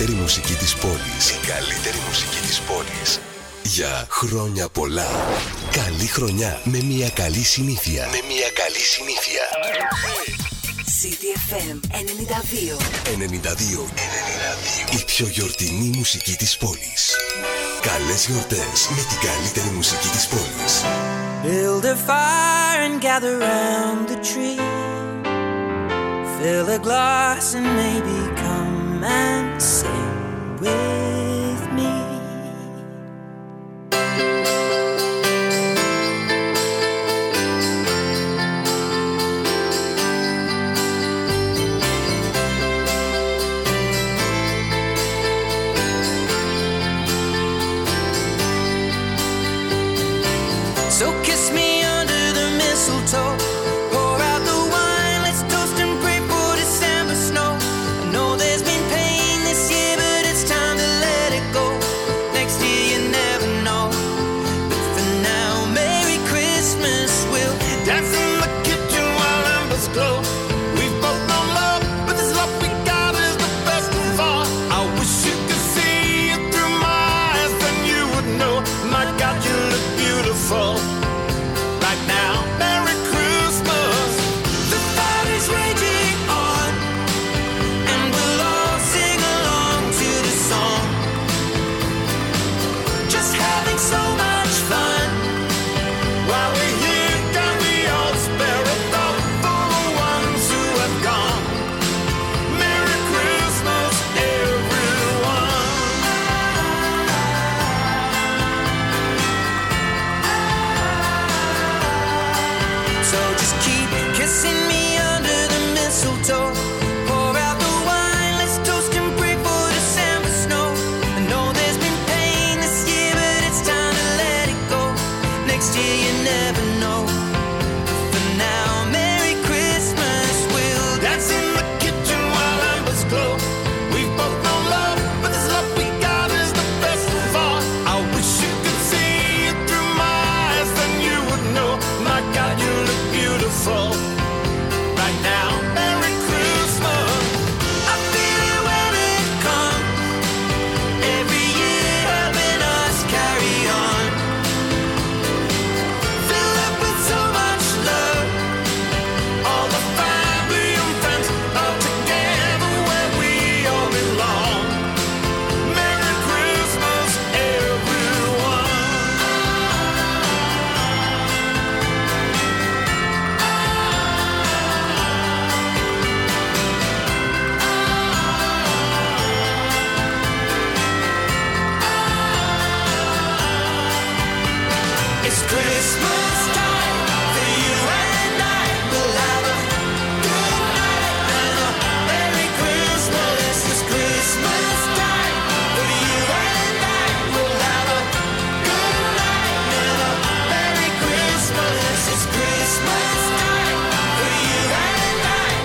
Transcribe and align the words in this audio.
καλύτερη 0.00 0.22
μουσική 0.22 0.54
της 0.54 0.74
πόλης. 0.74 1.30
Η 1.30 1.46
καλύτερη 1.46 1.98
μουσική 2.08 2.46
της 2.46 2.60
πόλης. 2.60 3.20
Για 3.62 4.06
χρόνια 4.10 4.68
πολλά. 4.68 5.06
Καλή 5.70 6.06
χρονιά 6.06 6.60
με 6.64 6.82
μια 6.82 7.08
καλή 7.08 7.44
συνήθεια. 7.44 8.06
Με 8.06 8.20
μια 8.32 8.50
καλή 8.60 8.82
συνήθεια. 8.94 9.42
CDFM 10.98 11.76
92. 11.90 12.76
92. 13.04 13.88
92. 14.92 14.98
Η 14.98 15.04
πιο 15.04 15.26
γιορτινή 15.26 15.96
μουσική 15.96 16.36
της 16.36 16.56
πόλης. 16.56 17.16
Καλές 17.80 18.26
γιορτές 18.26 18.88
με 18.90 19.02
την 19.08 19.18
καλύτερη 19.28 19.74
μουσική 19.74 20.08
της 20.08 20.26
πόλης. 20.26 20.74
Build 21.44 21.84
a 21.84 21.96
fire 22.08 22.80
and 22.86 22.96
gather 23.06 23.34
round 23.48 24.02
the 24.12 24.18
tree. 24.28 24.60
Fill 26.36 26.68
a 26.76 26.80
glass 26.86 27.46
and 27.58 27.68
maybe 27.80 28.39
and 29.04 29.62
sing 29.62 30.56
with 30.60 31.72
me. 31.72 31.90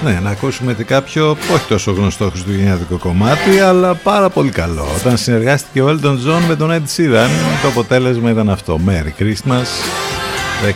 Ναι, 0.06 0.20
να 0.24 0.30
ακούσουμε 0.30 0.74
και 0.74 0.84
κάποιο 0.84 1.30
όχι 1.30 1.68
τόσο 1.68 1.92
γνωστό 1.92 2.30
χριστουγεννιάτικο 2.30 2.98
κομμάτι, 2.98 3.60
αλλά 3.60 3.96
πάρα 3.96 4.30
πολύ 4.30 4.50
καλό. 4.50 4.88
Όταν 5.00 5.18
συνεργάστηκε 5.18 5.82
ο 5.82 5.88
Elton 5.88 6.14
John 6.14 6.42
με 6.48 6.56
τον 6.56 6.72
Ed 6.72 6.76
Sheeran, 6.98 7.30
το 7.62 7.68
αποτέλεσμα 7.68 8.30
ήταν 8.30 8.50
αυτό. 8.50 8.80
Merry 8.88 9.22
Christmas. 9.22 9.66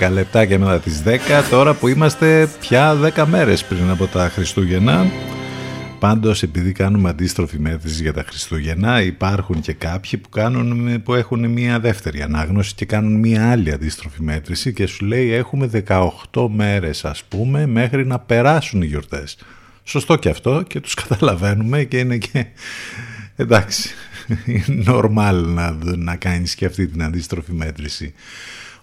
10 0.07 0.11
λεπτάκια 0.11 0.59
μετά 0.59 0.79
τις 0.79 1.01
10, 1.05 1.09
τώρα 1.49 1.73
που 1.73 1.87
είμαστε 1.87 2.49
πια 2.59 2.97
10 3.15 3.23
μέρες 3.25 3.63
πριν 3.63 3.89
από 3.89 4.07
τα 4.07 4.31
Χριστούγεννα. 4.33 5.05
Πάντως 5.99 6.43
επειδή 6.43 6.71
κάνουμε 6.71 7.09
αντίστροφη 7.09 7.59
μέτρηση 7.59 8.01
για 8.01 8.13
τα 8.13 8.23
Χριστούγεννα 8.27 9.01
υπάρχουν 9.01 9.61
και 9.61 9.73
κάποιοι 9.73 10.19
που, 10.19 10.29
κάνουν, 10.29 11.03
που 11.03 11.13
έχουν 11.13 11.49
μια 11.49 11.79
δεύτερη 11.79 12.21
ανάγνωση 12.21 12.75
και 12.75 12.85
κάνουν 12.85 13.13
μια 13.19 13.51
άλλη 13.51 13.71
αντίστροφη 13.71 14.21
μέτρηση 14.21 14.73
και 14.73 14.85
σου 14.85 15.05
λέει 15.05 15.31
έχουμε 15.31 15.83
18 15.87 16.11
μέρες 16.49 17.05
ας 17.05 17.23
πούμε 17.23 17.65
μέχρι 17.65 18.05
να 18.05 18.19
περάσουν 18.19 18.81
οι 18.81 18.85
γιορτές. 18.85 19.37
Σωστό 19.83 20.15
και 20.15 20.29
αυτό 20.29 20.63
και 20.67 20.79
τους 20.79 20.93
καταλαβαίνουμε 20.93 21.83
και 21.83 21.99
είναι 21.99 22.17
και 22.17 22.45
εντάξει 23.35 23.89
είναι 24.45 24.83
normal 24.91 25.43
να, 25.45 25.77
να 25.81 26.15
κάνεις 26.15 26.55
και 26.55 26.65
αυτή 26.65 26.87
την 26.87 27.03
αντίστροφη 27.03 27.53
μέτρηση. 27.53 28.13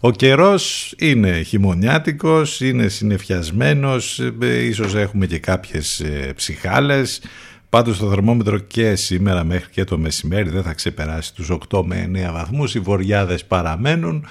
Ο 0.06 0.10
καιρός 0.10 0.94
είναι 0.98 1.42
χειμωνιάτικος, 1.42 2.60
είναι 2.60 2.88
συνεφιασμένος, 2.88 4.18
ε, 4.40 4.64
ίσως 4.64 4.94
έχουμε 4.94 5.26
και 5.26 5.38
κάποιες 5.38 6.00
ε, 6.00 6.32
ψυχάλες. 6.36 7.20
Πάντως 7.68 7.98
το 7.98 8.08
θερμόμετρο 8.08 8.58
και 8.58 8.94
σήμερα 8.94 9.44
μέχρι 9.44 9.70
και 9.70 9.84
το 9.84 9.98
μεσημέρι 9.98 10.50
δεν 10.50 10.62
θα 10.62 10.72
ξεπεράσει 10.74 11.34
τους 11.34 11.50
8 11.70 11.82
με 11.84 12.10
9 12.28 12.32
βαθμούς. 12.32 12.74
Οι 12.74 12.80
βοριάδες 12.80 13.44
παραμένουν 13.44 14.26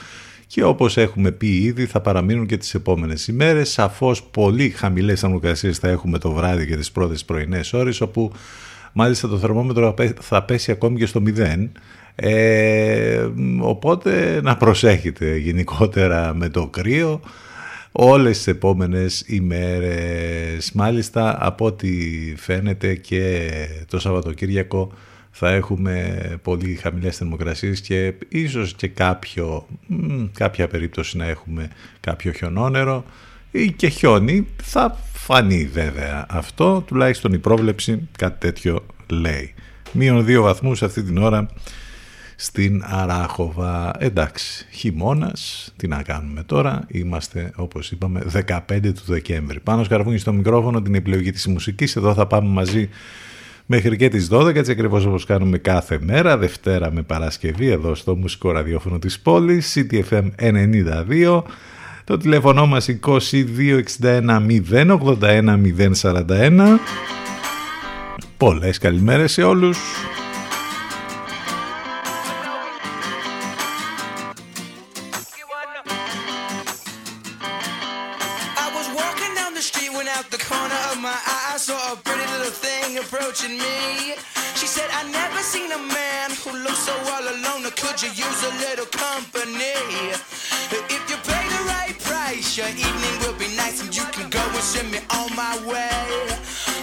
και 0.47 0.63
όπως 0.63 0.97
έχουμε 0.97 1.31
πει 1.31 1.47
ήδη 1.47 1.85
θα 1.85 2.01
παραμείνουν 2.01 2.45
και 2.45 2.57
τις 2.57 2.73
επόμενες 2.73 3.27
ημέρες. 3.27 3.69
Σαφώς 3.69 4.23
πολύ 4.23 4.69
χαμηλές 4.69 5.19
θερμοκρασίες 5.19 5.77
θα 5.77 5.87
έχουμε 5.87 6.17
το 6.17 6.31
βράδυ 6.31 6.67
και 6.67 6.75
τις 6.75 6.91
πρώτες 6.91 7.25
πρωινές 7.25 7.73
ώρες 7.73 8.01
όπου 8.01 8.31
μάλιστα 8.93 9.27
το 9.27 9.37
θερμόμετρο 9.37 9.95
θα 10.21 10.43
πέσει 10.43 10.71
ακόμη 10.71 10.97
και 10.97 11.05
στο 11.05 11.21
0 11.25 11.69
ε, 12.15 13.27
οπότε 13.59 14.39
να 14.43 14.57
προσέχετε 14.57 15.37
γενικότερα 15.37 16.33
με 16.33 16.49
το 16.49 16.67
κρύο 16.67 17.21
όλες 17.91 18.37
τις 18.37 18.47
επόμενες 18.47 19.23
ημέρες. 19.27 20.71
Μάλιστα 20.71 21.37
από 21.39 21.65
ό,τι 21.65 21.89
φαίνεται 22.37 22.95
και 22.95 23.49
το 23.87 23.99
Σαββατοκύριακο 23.99 24.91
θα 25.31 25.49
έχουμε 25.49 26.19
πολύ 26.41 26.75
χαμηλές 26.75 27.17
θερμοκρασίες 27.17 27.81
και 27.81 28.13
ίσως 28.29 28.73
και 28.73 28.87
κάποιο, 28.87 29.67
κάποια 30.33 30.67
περίπτωση 30.67 31.17
να 31.17 31.25
έχουμε 31.25 31.67
κάποιο 31.99 32.31
χιονόνερο 32.31 33.05
ή 33.51 33.71
και 33.71 33.87
χιόνι. 33.87 34.47
Θα 34.63 34.97
φανεί 35.13 35.65
βέβαια 35.65 36.25
αυτό, 36.29 36.83
τουλάχιστον 36.87 37.33
η 37.33 37.37
πρόβλεψη 37.37 38.07
κάτι 38.17 38.39
τέτοιο 38.39 38.85
λέει. 39.09 39.53
Μείον 39.91 40.25
2 40.27 40.41
βαθμούς 40.41 40.83
αυτή 40.83 41.03
την 41.03 41.17
ώρα 41.17 41.49
στην 42.35 42.83
Αράχοβα. 42.85 43.91
Εντάξει, 43.99 44.65
χειμώνας, 44.71 45.73
τι 45.75 45.87
να 45.87 46.03
κάνουμε 46.03 46.43
τώρα. 46.43 46.83
Είμαστε, 46.87 47.51
όπως 47.55 47.91
είπαμε, 47.91 48.19
15 48.19 48.93
του 48.93 49.01
Δεκέμβρη. 49.05 49.59
Πάνω 49.59 49.83
σκαρβούνι 49.83 50.17
στο 50.17 50.33
μικρόφωνο 50.33 50.81
την 50.81 50.95
επιλογή 50.95 51.31
της 51.31 51.47
μουσικής. 51.47 51.95
Εδώ 51.95 52.13
θα 52.13 52.27
πάμε 52.27 52.49
μαζί 52.49 52.89
μέχρι 53.65 53.95
και 53.95 54.09
τις 54.09 54.27
12, 54.31 54.55
έτσι 54.55 54.71
ακριβώς 54.71 55.05
όπως 55.05 55.25
κάνουμε 55.25 55.57
κάθε 55.57 55.99
μέρα, 56.01 56.37
Δευτέρα 56.37 56.91
με 56.91 57.01
Παρασκευή, 57.01 57.67
εδώ 57.67 57.95
στο 57.95 58.15
μουσικό 58.15 58.51
ραδιόφωνο 58.51 58.99
της 58.99 59.19
πόλης, 59.19 59.73
CTFM 59.75 60.31
92. 60.35 61.43
Το 62.03 62.17
τηλέφωνο 62.17 62.65
μας 62.65 62.89
2261 62.89 64.39
081 64.39 65.57
041. 65.57 66.79
Πολλές 68.37 68.77
καλημέρες 68.77 69.31
σε 69.31 69.43
όλους. 69.43 69.77
could 87.95 88.17
you 88.17 88.25
use 88.25 88.43
a 88.43 88.51
little 88.67 88.85
company? 88.87 89.71
If 90.91 91.03
you 91.09 91.15
pay 91.23 91.47
the 91.47 91.63
right 91.63 91.95
price, 92.03 92.57
your 92.57 92.67
evening 92.67 93.15
will 93.21 93.39
be 93.39 93.47
nice 93.55 93.81
and 93.81 93.95
you 93.95 94.03
can 94.11 94.29
go 94.29 94.41
and 94.41 94.63
send 94.63 94.91
me 94.91 94.99
on 95.15 95.33
my 95.33 95.55
way. 95.63 96.03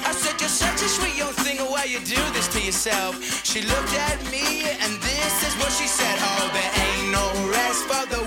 I 0.08 0.12
said, 0.16 0.40
You're 0.40 0.48
such 0.48 0.80
a 0.80 0.88
sweet 0.88 1.14
young 1.18 1.34
thing, 1.44 1.58
why 1.58 1.84
you 1.84 1.98
do 1.98 2.16
this 2.32 2.48
to 2.56 2.60
yourself? 2.62 3.20
She 3.44 3.60
looked 3.60 3.92
at 3.92 4.24
me 4.30 4.64
and 4.80 4.92
this 5.04 5.34
is 5.46 5.54
what 5.60 5.72
she 5.72 5.86
said 5.86 6.16
Oh, 6.16 6.48
there 6.56 6.72
ain't 6.80 7.12
no 7.12 7.28
rest 7.52 7.84
for 7.84 8.06
the 8.08 8.21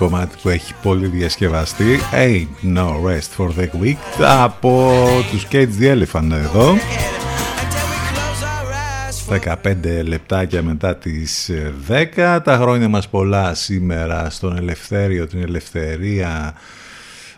κομμάτι 0.00 0.36
που 0.42 0.48
έχει 0.48 0.74
πολύ 0.82 1.06
διασκευαστεί. 1.06 1.98
Ain't 2.12 2.76
No 2.76 2.86
Rest 2.86 3.36
For 3.36 3.48
The 3.48 3.68
Week 3.82 4.22
από 4.22 4.92
τους 5.30 5.46
Cage 5.50 5.68
the 5.80 5.96
Elephant 5.96 6.30
εδώ. 6.30 6.74
15 9.28 9.54
λεπτάκια 10.04 10.62
μετά 10.62 10.96
τις 10.96 11.50
10 12.16 12.40
τα 12.44 12.58
χρόνια 12.60 12.88
μας 12.88 13.08
πολλά 13.08 13.54
σήμερα 13.54 14.30
στον 14.30 14.56
Ελευθέριο, 14.56 15.26
την 15.26 15.42
Ελευθερία 15.42 16.54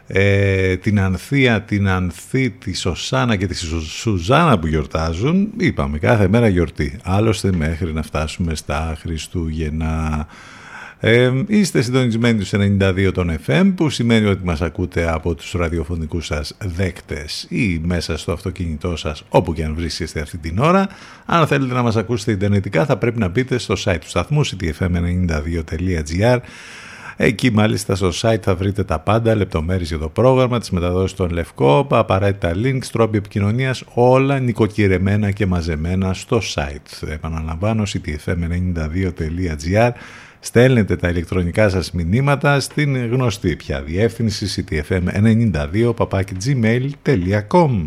ε, 0.07 0.77
την 0.77 1.01
Ανθία, 1.01 1.63
την 1.63 1.89
Ανθή, 1.89 2.51
τη 2.51 2.75
Σωσάνα 2.75 3.37
και 3.37 3.47
τη 3.47 3.57
Σουζάνα 3.89 4.59
που 4.59 4.67
γιορτάζουν. 4.67 5.49
Είπαμε 5.57 5.99
κάθε 5.99 6.29
μέρα 6.29 6.49
γιορτή. 6.49 6.99
Άλλωστε 7.03 7.53
μέχρι 7.53 7.93
να 7.93 8.03
φτάσουμε 8.03 8.55
στα 8.55 8.97
Χριστούγεννα 9.01 10.27
ε, 11.05 11.33
είστε 11.47 11.83
συντονισμένοι 11.83 12.45
στους 12.45 12.61
92 12.81 13.11
των 13.15 13.39
FM 13.47 13.73
που 13.77 13.91
σημαίνει 13.91 14.27
ότι 14.27 14.45
μας 14.45 14.63
ακούτε 14.63 15.13
από 15.13 15.35
τους 15.35 15.53
ραδιοφωνικούς 15.53 16.27
σας 16.27 16.57
δέκτες 16.65 17.47
ή 17.49 17.81
μέσα 17.85 18.19
στο 18.19 18.33
αυτοκίνητό 18.33 18.97
σας 18.97 19.25
όπου 19.29 19.55
και 19.55 19.65
αν 19.65 19.75
βρίσκεστε 19.75 20.21
αυτή 20.21 20.39
την 20.39 20.59
ώρα. 20.59 20.89
Αν 21.27 21.47
θέλετε 21.47 21.75
να 21.75 21.83
μας 21.83 21.97
ακούσετε 21.97 22.33
ιντερνετικά 22.33 22.85
θα 22.85 22.97
πρέπει 22.97 23.19
να 23.19 23.29
μπείτε 23.29 23.59
στο 23.59 23.75
site 23.85 23.99
του 24.01 24.09
σταθμού 24.09 24.47
ctfm92.gr 24.47 26.39
Εκεί 27.17 27.51
μάλιστα 27.51 27.95
στο 27.95 28.11
site 28.21 28.43
θα 28.43 28.55
βρείτε 28.55 28.85
τα 28.85 28.99
πάντα, 28.99 29.35
λεπτομέρειες 29.35 29.89
για 29.89 29.99
το 29.99 30.09
πρόγραμμα, 30.09 30.59
τις 30.59 30.71
μεταδόσεις 30.71 31.11
στον 31.11 31.31
Λευκό, 31.31 31.87
απαραίτητα 31.91 32.53
links, 32.55 32.85
τρόποι 32.93 33.17
επικοινωνίας, 33.17 33.85
όλα 33.95 34.39
νοικοκυρεμένα 34.39 35.31
και 35.31 35.47
μαζεμένα 35.47 36.15
στο 36.15 36.41
site. 36.55 37.09
Επαναλαμβάνω, 37.09 37.83
ctfm92.gr 37.87 39.91
Στέλνετε 40.45 40.97
τα 40.97 41.09
ηλεκτρονικά 41.09 41.69
σας 41.69 41.93
μηνύματα 41.93 42.61
στην 42.61 43.07
γνωστή 43.07 43.57
πια 43.57 43.83
διεύθυνση 43.83 44.65
ctfm92 44.69 45.93
gmail.com 46.45 47.85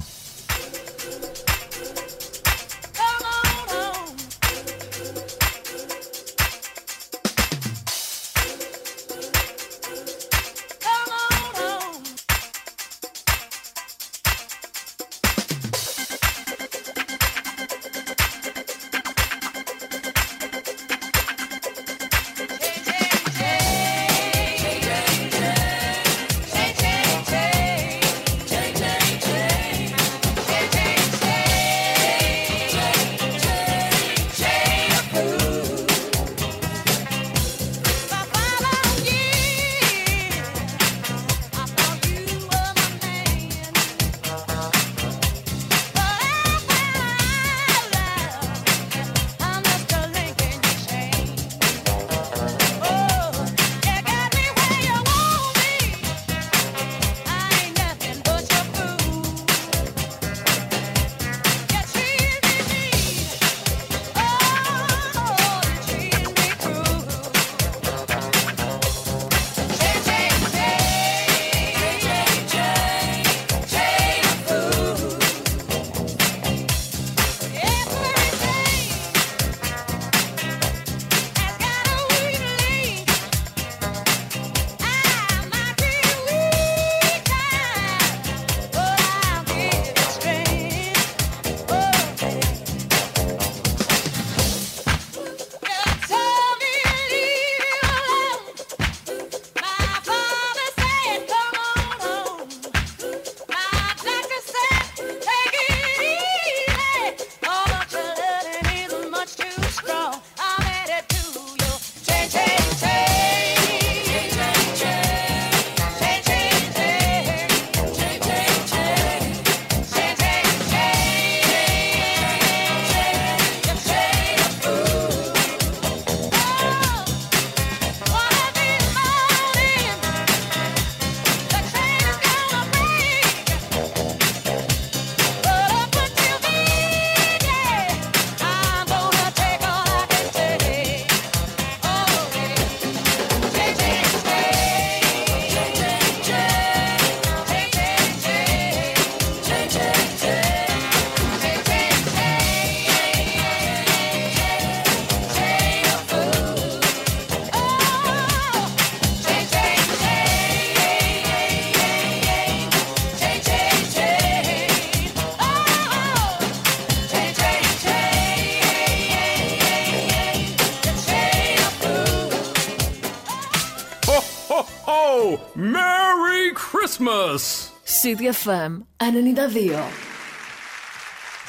Christmas! 178.06 178.46
CDFM 178.46 178.86
92. 179.02 179.74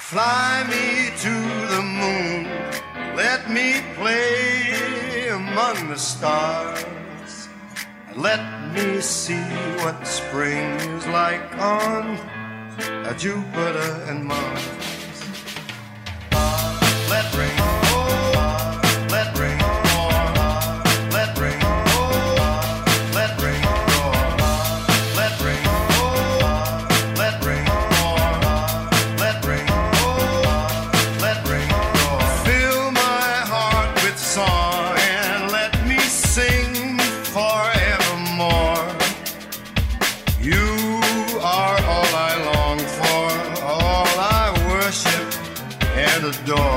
Fly 0.08 0.64
me 0.70 1.10
to 1.18 1.34
the 1.74 1.82
moon, 1.82 2.44
let 3.14 3.50
me 3.50 3.82
play 3.94 5.28
among 5.28 5.88
the 5.88 5.98
stars. 5.98 7.48
Let 8.14 8.40
me 8.72 9.02
see 9.02 9.44
what 9.82 10.06
spring 10.06 10.64
is 10.96 11.06
like 11.08 11.58
on 11.58 12.16
Jupiter 13.18 14.04
and 14.08 14.24
Mars. 14.24 14.75
the 46.26 46.44
door. 46.44 46.75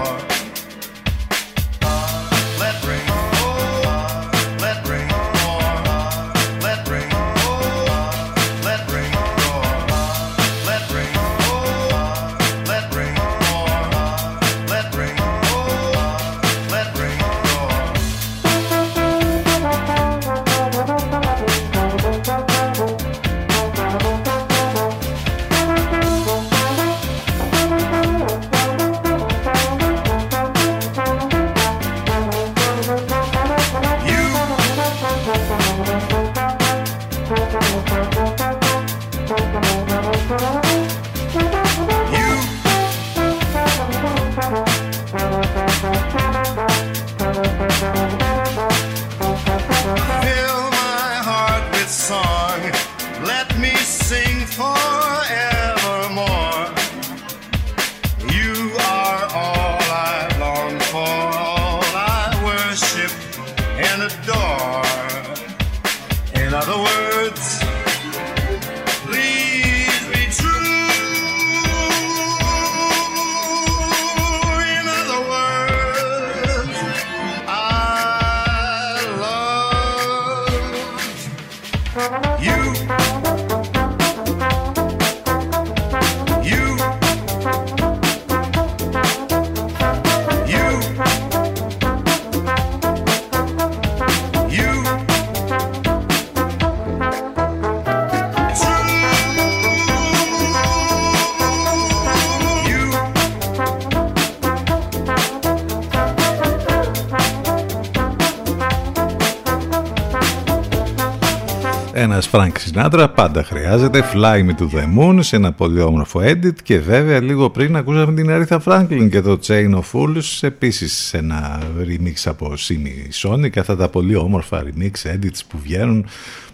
Σινάτρα 112.79 113.09
πάντα 113.09 113.43
χρειάζεται. 113.43 114.03
Fly 114.13 114.45
Me 114.45 114.49
to 114.59 114.63
the 114.63 114.97
Moon 114.97 115.19
σε 115.19 115.35
ένα 115.35 115.51
πολύ 115.51 115.81
όμορφο 115.81 116.19
edit 116.23 116.53
και 116.63 116.79
βέβαια 116.79 117.21
λίγο 117.21 117.49
πριν 117.49 117.75
ακούσαμε 117.75 118.13
την 118.13 118.27
Aretha 118.29 118.57
Franklin 118.63 119.07
και 119.11 119.21
το 119.21 119.39
Chain 119.47 119.73
of 119.73 119.83
Fools 119.91 120.37
επίσης 120.41 120.93
σε 120.93 121.17
ένα 121.17 121.61
remix 121.79 122.13
από 122.25 122.53
Simi 122.57 123.27
Sonic 123.27 123.57
αυτά 123.59 123.75
τα 123.75 123.89
πολύ 123.89 124.15
όμορφα 124.15 124.63
remix 124.63 125.11
edits 125.13 125.39
που 125.47 125.59
βγαίνουν 125.63 126.05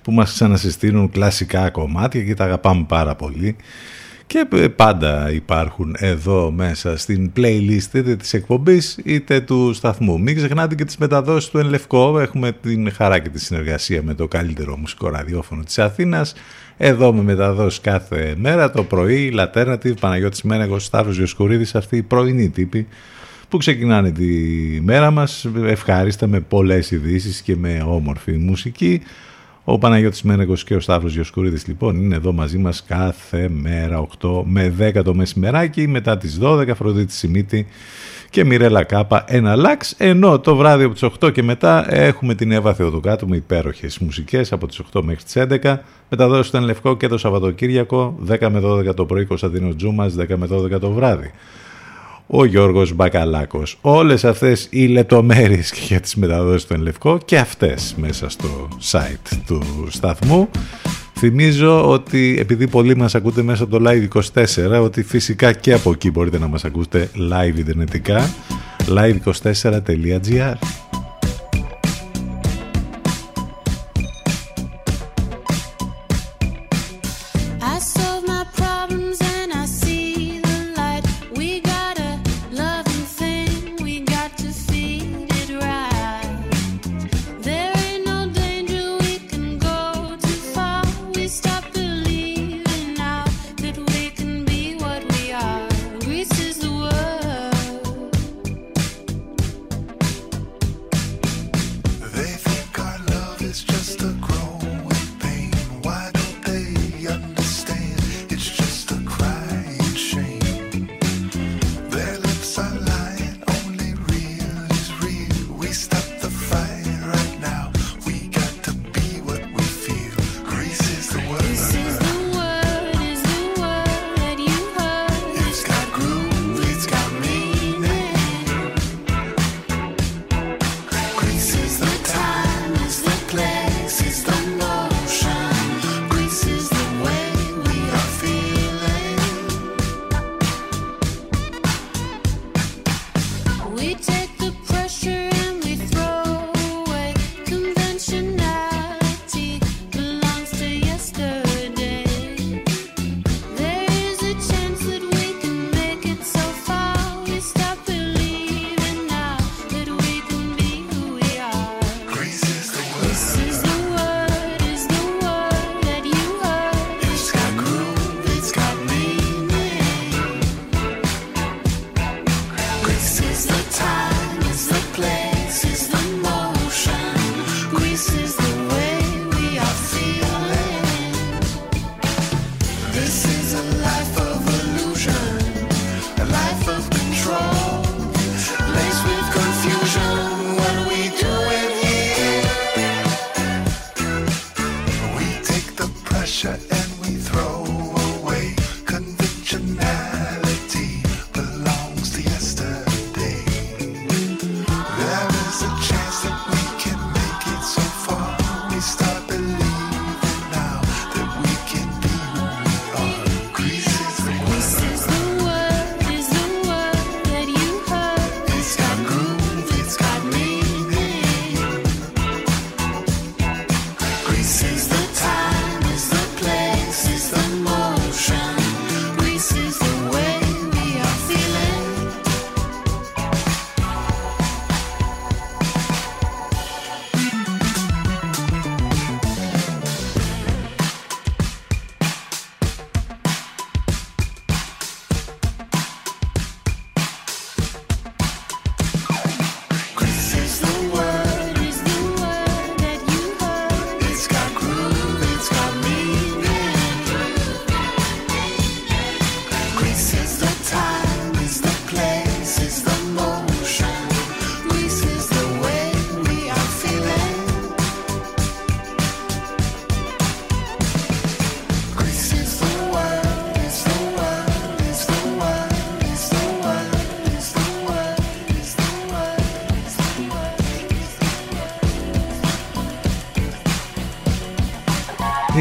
που 0.01 0.11
μας 0.11 0.33
ξανασυστήνουν 0.33 1.09
κλασικά 1.09 1.69
κομμάτια 1.69 2.23
και 2.23 2.33
τα 2.33 2.43
αγαπάμε 2.43 2.85
πάρα 2.87 3.15
πολύ 3.15 3.55
και 4.35 4.57
ε, 4.57 4.67
πάντα 4.67 5.31
υπάρχουν 5.31 5.95
εδώ 5.99 6.51
μέσα 6.51 6.97
στην 6.97 7.31
playlist 7.35 7.93
είτε 7.93 8.15
της 8.15 8.33
εκπομπής 8.33 8.97
είτε 9.03 9.39
του 9.39 9.73
σταθμού. 9.73 10.21
Μην 10.21 10.35
ξεχνάτε 10.35 10.75
και 10.75 10.85
τις 10.85 10.97
μεταδόσεις 10.97 11.49
του 11.49 11.57
Ενλευκό. 11.57 12.19
Έχουμε 12.19 12.51
την 12.51 12.91
χαρά 12.91 13.19
και 13.19 13.29
τη 13.29 13.39
συνεργασία 13.39 14.03
με 14.03 14.13
το 14.13 14.27
καλύτερο 14.27 14.77
μουσικό 14.77 15.09
ραδιόφωνο 15.09 15.63
της 15.63 15.79
Αθήνας. 15.79 16.33
Εδώ 16.77 17.13
με 17.13 17.21
μεταδόσεις 17.21 17.81
κάθε 17.81 18.35
μέρα 18.37 18.71
το 18.71 18.83
πρωί, 18.83 19.29
Λατέρνατη, 19.31 19.93
Παναγιώτης 19.99 20.41
Μένεγος, 20.41 20.85
Σταύρος 20.85 21.17
Διοσκουρίδης, 21.17 21.75
αυτοί 21.75 21.97
οι 21.97 22.03
πρωινοί 22.03 22.49
τύποι 22.49 22.87
που 23.49 23.57
ξεκινάνε 23.57 24.11
τη 24.11 24.25
μέρα 24.81 25.11
μας 25.11 25.47
ευχάριστα 25.65 26.27
με 26.27 26.39
πολλές 26.39 26.91
ειδήσεις 26.91 27.41
και 27.41 27.55
με 27.55 27.83
όμορφη 27.87 28.31
μουσική. 28.31 29.01
Ο 29.67 29.77
Παναγιώτης 29.77 30.21
Μένεγος 30.21 30.63
και 30.63 30.75
ο 30.75 30.79
Σταύρος 30.79 31.13
Διοσκουρίδης 31.13 31.67
λοιπόν 31.67 31.95
είναι 31.95 32.15
εδώ 32.15 32.31
μαζί 32.31 32.57
μας 32.57 32.83
κάθε 32.83 33.49
μέρα 33.49 34.07
8 34.21 34.41
με 34.43 34.73
10 34.79 35.03
το 35.03 35.13
μεσημεράκι 35.13 35.87
μετά 35.87 36.17
τις 36.17 36.39
12 36.41 36.69
Αφροδίτη 36.69 37.13
Σιμίτη 37.13 37.67
και 38.29 38.45
Μιρέλα 38.45 38.83
Κάπα 38.83 39.23
ένα 39.27 39.55
λάξ 39.55 39.95
ενώ 39.97 40.39
το 40.39 40.55
βράδυ 40.55 40.83
από 40.83 40.93
τις 40.93 41.03
8 41.19 41.31
και 41.33 41.43
μετά 41.43 41.93
έχουμε 41.93 42.35
την 42.35 42.51
Εύα 42.51 42.73
Θεοδοκάτου 42.73 43.27
με 43.27 43.35
υπέροχες 43.35 43.99
μουσικές 43.99 44.51
από 44.51 44.67
τις 44.67 44.81
8 44.93 45.01
μέχρι 45.03 45.23
τις 45.23 45.33
11 45.63 45.77
μεταδόσεις 46.09 46.47
στον 46.47 46.63
Λευκό 46.63 46.97
και 46.97 47.07
το 47.07 47.17
Σαββατοκύριακο 47.17 48.17
10 48.29 48.49
με 48.49 48.61
12 48.63 48.95
το 48.95 49.05
πρωί 49.05 49.25
Κωνσταντίνος 49.25 49.75
Τζούμας 49.75 50.15
10 50.19 50.35
με 50.35 50.47
12 50.51 50.79
το 50.79 50.91
βράδυ 50.91 51.31
ο 52.27 52.45
Γιώργος 52.45 52.93
Μπακαλάκος. 52.93 53.77
Όλες 53.81 54.25
αυτές 54.25 54.67
οι 54.69 54.85
λεπτομέρειες 54.85 55.71
και 55.71 55.81
για 55.83 55.99
τις 55.99 56.15
μεταδόσεις 56.15 56.65
του 56.65 56.73
Ενλευκό 56.73 57.17
και 57.25 57.37
αυτές 57.37 57.95
μέσα 57.97 58.29
στο 58.29 58.67
site 58.91 59.37
του 59.45 59.87
σταθμού. 59.89 60.49
Θυμίζω 61.17 61.89
ότι 61.89 62.35
επειδή 62.39 62.67
πολλοί 62.67 62.95
μας 62.95 63.15
ακούτε 63.15 63.41
μέσα 63.41 63.63
από 63.63 63.79
το 63.79 63.89
Live24 63.89 64.81
ότι 64.81 65.03
φυσικά 65.03 65.53
και 65.53 65.73
από 65.73 65.91
εκεί 65.91 66.11
μπορείτε 66.11 66.39
να 66.39 66.47
μας 66.47 66.65
ακούσετε 66.65 67.09
live 67.15 67.57
ιντερνετικά 67.57 68.29
live24.gr 68.87 70.53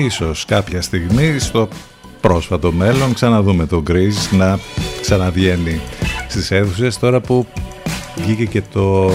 ίσως 0.04 0.44
κάποια 0.44 0.82
στιγμή 0.82 1.38
στο 1.38 1.68
πρόσφατο 2.20 2.72
μέλλον 2.72 3.14
ξαναδούμε 3.14 3.66
το 3.66 3.82
Grease 3.88 4.36
να 4.36 4.58
ξαναβγαίνει 5.00 5.80
στις 6.28 6.50
αίθουσες 6.50 6.98
τώρα 6.98 7.20
που 7.20 7.46
βγήκε 8.16 8.44
και 8.44 8.62
το 8.72 9.10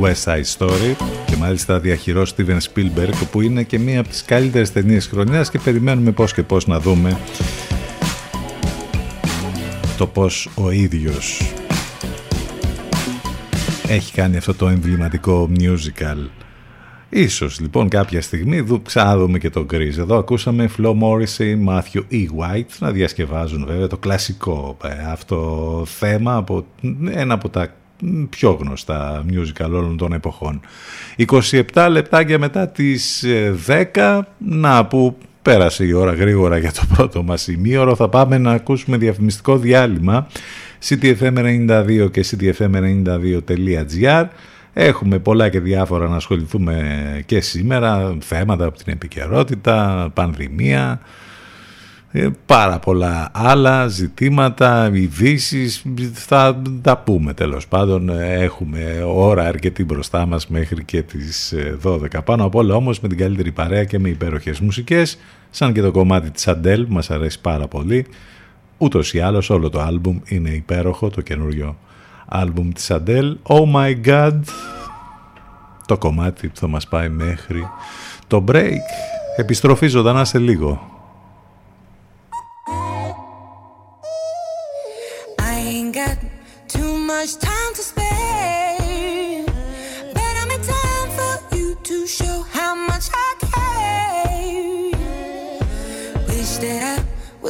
West 0.00 0.24
Side 0.24 0.56
Story 0.58 0.94
και 1.26 1.36
μάλιστα 1.36 1.80
διαχειρός 1.80 2.34
Steven 2.36 2.58
Spielberg 2.74 3.12
που 3.30 3.40
είναι 3.40 3.62
και 3.62 3.78
μία 3.78 4.00
από 4.00 4.08
τις 4.08 4.24
καλύτερες 4.24 4.72
ταινίες 4.72 5.06
χρονιάς 5.06 5.50
και 5.50 5.58
περιμένουμε 5.58 6.10
πώς 6.10 6.32
και 6.32 6.42
πώς 6.42 6.66
να 6.66 6.80
δούμε 6.80 7.18
το 9.96 10.06
πώς 10.06 10.48
ο 10.54 10.70
ίδιος 10.70 11.52
έχει 13.88 14.12
κάνει 14.12 14.36
αυτό 14.36 14.54
το 14.54 14.68
εμβληματικό 14.68 15.50
musical 15.58 16.28
Ίσως 17.10 17.60
λοιπόν 17.60 17.88
κάποια 17.88 18.22
στιγμή 18.22 18.60
δου, 18.60 18.82
ξαναδούμε 18.82 19.38
και 19.38 19.50
τον 19.50 19.66
Chris. 19.72 19.98
Εδώ 19.98 20.18
ακούσαμε 20.18 20.70
Flo 20.78 20.94
Morrissey, 21.00 21.68
Matthew 21.68 22.02
E. 22.10 22.26
White 22.38 22.78
να 22.78 22.90
διασκευάζουν 22.90 23.64
βέβαια 23.66 23.86
το 23.86 23.96
κλασικό 23.96 24.76
ε, 24.84 25.10
αυτό 25.10 25.82
θέμα 25.86 26.34
από 26.34 26.66
ένα 27.10 27.34
από 27.34 27.48
τα 27.48 27.74
πιο 28.30 28.50
γνωστά 28.50 29.24
musical 29.30 29.68
όλων 29.70 29.96
των 29.96 30.12
εποχών. 30.12 30.60
27 31.26 31.88
λεπτάκια 31.90 32.38
μετά 32.38 32.68
τις 32.68 33.24
10, 33.66 33.84
ε, 33.94 34.20
να 34.38 34.86
που 34.86 35.16
πέρασε 35.42 35.84
η 35.84 35.92
ώρα 35.92 36.12
γρήγορα 36.12 36.58
για 36.58 36.72
το 36.72 36.82
πρώτο 36.94 37.22
μας 37.22 37.48
ημίωρο, 37.48 37.96
θα 37.96 38.08
πάμε 38.08 38.38
να 38.38 38.52
ακούσουμε 38.52 38.96
διαφημιστικό 38.96 39.58
διάλειμμα 39.58 40.26
ctfm92 40.88 42.08
και 42.10 42.24
ctfm92.gr 42.30 44.24
Έχουμε 44.82 45.18
πολλά 45.18 45.48
και 45.48 45.60
διάφορα 45.60 46.08
να 46.08 46.16
ασχοληθούμε 46.16 47.22
και 47.26 47.40
σήμερα, 47.40 48.16
θέματα 48.20 48.64
από 48.64 48.78
την 48.78 48.92
επικαιρότητα, 48.92 50.08
πανδημία, 50.14 51.00
ε, 52.10 52.28
πάρα 52.46 52.78
πολλά 52.78 53.30
άλλα 53.32 53.88
ζητήματα, 53.88 54.90
ειδήσεις, 54.92 55.84
θα 56.12 56.62
τα 56.82 56.98
πούμε 56.98 57.34
τέλος 57.34 57.68
πάντων. 57.68 58.08
Έχουμε 58.18 59.02
ώρα 59.06 59.44
αρκετή 59.44 59.84
μπροστά 59.84 60.26
μας 60.26 60.48
μέχρι 60.48 60.84
και 60.84 61.02
τις 61.02 61.54
12. 61.82 62.18
Ε, 62.18 62.20
Πάνω 62.20 62.44
απ' 62.44 62.54
όλα 62.54 62.74
όμως 62.74 63.00
με 63.00 63.08
την 63.08 63.18
καλύτερη 63.18 63.52
παρέα 63.52 63.84
και 63.84 63.98
με 63.98 64.08
υπέροχες 64.08 64.60
μουσικές, 64.60 65.18
σαν 65.50 65.72
και 65.72 65.80
το 65.80 65.90
κομμάτι 65.90 66.30
της 66.30 66.48
Αντέλ 66.48 66.84
που 66.86 66.92
μας 66.92 67.10
αρέσει 67.10 67.40
πάρα 67.40 67.68
πολύ. 67.68 68.06
Ούτως 68.78 69.14
ή 69.14 69.20
άλλως 69.20 69.50
όλο 69.50 69.68
το 69.68 69.80
άλμπουμ 69.80 70.18
είναι 70.24 70.50
υπέροχο, 70.50 71.10
το 71.10 71.20
καινούριο 71.20 71.76
άλμπουμ 72.30 72.72
της 72.72 72.90
Αντέλ. 72.90 73.38
Oh 73.42 73.74
my 73.74 74.06
God, 74.06 74.40
το 75.86 75.98
κομμάτι 75.98 76.48
που 76.48 76.56
θα 76.56 76.66
μας 76.66 76.88
πάει 76.88 77.08
μέχρι 77.08 77.68
το 78.26 78.44
break. 78.48 78.80
Επιστροφή 79.36 79.86
ζωντανά 79.86 80.24
σε 80.24 80.38
λίγο. 80.38 80.90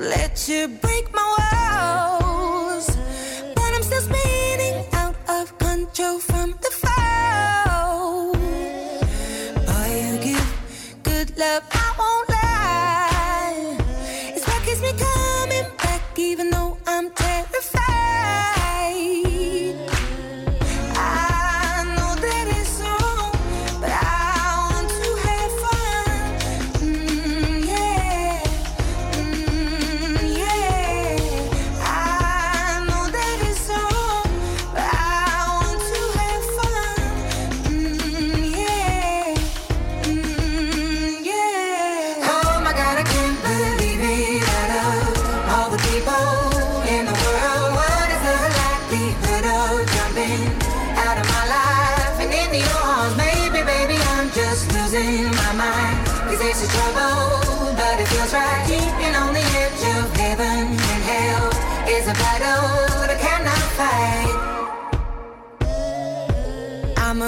let 0.01 0.90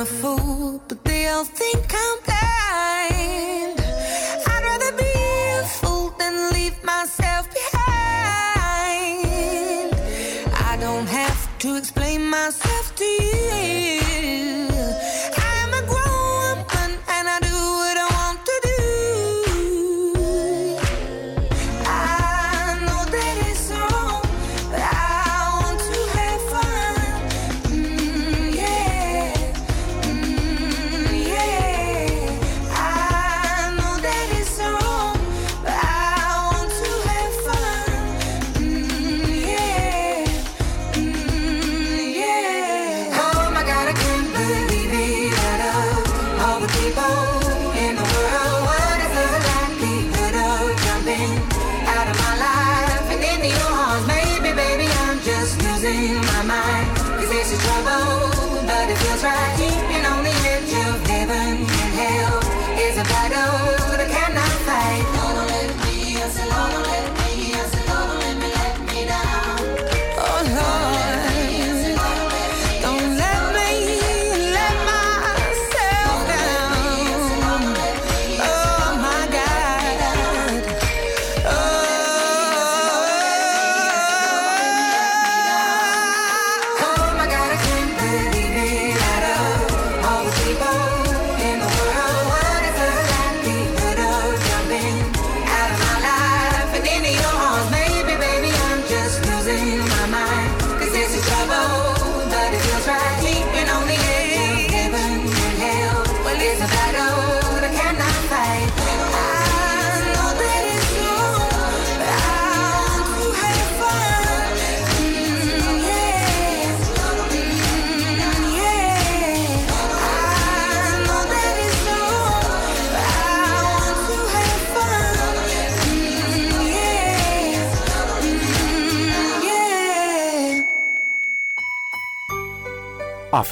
a 0.03 0.05
fool, 0.05 0.83
but 0.89 1.05
they 1.05 1.29
all 1.29 1.45
think 1.45 1.87
I'm 1.95 2.22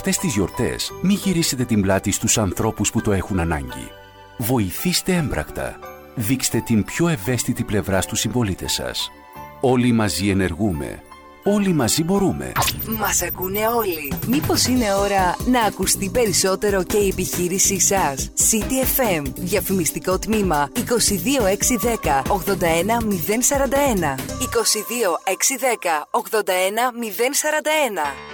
Αυτές 0.01 0.19
τις 0.19 0.35
γιορτές 0.35 0.93
μη 1.03 1.15
γυρίσετε 1.15 1.65
την 1.65 1.81
πλάτη 1.81 2.11
στους 2.11 2.39
ανθρώπους 2.39 2.91
που 2.91 3.01
το 3.01 3.13
έχουν 3.13 3.41
ανάγκη. 3.41 3.91
Βοηθήστε 4.37 5.15
έμπρακτα. 5.15 5.79
Δείξτε 6.15 6.61
την 6.61 6.85
πιο 6.85 7.09
ευαίσθητη 7.09 7.65
πλευρά 7.65 8.01
στους 8.01 8.21
συμπολίτες 8.21 8.73
σας. 8.73 9.11
Όλοι 9.61 9.93
μαζί 9.93 10.29
ενεργούμε. 10.29 11.03
Όλοι 11.45 11.73
μαζί 11.73 12.05
μπορούμε. 12.05 12.53
Μας 12.99 13.23
ακούνε 13.23 13.67
όλοι. 13.67 14.13
Μήπως 14.27 14.67
είναι 14.67 14.95
ώρα 14.95 15.37
να 15.47 15.61
ακουστεί 15.61 16.11
περισσότερο 16.11 16.83
και 16.83 16.97
η 16.97 17.09
επιχείρησή 17.09 17.81
σας; 17.81 18.31
CTFM. 18.51 19.23
Διαφημιστικό 19.37 20.19
τμήμα 20.19 20.71
22610 20.75 22.23
81041. 22.27 24.15
22610 24.39 26.09
81041. 26.11 28.30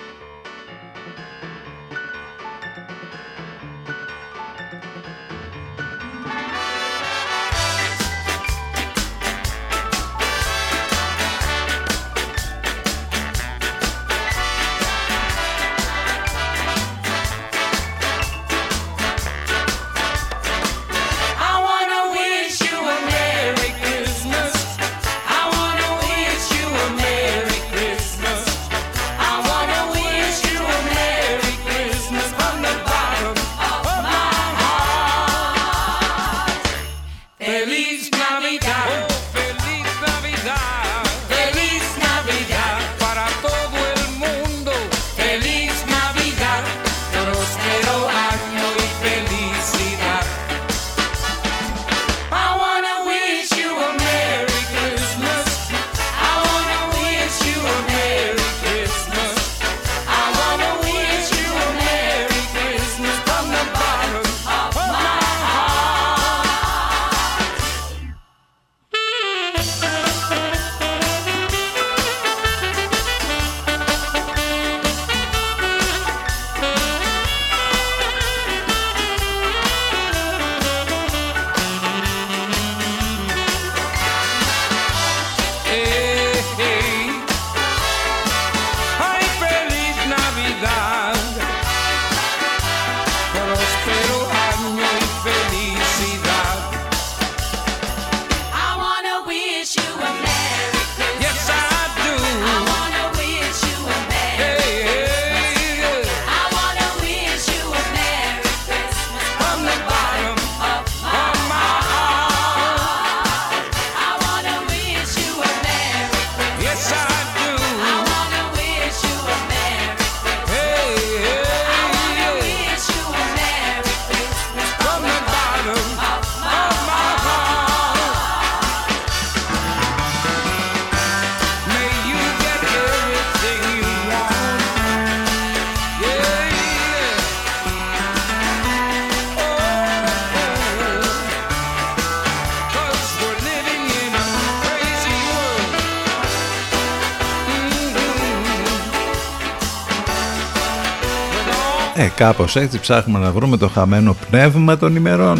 Κάπως 152.16 152.56
έτσι 152.56 152.80
ψάχνουμε 152.80 153.18
να 153.18 153.32
βρούμε 153.32 153.56
το 153.56 153.68
χαμένο 153.68 154.16
πνεύμα 154.30 154.76
των 154.76 154.96
ημερών 154.96 155.38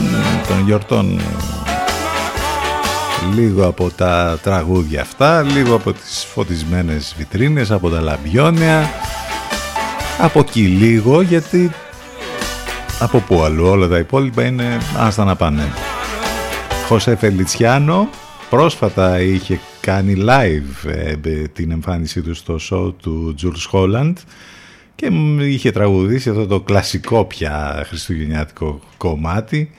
των 0.49 0.65
γιορτών. 0.65 1.21
Λίγο 3.35 3.67
από 3.67 3.91
τα 3.97 4.39
τραγούδια 4.43 5.01
αυτά 5.01 5.43
λίγο 5.43 5.75
από 5.75 5.93
τις 5.93 6.27
φωτισμένες 6.35 7.15
βιτρίνες 7.19 7.71
από 7.71 7.91
τα 7.91 8.01
λαμπιόνια. 8.01 8.91
Από 10.21 10.39
εκεί 10.39 10.61
λίγο 10.61 11.21
γιατί 11.21 11.71
από 12.99 13.19
πού 13.19 13.43
αλλού 13.43 13.67
όλα 13.67 13.89
τα 13.89 13.99
υπόλοιπα 13.99 14.45
είναι 14.45 14.79
άστα 14.97 15.25
να 15.25 15.37
πάνε. 15.37 15.73
Χωσέ 16.89 17.17
Φελιτσιάνο 17.17 18.09
πρόσφατα 18.51 19.21
είχε 19.21 19.61
κάνει 19.81 20.25
live 20.29 20.91
ε, 20.91 21.15
την 21.53 21.71
εμφάνισή 21.71 22.21
του 22.21 22.35
στο 22.35 22.59
show 22.71 22.95
του 23.03 23.35
Jules 23.43 23.71
Holland 23.73 24.13
και 25.09 25.45
είχε 25.45 25.73
τραγουδήσει 25.73 26.31
αυτό 26.31 26.47
το 26.47 26.61
κλασικό 26.61 27.25
πια 27.25 27.85
χριστουγεννιάτικο 27.87 28.81
κομμάτι. 28.97 29.71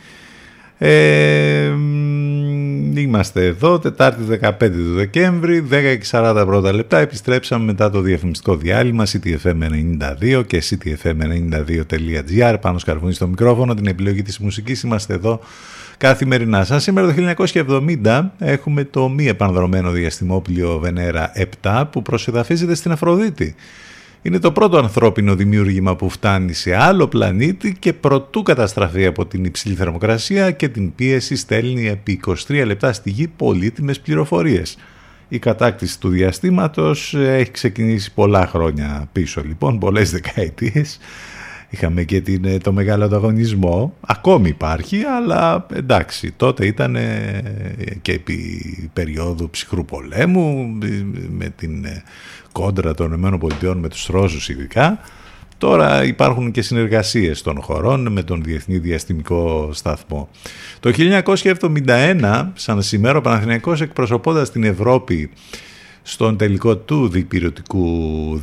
Ε, 0.79 1.65
είμαστε 2.95 3.45
εδώ, 3.45 3.79
Τετάρτη 3.79 4.39
15 4.41 4.51
του 4.59 4.93
Δεκέμβρη, 4.93 5.67
10 5.71 5.97
και 5.99 6.05
40 6.11 6.43
πρώτα 6.45 6.73
λεπτά. 6.73 6.97
Επιστρέψαμε 6.97 7.65
μετά 7.65 7.89
το 7.89 8.01
διαφημιστικό 8.01 8.55
διάλειμμα 8.55 9.05
CTFM92 9.05 10.43
και 10.47 10.63
CTFM92.gr. 10.69 12.55
Πάνω 12.61 12.77
σκαρβούνι 12.77 13.13
στο 13.13 13.27
μικρόφωνο, 13.27 13.73
την 13.73 13.87
επιλογή 13.87 14.21
της 14.21 14.39
μουσικής. 14.39 14.81
Είμαστε 14.81 15.13
εδώ 15.13 15.39
καθημερινά. 15.97 16.63
Σαν 16.63 16.79
σήμερα 16.79 17.13
το 17.13 17.33
1970 18.03 18.29
έχουμε 18.37 18.83
το 18.83 19.09
μη 19.09 19.27
επανδρομένο 19.27 19.91
διαστημόπλιο 19.91 20.79
Βενέρα 20.79 21.31
7 21.61 21.83
που 21.91 22.01
προσεδαφίζεται 22.01 22.75
στην 22.75 22.91
Αφροδίτη. 22.91 23.55
Είναι 24.27 24.39
το 24.39 24.51
πρώτο 24.51 24.77
ανθρώπινο 24.77 25.35
δημιούργημα 25.35 25.95
που 25.95 26.09
φτάνει 26.09 26.53
σε 26.53 26.75
άλλο 26.75 27.07
πλανήτη 27.07 27.75
και 27.79 27.93
προτού 27.93 28.43
καταστραφεί 28.43 29.05
από 29.05 29.25
την 29.25 29.45
υψηλή 29.45 29.75
θερμοκρασία 29.75 30.51
και 30.51 30.67
την 30.67 30.95
πίεση 30.95 31.35
στέλνει 31.35 31.87
επί 31.87 32.19
23 32.47 32.63
λεπτά 32.65 32.93
στη 32.93 33.09
γη 33.09 33.27
πολύτιμες 33.27 33.99
πληροφορίες. 33.99 34.77
Η 35.27 35.39
κατάκτηση 35.39 35.99
του 35.99 36.09
διαστήματος 36.09 37.13
έχει 37.13 37.51
ξεκινήσει 37.51 38.13
πολλά 38.13 38.47
χρόνια 38.47 39.09
πίσω 39.11 39.41
λοιπόν, 39.45 39.79
πολλές 39.79 40.11
δεκαετίες. 40.11 40.99
Είχαμε 41.69 42.03
και 42.03 42.21
την, 42.21 42.61
το 42.61 42.71
μεγάλο 42.71 43.03
ανταγωνισμό, 43.03 43.95
ακόμη 43.99 44.49
υπάρχει, 44.49 45.03
αλλά 45.03 45.65
εντάξει, 45.73 46.31
τότε 46.31 46.65
ήταν 46.65 46.97
και 48.01 48.11
επί 48.11 48.89
περίοδου 48.93 49.49
ψυχρού 49.49 49.85
πολέμου, 49.85 50.77
με 51.29 51.49
την 51.55 51.85
κόντρα 52.57 52.93
των 52.93 53.13
ΗΠΑ 53.13 53.75
με 53.75 53.89
τους 53.89 54.05
Ρώσους 54.05 54.49
ειδικά. 54.49 54.99
Τώρα 55.57 56.03
υπάρχουν 56.03 56.51
και 56.51 56.61
συνεργασίες 56.61 57.41
των 57.41 57.61
χωρών 57.61 58.11
με 58.11 58.23
τον 58.23 58.43
Διεθνή 58.43 58.77
Διαστημικό 58.77 59.69
Σταθμό. 59.73 60.29
Το 60.79 60.91
1971, 60.91 62.51
σαν 62.53 62.81
σήμερα, 62.81 63.17
ο 63.17 63.21
Παναθηναϊκός 63.21 63.81
εκπροσωπώντας 63.81 64.51
την 64.51 64.63
Ευρώπη 64.63 65.29
στον 66.01 66.37
τελικό 66.37 66.77
του 66.77 67.07
διπυρωτικού, 67.07 68.41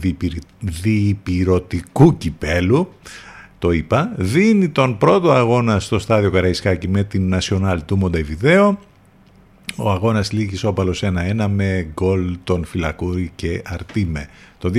διπυρωτικού 0.61 2.17
κυπέλου, 2.17 2.89
το 3.59 3.71
είπα, 3.71 4.13
δίνει 4.17 4.69
τον 4.69 4.99
πρώτο 4.99 5.31
αγώνα 5.31 5.81
στο 5.81 5.99
στάδιο 5.99 6.31
Καραϊσκάκη 6.31 6.89
με 6.89 7.05
την 7.05 7.35
National 7.35 7.79
του 7.87 7.97
Μοντεβιδέο 7.97 8.79
Ο 9.77 9.91
αγώνας 9.91 10.33
λήγει 10.33 10.67
όπαλος 10.67 11.03
1-1 11.05 11.47
με 11.51 11.89
γκολ 11.93 12.37
των 12.45 12.65
Φυλακούρη 12.65 13.33
και 13.35 13.63
Αρτίμε. 13.65 14.29
Το 14.59 14.71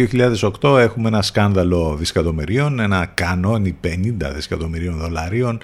2008 0.62 0.78
έχουμε 0.78 1.08
ένα 1.08 1.22
σκάνδαλο 1.22 1.96
δισεκατομμυρίων, 1.96 2.80
ένα 2.80 3.06
κανόνι 3.06 3.78
50 3.84 3.88
δισεκατομμυρίων 4.34 4.98
δολαρίων 4.98 5.60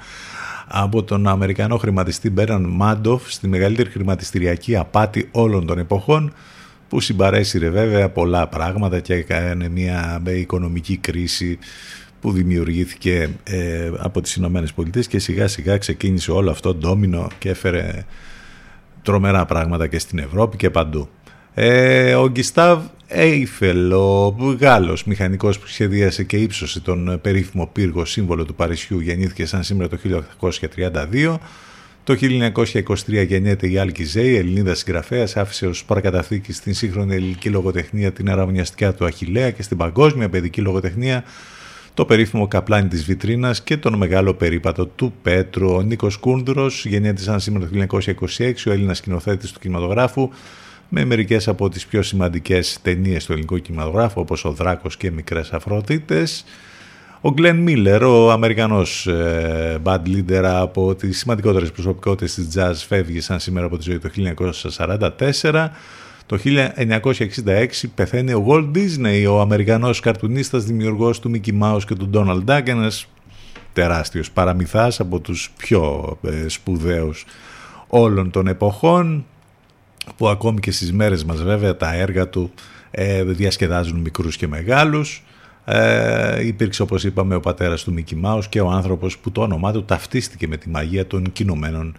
από 0.67 1.03
τον 1.03 1.27
Αμερικανό 1.27 1.77
χρηματιστή 1.77 2.29
Μπέραν 2.29 2.65
Μάντοφ 2.69 3.31
στη 3.31 3.47
μεγαλύτερη 3.47 3.89
χρηματιστηριακή 3.89 4.75
απάτη 4.75 5.29
όλων 5.31 5.65
των 5.65 5.77
εποχών 5.77 6.33
που 6.89 6.99
συμπαρέσυρε 6.99 7.69
βέβαια 7.69 8.09
πολλά 8.09 8.47
πράγματα 8.47 8.99
και 8.99 9.13
έκανε 9.13 9.69
μια 9.69 10.21
οικονομική 10.25 10.97
κρίση 10.97 11.59
που 12.21 12.31
δημιουργήθηκε 12.31 13.29
ε, 13.43 13.91
από 13.97 14.21
τις 14.21 14.35
Ηνωμένες 14.35 14.73
Πολιτείες 14.73 15.07
και 15.07 15.19
σιγά 15.19 15.47
σιγά 15.47 15.77
ξεκίνησε 15.77 16.31
όλο 16.31 16.51
αυτό 16.51 16.73
ντόμινο 16.73 17.27
και 17.39 17.49
έφερε 17.49 18.05
τρομερά 19.01 19.45
πράγματα 19.45 19.87
και 19.87 19.99
στην 19.99 20.19
Ευρώπη 20.19 20.57
και 20.57 20.69
παντού. 20.69 21.09
Ε, 21.53 22.15
ο 22.15 22.29
Γκιστάβ 22.29 22.81
Έιφελ, 23.07 23.91
ο 23.91 24.35
Γάλλος 24.59 25.03
μηχανικός 25.03 25.59
που 25.59 25.67
σχεδίασε 25.67 26.23
και 26.23 26.37
ύψωσε 26.37 26.79
τον 26.79 27.19
περίφημο 27.21 27.69
πύργο 27.71 28.05
σύμβολο 28.05 28.45
του 28.45 28.55
Παρισιού 28.55 28.99
γεννήθηκε 28.99 29.45
σαν 29.45 29.63
σήμερα 29.63 29.89
το 29.89 29.97
1832. 30.39 31.37
Το 32.03 32.17
1923 32.19 33.25
γεννιέται 33.27 33.69
η 33.69 33.77
Άλκη 33.77 34.03
Ζέη, 34.03 34.35
Ελληνίδας 34.35 34.77
συγγραφέας, 34.77 35.37
άφησε 35.37 35.65
ω 35.65 35.73
παρακαταθήκης 35.85 36.57
στην 36.57 36.73
σύγχρονη 36.73 37.15
ελληνική 37.15 37.49
λογοτεχνία 37.49 38.11
την 38.11 38.29
αραβωνιαστικά 38.29 38.93
του 38.93 39.05
Αχηλέα 39.05 39.51
και 39.51 39.63
στην 39.63 39.77
παγκόσμια 39.77 40.29
παιδική 40.29 40.61
λογοτεχνία 40.61 41.23
το 41.93 42.05
περίφημο 42.05 42.47
καπλάνι 42.47 42.87
της 42.87 43.03
βιτρίνας 43.03 43.61
και 43.61 43.77
τον 43.77 43.95
μεγάλο 43.95 44.33
περίπατο 44.33 44.85
του 44.85 45.13
Πέτρου. 45.21 45.69
Ο 45.69 45.81
Νίκος 45.81 46.17
Κούνδρος 46.17 46.85
γεννιέται 46.85 47.21
σαν 47.21 47.39
σήμερα 47.39 47.65
το 47.65 47.85
1926, 48.37 48.53
ο 48.67 48.71
Έλληνας 48.71 48.97
σκηνοθέτης 48.97 49.51
του 49.51 49.59
κινηματογράφου, 49.59 50.29
με 50.89 51.05
μερικές 51.05 51.47
από 51.47 51.69
τις 51.69 51.85
πιο 51.85 52.01
σημαντικές 52.01 52.79
ταινίες 52.81 53.25
του 53.25 53.31
ελληνικού 53.31 53.57
κινηματογράφου, 53.57 54.21
όπως 54.21 54.45
«Ο 54.45 54.51
Δράκος» 54.51 54.97
και 54.97 55.11
«Μικρές 55.11 55.53
Αφροδίτες». 55.53 56.45
Ο 57.21 57.31
Γκλέν 57.31 57.55
Μίλλερ, 57.55 58.03
ο 58.03 58.31
Αμερικανός 58.31 59.07
ε, 59.07 59.77
band 59.83 60.01
leader 60.05 60.43
από 60.43 60.95
τις 60.95 61.17
σημαντικότερες 61.17 61.71
προσωπικότητες 61.71 62.33
της 62.33 62.47
jazz, 62.55 62.73
φεύγει 62.87 63.19
σαν 63.19 63.39
σήμερα 63.39 63.65
από 63.65 63.77
τη 63.77 63.83
ζωή 63.83 63.99
το 63.99 64.09
1944. 65.41 65.69
Το 66.31 66.39
1966 66.43 67.67
πεθαίνει 67.95 68.33
ο 68.33 68.45
Walt 68.47 68.71
Disney, 68.75 69.25
ο 69.29 69.39
Αμερικανός 69.39 69.99
καρτουνίστας 69.99 70.63
δημιουργός 70.63 71.19
του 71.19 71.31
Mickey 71.33 71.61
Mouse 71.61 71.81
και 71.87 71.95
του 71.95 72.09
Donald 72.13 72.43
Duck, 72.45 72.67
ένας 72.67 73.07
τεράστιος 73.73 74.31
παραμυθάς 74.31 74.99
από 74.99 75.19
τους 75.19 75.51
πιο 75.57 76.17
ε, 76.23 76.47
σπουδαίους 76.47 77.25
όλων 77.87 78.31
των 78.31 78.47
εποχών, 78.47 79.25
που 80.17 80.27
ακόμη 80.27 80.59
και 80.59 80.71
στις 80.71 80.93
μέρες 80.93 81.23
μας 81.23 81.43
βέβαια 81.43 81.77
τα 81.77 81.93
έργα 81.93 82.29
του 82.29 82.51
ε, 82.91 83.23
διασκεδάζουν 83.23 83.99
μικρούς 83.99 84.37
και 84.37 84.47
μεγάλους. 84.47 85.23
Ε, 85.65 86.45
υπήρξε 86.45 86.81
όπως 86.81 87.03
είπαμε 87.03 87.35
ο 87.35 87.39
πατέρας 87.39 87.83
του 87.83 87.93
Mickey 87.97 88.25
Mouse 88.25 88.45
και 88.49 88.61
ο 88.61 88.69
άνθρωπος 88.69 89.17
που 89.17 89.31
το 89.31 89.41
όνομά 89.41 89.71
του 89.71 89.85
ταυτίστηκε 89.85 90.47
με 90.47 90.57
τη 90.57 90.69
μαγεία 90.69 91.07
των 91.07 91.31
κινουμένων 91.31 91.95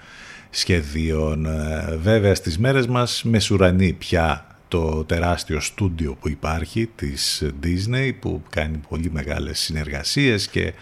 σχεδίων. 0.55 1.47
Ε, 1.47 1.99
βέβαια 2.03 2.35
στις 2.35 2.59
μέρες 2.59 2.87
μας 2.87 3.23
μεσουρανεί 3.25 3.93
πια 3.93 4.47
το 4.69 5.05
τεράστιο 5.05 5.61
στούντιο 5.61 6.17
που 6.21 6.29
υπάρχει 6.29 6.91
της 6.95 7.45
Disney 7.63 8.13
που 8.21 8.43
κάνει 8.51 8.81
πολύ 8.89 9.11
μεγάλες 9.13 9.59
συνεργασίες 9.59 10.49
και 10.49 10.73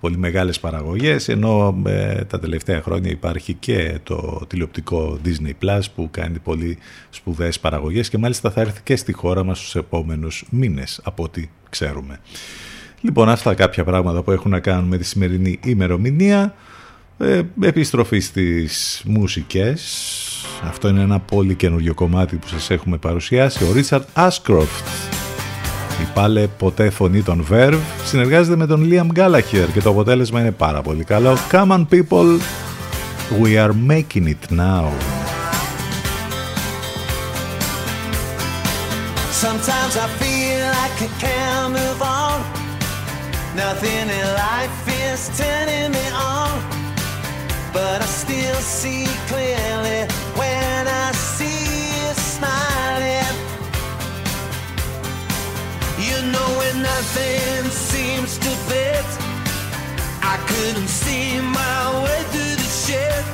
πολύ 0.00 0.16
μεγάλες 0.16 0.60
παραγωγές 0.60 1.28
ενώ 1.28 1.82
ε, 1.86 2.24
τα 2.24 2.38
τελευταία 2.38 2.82
χρόνια 2.82 3.10
υπάρχει 3.10 3.54
και 3.54 3.98
το 4.02 4.44
τηλεοπτικό 4.46 5.18
Disney 5.24 5.64
Plus 5.64 5.80
που 5.94 6.08
κάνει 6.10 6.38
πολύ 6.38 6.78
σπουδαίες 7.10 7.60
παραγωγές 7.60 8.08
και 8.08 8.18
μάλιστα 8.18 8.50
θα 8.50 8.60
έρθει 8.60 8.80
και 8.82 8.96
στη 8.96 9.12
χώρα 9.12 9.44
μας 9.44 9.58
στους 9.58 9.74
επόμενους 9.74 10.44
μήνες 10.50 11.00
από 11.04 11.22
ό,τι 11.22 11.48
ξέρουμε. 11.70 12.20
Λοιπόν 13.00 13.28
αυτά 13.28 13.54
κάποια 13.54 13.84
πράγματα 13.84 14.22
που 14.22 14.30
έχουν 14.30 14.50
να 14.50 14.60
κάνουν 14.60 14.88
με 14.88 14.96
τη 14.96 15.04
σημερινή 15.04 15.58
ημερομηνία. 15.64 16.54
Ε, 17.22 17.42
επιστροφή 17.60 18.20
στις 18.20 19.02
μουσικές. 19.04 19.80
Αυτό 20.64 20.88
είναι 20.88 21.00
ένα 21.00 21.18
πολύ 21.18 21.54
καινούριο 21.54 21.94
κομμάτι 21.94 22.36
που 22.36 22.48
σας 22.48 22.70
έχουμε 22.70 22.96
παρουσιάσει. 22.96 23.64
Ο 23.64 23.72
Ρίτσαρτ 23.72 24.08
Άσκροφτ. 24.12 24.86
Η 26.02 26.08
πάλε 26.14 26.46
ποτέ 26.46 26.90
φωνή 26.90 27.22
των 27.22 27.46
Verve 27.50 27.78
συνεργάζεται 28.04 28.56
με 28.56 28.66
τον 28.66 28.88
Liam 28.90 29.18
Gallagher 29.18 29.68
και 29.72 29.80
το 29.80 29.90
αποτέλεσμα 29.90 30.40
είναι 30.40 30.50
πάρα 30.50 30.82
πολύ 30.82 31.04
καλό. 31.04 31.36
Come 31.50 31.70
on 31.70 31.86
people, 31.90 32.40
we 33.42 33.56
are 33.58 33.72
making 33.88 34.26
it 34.26 34.50
now. 34.50 34.86
Sometimes 39.44 39.94
I 40.04 40.08
feel 40.20 40.62
like 40.78 40.98
I 41.08 41.10
can't 41.24 41.70
move 41.78 42.02
on. 42.20 42.36
Nothing 43.64 44.06
in 44.18 44.26
life 44.46 44.78
is 45.04 45.20
turning 45.38 45.90
me 45.92 45.99
see 48.60 49.06
clearly 49.26 50.00
when 50.36 50.86
I 50.86 51.12
see 51.12 51.64
you 51.96 52.14
smiling. 52.14 53.36
You 55.98 56.16
know 56.32 56.48
when 56.60 56.82
nothing 56.82 57.70
seems 57.70 58.38
to 58.38 58.50
fit. 58.68 59.08
I 60.22 60.36
couldn't 60.46 60.88
see 60.88 61.40
my 61.40 62.04
way 62.04 62.22
through 62.30 62.56
the 62.62 62.70
shit. 62.84 63.24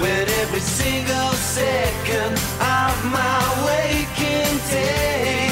With 0.00 0.28
every 0.42 0.60
single 0.60 1.32
second 1.32 2.32
of 2.32 2.94
my 3.12 3.38
waking 3.66 4.58
day 4.70 5.50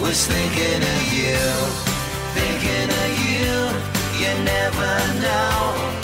Was 0.00 0.26
thinking 0.26 0.82
of 0.94 1.02
you, 1.12 1.44
thinking 2.32 2.88
of 3.02 3.10
you 3.28 3.54
You 4.20 4.44
never 4.44 5.20
know 5.20 6.03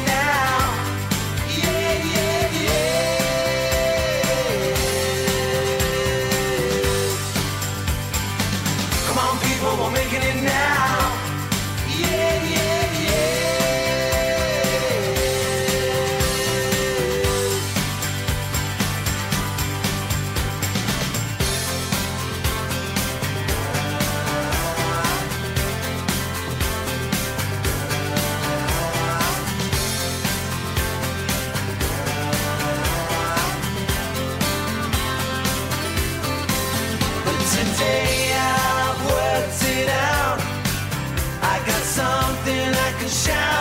shout 43.11 43.60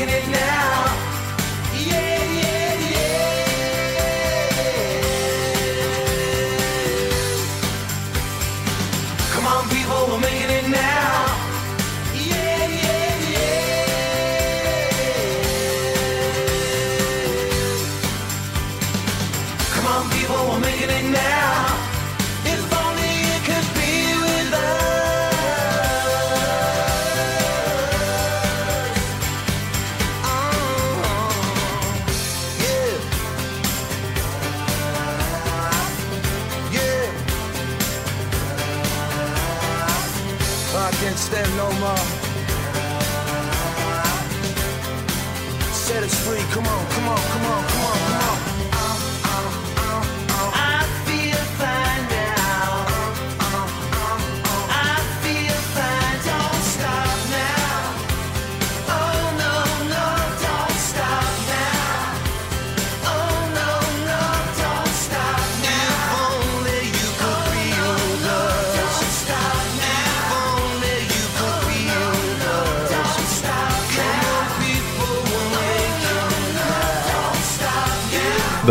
making 0.00 0.14
it 0.14 0.28
now. 0.30 0.89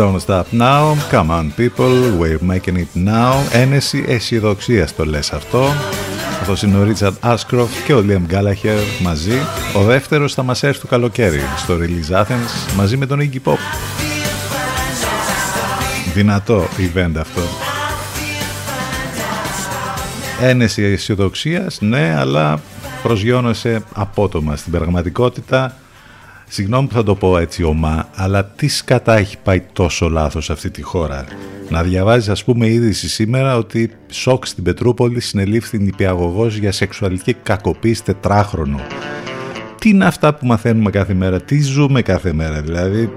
Don't 0.00 0.18
stop 0.18 0.50
now, 0.54 0.94
come 1.10 1.30
on 1.30 1.52
people, 1.62 1.92
we're 2.20 2.38
making 2.38 2.76
it 2.76 2.96
now. 2.96 3.34
Ένεση 3.52 4.04
αισιοδοξία 4.08 4.88
το 4.96 5.04
λες 5.04 5.32
αυτό. 5.32 5.64
Αυτός 6.40 6.62
είναι 6.62 6.78
ο 6.78 6.82
Ρίτσαρντ 6.82 7.14
Άσκροφ 7.20 7.84
και 7.84 7.94
ο 7.94 8.04
Liam 8.08 8.34
Gallagher 8.34 8.78
μαζί. 9.02 9.38
Ο 9.76 9.82
δεύτερος 9.82 10.34
θα 10.34 10.42
μας 10.42 10.62
έρθει 10.62 10.80
το 10.80 10.86
καλοκαίρι 10.86 11.40
στο 11.56 11.76
Release 11.80 12.20
Athens 12.20 12.74
μαζί 12.76 12.96
με 12.96 13.06
τον 13.06 13.20
Iggy 13.20 13.50
Pop. 13.50 13.58
Δυνατό 16.14 16.68
event 16.78 17.12
αυτό. 17.18 17.40
Ένεση 20.40 20.82
αισιοδοξία, 20.82 21.66
ναι, 21.80 22.14
αλλά 22.18 22.60
προσγειώνεσαι 23.02 23.82
απότομα 23.94 24.56
στην 24.56 24.72
πραγματικότητα. 24.72 25.76
Συγγνώμη 26.52 26.86
που 26.86 26.94
θα 26.94 27.02
το 27.02 27.14
πω 27.14 27.38
έτσι 27.38 27.62
ομά, 27.62 28.08
αλλά 28.14 28.44
τι 28.44 28.68
σκατά 28.68 29.16
έχει 29.16 29.36
πάει 29.42 29.62
τόσο 29.72 30.08
λάθος 30.08 30.44
σε 30.44 30.52
αυτή 30.52 30.70
τη 30.70 30.82
χώρα. 30.82 31.24
Να 31.68 31.82
διαβάζεις 31.82 32.28
ας 32.28 32.44
πούμε 32.44 32.66
είδηση 32.68 33.08
σήμερα 33.08 33.56
ότι 33.56 33.90
σοκ 34.10 34.46
στην 34.46 34.64
Πετρούπολη 34.64 35.20
συνελήφθη 35.20 35.78
νηπιαγωγός 35.78 36.56
για 36.56 36.72
σεξουαλική 36.72 37.34
κακοποίηση 37.34 38.04
τετράχρονο. 38.04 38.80
Τι 39.80 39.88
είναι 39.88 40.04
αυτά 40.04 40.34
που 40.34 40.46
μαθαίνουμε 40.46 40.90
κάθε 40.90 41.14
μέρα, 41.14 41.40
τι 41.40 41.62
ζούμε 41.62 42.02
κάθε 42.02 42.32
μέρα, 42.32 42.60
δηλαδή 42.60 43.10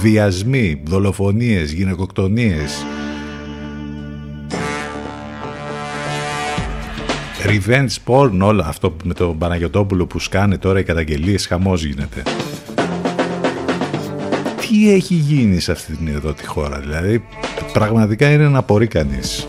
βιασμοί, 0.00 0.82
δολοφονίες, 0.84 1.72
γυναικοκτονίες, 1.72 2.84
Revenge 7.44 7.96
porn, 8.06 8.38
όλα 8.40 8.66
αυτό 8.66 8.96
με 9.04 9.14
τον 9.14 9.38
Παναγιωτόπουλο 9.38 10.06
που 10.06 10.18
σκάνε 10.18 10.58
τώρα 10.58 10.78
οι 10.78 10.82
καταγγελίες, 10.82 11.46
χαμός 11.46 11.84
γίνεται. 11.84 12.22
Τι 14.68 14.92
έχει 14.92 15.14
γίνει 15.14 15.60
σε 15.60 15.72
αυτή 15.72 15.96
την 15.96 16.08
εδώ 16.08 16.32
τη 16.32 16.46
χώρα, 16.46 16.78
δηλαδή; 16.78 17.24
Πραγματικά 17.72 18.30
είναι 18.30 18.48
να 18.48 18.58
απορεί 18.58 18.86
κανείς. 18.86 19.46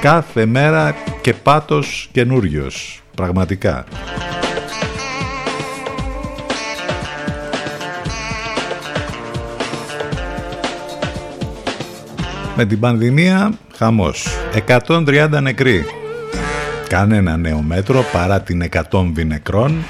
Κάθε 0.00 0.46
μέρα 0.46 0.94
και 1.20 1.34
πάτος 1.34 2.08
καινούριος. 2.12 3.02
πραγματικά. 3.14 3.84
Με 12.56 12.64
την 12.64 12.80
πανδημία, 12.80 13.52
χαμός. 13.76 14.26
130 14.54 15.40
νεκροί. 15.40 15.84
Κανένα 16.88 17.36
νέο 17.36 17.62
μέτρο 17.62 18.04
παρά 18.12 18.40
την 18.40 18.62
100 18.62 19.24
νεκρών. 19.26 19.84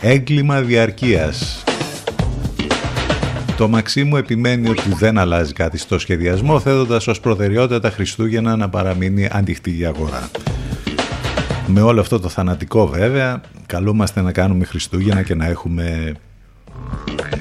Έγκλημα 0.00 0.60
διαρκείας. 0.60 1.65
Το 3.56 3.68
Μαξίμου 3.68 4.16
επιμένει 4.16 4.68
ότι 4.68 4.94
δεν 4.94 5.18
αλλάζει 5.18 5.52
κάτι 5.52 5.78
στο 5.78 5.98
σχεδιασμό, 5.98 6.60
θέτοντας 6.60 7.06
ως 7.06 7.20
προτεραιότητα 7.20 7.80
τα 7.80 7.90
Χριστούγεννα 7.90 8.56
να 8.56 8.68
παραμείνει 8.68 9.28
ανοιχτή 9.32 9.78
η 9.78 9.84
αγορά. 9.84 10.30
Με 11.66 11.80
όλο 11.80 12.00
αυτό 12.00 12.20
το 12.20 12.28
θανατικό 12.28 12.86
βέβαια, 12.86 13.40
καλούμαστε 13.66 14.20
να 14.20 14.32
κάνουμε 14.32 14.64
Χριστούγεννα 14.64 15.22
και 15.22 15.34
να 15.34 15.46
έχουμε 15.46 16.12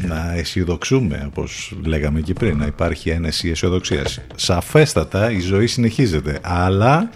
να 0.08 0.34
αισιοδοξούμε, 0.34 1.24
όπως 1.28 1.74
λέγαμε 1.86 2.22
και 2.22 2.34
πριν, 2.34 2.58
να 2.58 2.66
υπάρχει 2.66 3.10
ένεση 3.10 3.50
αισιοδοξίας. 3.50 4.20
Σαφέστατα 4.36 5.32
η 5.32 5.40
ζωή 5.40 5.68
συνεχίζεται, 5.68 6.40
αλλά 6.42 7.10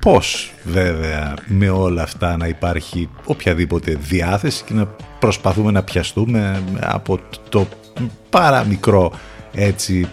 πώς 0.00 0.52
βέβαια 0.64 1.34
με 1.46 1.68
όλα 1.68 2.02
αυτά 2.02 2.36
να 2.36 2.46
υπάρχει 2.46 3.08
οποιαδήποτε 3.24 3.98
διάθεση 4.00 4.64
και 4.64 4.74
να 4.74 4.88
προσπαθούμε 5.20 5.70
να 5.70 5.82
πιαστούμε 5.82 6.62
από 6.80 7.18
το 7.48 7.66
παραμικρό 8.30 9.12
έτσι 9.52 10.08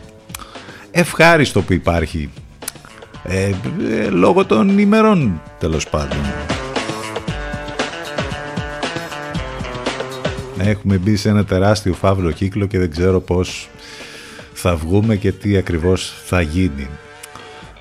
ευχάριστο 0.92 1.62
που 1.62 1.74
υπάρχει 1.74 2.30
ε, 3.24 3.52
ε, 3.90 4.10
λόγω 4.10 4.46
των 4.46 4.80
ημερών 4.80 5.42
τέλος 5.60 5.90
πάντων. 5.90 6.18
Έχουμε 10.58 10.98
μπει 10.98 11.16
σε 11.16 11.30
ένα 11.30 11.46
τεράστιο 11.46 11.94
φαύλο 11.94 12.32
κύκλο 12.32 12.66
και 12.66 12.80
δεν 12.80 12.92
ξέρω 12.92 13.20
πώς 13.20 13.70
θα 14.54 14.76
βγούμε 14.76 15.16
και 15.16 15.32
τι 15.32 15.58
ακριβώς 15.58 16.14
θα 16.26 16.42
γίνει 16.42 16.88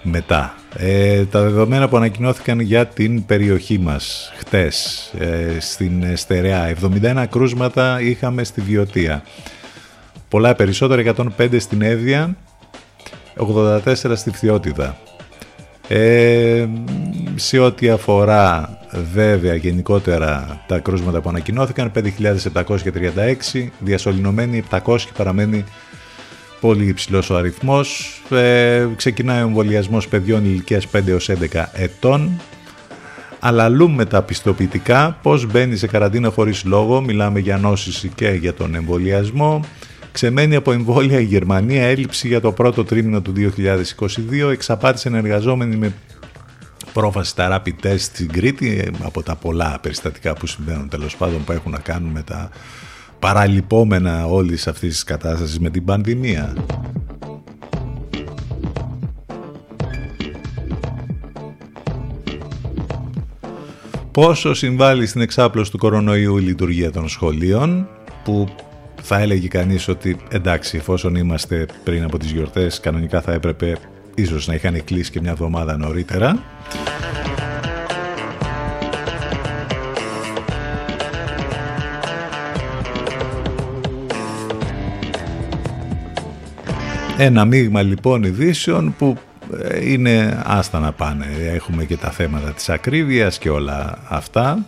μετά. 0.03 0.55
Ε, 0.79 1.24
τα 1.24 1.43
δεδομένα 1.43 1.89
που 1.89 1.97
ανακοινώθηκαν 1.97 2.61
για 2.61 2.87
την 2.87 3.27
περιοχή 3.27 3.79
μας 3.79 4.33
χτες 4.39 5.07
ε, 5.18 5.57
στην 5.61 6.16
Στερεά. 6.16 6.74
71 7.03 7.24
κρούσματα 7.31 8.01
είχαμε 8.01 8.45
στη 8.45 8.61
Βιωτία. 8.61 9.22
Πολλά 10.29 10.55
περισσότερα, 10.55 11.14
105 11.39 11.57
στην 11.59 11.83
Εύβοια, 11.83 12.37
84 13.37 14.12
στη 14.14 14.31
Φθιώτιδα. 14.31 14.97
Ε, 15.89 16.66
σε 17.35 17.59
ό,τι 17.59 17.89
αφορά 17.89 18.79
βέβαια 19.12 19.55
γενικότερα 19.55 20.62
τα 20.66 20.79
κρούσματα 20.79 21.20
που 21.20 21.29
ανακοινώθηκαν 21.29 21.93
5.736 21.95 23.68
διασωληνωμένοι 23.79 24.62
700 24.70 25.01
και 25.01 25.12
παραμένει 25.16 25.64
πολύ 26.67 26.87
υψηλός 26.87 27.31
ο 27.31 27.37
αριθμός. 27.37 28.21
Ε, 28.31 28.87
ξεκινάει 28.97 29.43
ο 29.43 29.47
εμβολιασμός 29.47 30.09
παιδιών 30.09 30.45
ηλικίας 30.45 30.87
5 30.87 31.09
έως 31.09 31.29
11 31.29 31.71
ετών. 31.73 32.41
Αλλαλούμε 33.41 34.05
τα 34.05 34.23
πιστοποιητικά 34.23 35.19
πώς 35.23 35.47
μπαίνει 35.47 35.77
σε 35.77 35.87
καραντίνα 35.87 36.31
χωρίς 36.31 36.64
λόγο. 36.64 37.01
Μιλάμε 37.01 37.39
για 37.39 37.57
νόσηση 37.57 38.09
και 38.09 38.29
για 38.29 38.55
τον 38.55 38.75
εμβολιασμό. 38.75 39.61
Ξεμένη 40.12 40.55
από 40.55 40.73
εμβόλια 40.73 41.21
η 41.21 41.25
Γερμανία, 41.25 41.87
έλλειψη 41.87 42.29
για 42.29 42.41
το 42.41 42.53
πρώτο 42.53 42.85
τρίμηνο 42.85 43.21
του 43.21 43.33
2022, 43.33 44.51
εξαπάτησε 44.51 45.11
εργαζόμενοι 45.14 45.77
με 45.77 45.93
πρόφαση 46.93 47.31
στα 47.31 47.62
rapid 47.62 47.87
test 47.87 47.99
στην 47.99 48.33
Κρήτη, 48.33 48.91
από 49.03 49.23
τα 49.23 49.35
πολλά 49.35 49.79
περιστατικά 49.83 50.35
που 50.35 50.47
συμβαίνουν 50.47 50.89
τέλος 50.89 51.17
πάντων 51.17 51.45
που 51.45 51.53
έχουν 51.53 51.73
να 51.73 51.79
κάνουν 51.79 52.11
με 52.11 52.23
τα 52.23 52.51
παραλυπόμενα 53.19 54.27
όλης 54.27 54.67
αυτής 54.67 54.91
της 54.91 55.05
κατάστασης 55.05 55.59
με 55.59 55.71
την 55.71 55.85
πανδημία. 55.85 56.57
Πόσο 64.11 64.55
συμβάλλει 64.55 65.07
στην 65.07 65.21
εξάπλωση 65.21 65.71
του 65.71 65.79
κορονοϊού 65.79 66.39
η 66.39 66.43
λειτουργία 66.43 66.91
των 66.93 67.09
σχολείων, 67.09 67.89
που 68.25 68.49
θα 69.03 69.19
έλεγε 69.19 69.49
κανείς 69.49 69.89
ότι 69.89 70.17
εντάξει 70.31 70.77
εφόσον 70.77 71.14
είμαστε 71.14 71.67
πριν 71.85 72.05
από 72.05 72.19
τις 72.19 72.31
γιορτές 72.31 72.81
κανονικά 72.81 73.21
θα 73.21 73.33
έπρεπε 73.33 73.77
ίσως 74.14 74.47
να 74.47 74.55
είχαν 74.55 74.85
κλείσει 74.85 75.11
και 75.11 75.21
μια 75.21 75.31
εβδομάδα 75.31 75.77
νωρίτερα. 75.77 76.43
Ένα 87.19 87.45
μείγμα 87.45 87.83
λοιπόν 87.83 88.23
ειδήσεων 88.23 88.95
που 88.99 89.17
ε, 89.62 89.91
είναι 89.91 90.43
άστα 90.45 90.79
να 90.79 90.93
πάνε. 90.93 91.27
Έχουμε 91.55 91.85
και 91.85 91.97
τα 91.97 92.11
θέματα 92.11 92.51
της 92.51 92.69
ακρίβειας 92.69 93.39
και 93.39 93.51
όλα 93.51 93.99
αυτά 94.09 94.67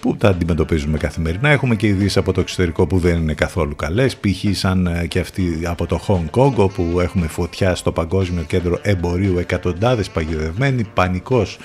που 0.00 0.16
τα 0.16 0.28
αντιμετωπίζουμε 0.28 0.98
καθημερινά. 0.98 1.48
Έχουμε 1.48 1.76
και 1.76 1.86
ειδήσεις 1.86 2.16
από 2.16 2.32
το 2.32 2.40
εξωτερικό 2.40 2.86
που 2.86 2.98
δεν 2.98 3.16
είναι 3.16 3.34
καθόλου 3.34 3.76
καλές. 3.76 4.16
Π.χ. 4.16 4.56
σαν 4.56 4.86
ε, 4.86 5.06
και 5.06 5.18
αυτή 5.18 5.62
από 5.64 5.86
το 5.86 6.00
Hong 6.06 6.40
Kong 6.40 6.54
όπου 6.54 7.00
έχουμε 7.00 7.26
φωτιά 7.26 7.74
στο 7.74 7.92
Παγκόσμιο 7.92 8.42
Κέντρο 8.42 8.78
Εμπορίου 8.82 9.38
εκατοντάδες 9.38 10.10
παγιδευμένοι, 10.10 10.84
πανικός 10.94 11.58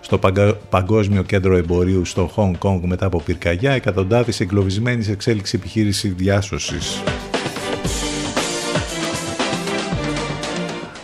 στο 0.00 0.18
Παγκόσμιο 0.68 1.22
Κέντρο 1.22 1.56
Εμπορίου 1.56 2.04
στο 2.04 2.30
Hong 2.36 2.52
Kong 2.58 2.80
μετά 2.82 3.06
από 3.06 3.20
πυρκαγιά, 3.20 3.72
εκατοντάδες 3.72 4.40
εγκλωβισμένοι 4.40 5.02
σε 5.02 5.12
εξέλιξη 5.12 5.56
επιχείρηση 5.56 6.08
διάσωσης. 6.08 7.02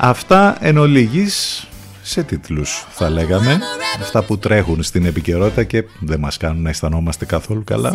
Αυτά 0.05 0.57
εν 0.61 0.77
ολίγης 0.77 1.67
σε 2.03 2.23
τίτλους 2.23 2.87
θα 2.91 3.11
λέγαμε. 3.11 3.59
Αυτά 4.01 4.23
που 4.23 4.39
τρέχουν 4.39 4.83
στην 4.83 5.07
επικαιρότητα 5.07 5.65
και 5.65 5.85
δεν 6.01 6.21
μας 6.21 6.37
κάνουν 6.37 6.63
να 6.63 6.69
αισθανόμαστε 6.69 7.25
καθόλου 7.25 7.65
καλά. 7.65 7.95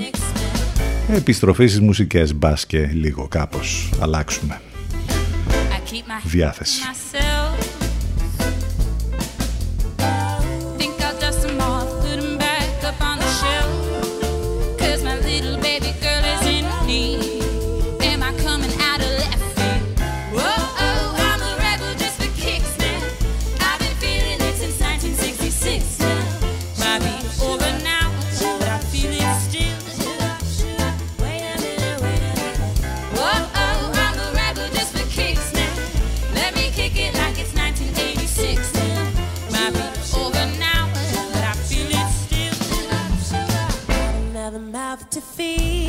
Επιστροφή 1.10 1.68
στις 1.68 1.82
μουσικές 1.82 2.36
μπας 2.36 2.66
και 2.66 2.90
λίγο 2.94 3.28
κάπως 3.28 3.90
αλλάξουμε 4.00 4.62
διάθεση 6.24 6.82
enough 44.98 45.10
to 45.12 45.22
feed. 45.22 45.87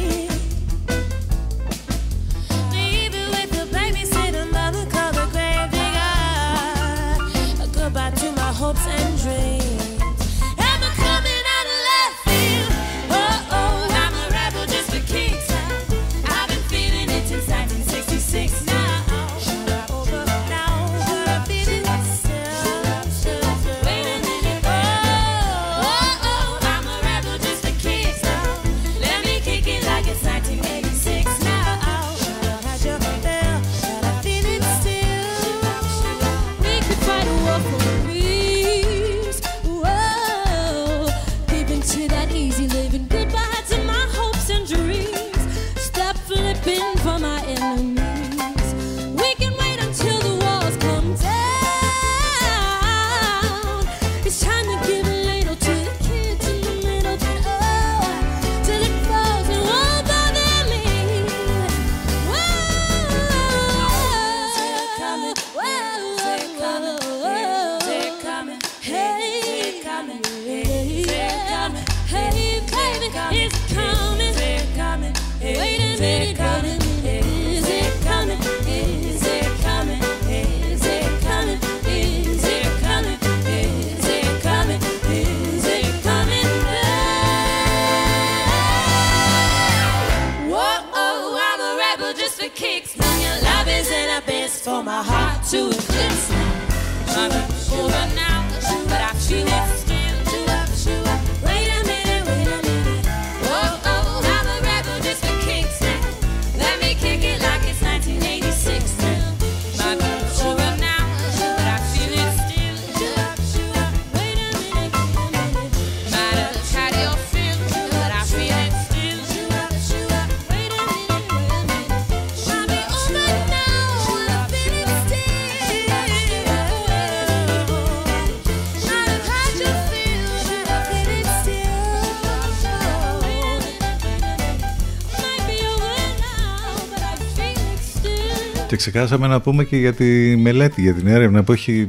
Ξεχάσαμε 138.91 139.26
να 139.26 139.41
πούμε 139.41 139.64
και 139.64 139.76
για 139.76 139.93
τη 139.93 140.36
μελέτη, 140.36 140.80
για 140.80 140.95
την 140.95 141.07
έρευνα 141.07 141.43
που 141.43 141.53
έχει 141.53 141.89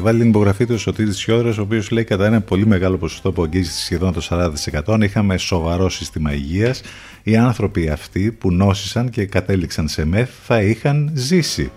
βάλει 0.00 0.18
την 0.18 0.28
υπογραφή 0.28 0.66
του 0.66 0.74
ο 0.74 0.78
Σωτήρης 0.78 1.16
Σιόδρας, 1.16 1.58
ο 1.58 1.62
οποίος 1.62 1.90
λέει 1.90 2.04
κατά 2.04 2.26
ένα 2.26 2.40
πολύ 2.40 2.66
μεγάλο 2.66 2.96
ποσοστό 2.96 3.32
που 3.32 3.42
αγγίζει 3.42 3.70
σχεδόν 3.70 4.12
το 4.12 4.52
40%. 4.86 5.02
Είχαμε 5.02 5.36
σοβαρό 5.36 5.88
σύστημα 5.88 6.32
υγείας. 6.32 6.82
Οι 7.22 7.36
άνθρωποι 7.36 7.88
αυτοί 7.88 8.32
που 8.32 8.52
νόσησαν 8.52 9.10
και 9.10 9.26
κατέληξαν 9.26 9.88
σε 9.88 10.04
μεθ 10.04 10.30
θα 10.44 10.62
είχαν 10.62 11.10
ζήσει. 11.14 11.70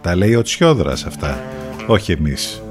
Τα 0.00 0.16
λέει 0.16 0.34
ο 0.34 0.42
Τσιόδρας 0.42 1.04
αυτά, 1.04 1.42
όχι 1.86 2.12
εμείς. 2.12 2.62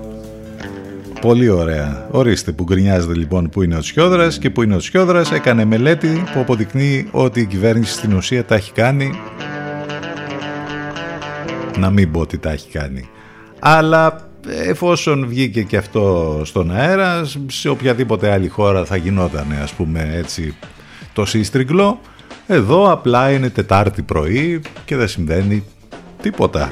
Πολύ 1.22 1.50
ωραία. 1.50 2.08
Ορίστε 2.12 2.52
που 2.52 2.64
γκρινιάζεται 2.64 3.14
λοιπόν 3.14 3.50
που 3.50 3.62
είναι 3.62 3.76
ο 3.76 3.80
Τσιόδρας 3.80 4.40
και 4.40 4.50
που 4.50 4.64
είναι 4.64 4.76
ο 4.76 4.78
Τσιόδρας 4.78 5.32
έκανε 5.32 5.66
μελέτη 5.66 6.24
που 6.34 6.40
αποδεικνύει 6.40 7.08
ότι 7.12 7.40
η 7.40 7.46
κυβέρνηση 7.46 7.94
στην 7.94 8.14
ουσία 8.14 8.46
τα 8.46 8.56
έχει 8.56 8.72
κάνει 8.72 9.12
να 11.80 11.90
μην 11.90 12.12
πω 12.12 12.20
ότι 12.20 12.38
τα 12.38 12.52
έχει 12.52 12.70
κάνει. 12.70 13.10
Αλλά 13.60 14.30
εφόσον 14.48 15.28
βγήκε 15.28 15.64
και 15.64 15.78
αυτό 15.78 16.42
στον 16.46 16.72
αέρα, 16.72 17.26
σε 17.48 17.70
οποιαδήποτε 17.70 18.32
άλλη 18.32 18.48
χώρα 18.48 18.86
θα 18.86 18.96
γινόταν 18.96 19.48
ας 19.62 19.74
πούμε 19.74 20.10
έτσι 20.14 20.56
το 21.14 21.26
σύστριγκλο. 21.26 22.00
Εδώ 22.48 22.92
απλά 22.92 23.32
είναι 23.32 23.50
Τετάρτη 23.50 24.02
πρωί 24.02 24.62
και 24.86 24.96
δεν 24.96 25.08
συμβαίνει 25.08 25.64
τίποτα. 26.22 26.72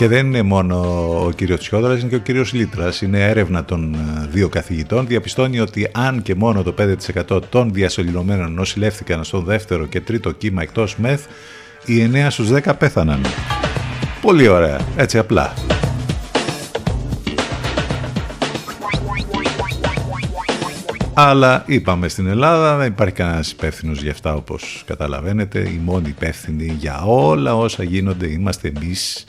Και 0.00 0.08
δεν 0.08 0.26
είναι 0.26 0.42
μόνο 0.42 0.76
ο 1.26 1.30
κύριος 1.30 1.60
Τσιόδρας, 1.60 2.00
είναι 2.00 2.08
και 2.08 2.14
ο 2.14 2.18
κύριος 2.18 2.52
Λίτρας. 2.52 3.02
Είναι 3.02 3.28
έρευνα 3.28 3.64
των 3.64 3.94
ε, 3.94 4.26
δύο 4.30 4.48
καθηγητών. 4.48 5.06
Διαπιστώνει 5.06 5.60
ότι 5.60 5.88
αν 5.92 6.22
και 6.22 6.34
μόνο 6.34 6.62
το 6.62 6.74
5% 7.30 7.42
των 7.48 7.72
διασωληνωμένων 7.72 8.52
νοσηλεύτηκαν 8.52 9.24
στο 9.24 9.40
δεύτερο 9.40 9.86
και 9.86 10.00
τρίτο 10.00 10.30
κύμα 10.32 10.62
εκτός 10.62 10.96
μεθ, 10.96 11.26
οι 11.84 12.10
9 12.12 12.26
στους 12.30 12.48
10 12.52 12.72
πέθαναν. 12.78 13.20
Πολύ 14.20 14.48
ωραία, 14.48 14.80
έτσι 14.96 15.18
απλά. 15.18 15.54
Αλλά 21.14 21.64
είπαμε 21.66 22.08
στην 22.08 22.26
Ελλάδα 22.26 22.76
δεν 22.76 22.86
υπάρχει 22.86 23.14
κανένας 23.14 23.50
υπεύθυνος 23.50 24.02
για 24.02 24.10
αυτά 24.10 24.34
όπως 24.34 24.82
καταλαβαίνετε. 24.86 25.58
Οι 25.58 25.80
μόνοι 25.84 26.08
υπεύθυνοι 26.08 26.76
για 26.78 27.02
όλα 27.04 27.56
όσα 27.56 27.82
γίνονται 27.82 28.26
είμαστε 28.26 28.72
εμείς 28.76 29.24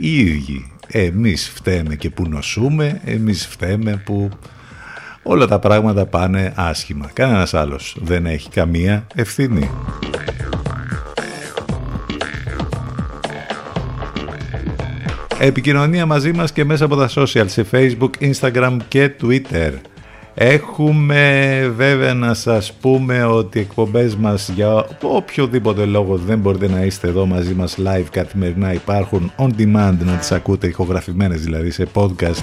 οι 0.00 0.18
ίδιοι. 0.20 0.72
Εμείς 0.88 1.50
φταίμε 1.54 1.94
και 1.94 2.10
που 2.10 2.28
νοσούμε, 2.28 3.00
εμείς 3.04 3.46
φταίμε 3.46 4.02
που 4.04 4.28
όλα 5.22 5.46
τα 5.46 5.58
πράγματα 5.58 6.06
πάνε 6.06 6.52
άσχημα. 6.56 7.10
Κανένας 7.12 7.54
άλλος 7.54 7.96
δεν 8.00 8.26
έχει 8.26 8.48
καμία 8.48 9.06
ευθύνη. 9.14 9.70
Επικοινωνία 15.38 16.06
μαζί 16.06 16.32
μας 16.32 16.52
και 16.52 16.64
μέσα 16.64 16.84
από 16.84 16.96
τα 16.96 17.08
social 17.14 17.44
σε 17.46 17.66
Facebook, 17.70 18.10
Instagram 18.20 18.76
και 18.88 19.10
Twitter. 19.22 19.72
Έχουμε 20.34 21.72
βέβαια 21.76 22.14
να 22.14 22.34
σας 22.34 22.72
πούμε 22.72 23.24
ότι 23.24 23.58
οι 23.58 23.60
εκπομπές 23.60 24.16
μας 24.16 24.48
για 24.48 24.86
οποιοδήποτε 25.02 25.84
λόγο 25.84 26.16
δεν 26.16 26.38
μπορείτε 26.38 26.68
να 26.68 26.80
είστε 26.80 27.08
εδώ 27.08 27.26
μαζί 27.26 27.54
μας 27.54 27.76
live 27.78 28.06
καθημερινά 28.10 28.72
υπάρχουν 28.72 29.32
on 29.36 29.48
demand 29.58 29.96
να 30.04 30.16
τις 30.18 30.32
ακούτε 30.32 30.66
ηχογραφημένες 30.66 31.40
δηλαδή 31.40 31.70
σε 31.70 31.86
podcast 31.94 32.42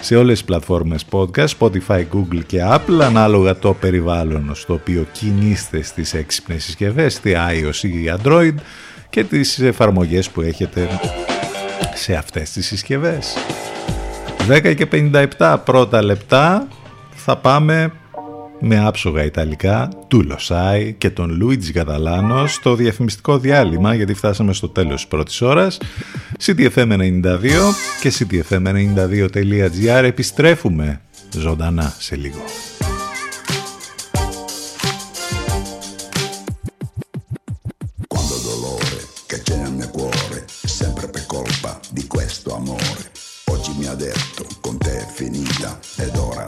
σε 0.00 0.16
όλες 0.16 0.32
τις 0.32 0.44
πλατφόρμες 0.44 1.04
podcast, 1.10 1.46
Spotify, 1.58 2.04
Google 2.12 2.42
και 2.46 2.58
Apple 2.62 3.00
ανάλογα 3.02 3.56
το 3.56 3.74
περιβάλλον 3.74 4.50
στο 4.54 4.74
οποίο 4.74 5.06
κινείστε 5.12 5.82
στις 5.82 6.14
έξυπνες 6.14 6.64
συσκευές, 6.64 7.14
στη 7.14 7.34
iOS 7.36 7.82
ή 7.82 8.12
Android 8.22 8.54
και 9.10 9.24
τις 9.24 9.58
εφαρμογές 9.58 10.30
που 10.30 10.40
έχετε 10.40 10.88
σε 11.94 12.14
αυτές 12.14 12.50
τις 12.50 12.66
συσκευές. 12.66 13.34
10 14.48 14.74
και 14.74 14.86
57 15.38 15.56
πρώτα 15.64 16.02
λεπτά 16.02 16.68
θα 17.24 17.36
πάμε 17.36 17.92
με 18.60 18.78
άψογα 18.86 19.24
Ιταλικά 19.24 19.88
του 20.08 20.22
Λοσάι 20.22 20.92
και 20.92 21.10
τον 21.10 21.36
Λουίτζι 21.36 21.72
Καταλάνο 21.72 22.46
στο 22.46 22.74
διαφημιστικό 22.74 23.38
διάλειμμα 23.38 23.94
γιατί 23.94 24.14
φτάσαμε 24.14 24.52
στο 24.52 24.68
τέλος 24.68 24.94
της 24.94 25.06
πρώτης 25.06 25.40
ώρας 25.40 25.78
CTFM92 26.46 27.38
και 28.00 28.12
CTFM92.gr 28.18 30.02
επιστρέφουμε 30.04 31.00
ζωντανά 31.38 31.94
σε 31.98 32.16
λίγο. 32.16 32.44
Quando 38.12 38.36
dolore 38.50 39.00
che 39.30 39.38
c'è 39.44 39.56
nel 39.62 39.74
mio 39.78 39.90
cuore 39.96 40.38
è 40.66 40.66
sempre 40.80 41.06
per 41.14 41.24
colpa 41.26 41.80
di 41.90 42.04
questo 42.06 42.54
amore. 42.54 43.02
Oggi 43.54 43.72
mi 43.78 43.86
ha 43.86 43.94
detto 43.94 44.42
con 44.60 44.76
te 44.78 44.94
è 45.04 45.06
finita 45.18 45.78
ed 45.96 46.16
ora 46.16 46.46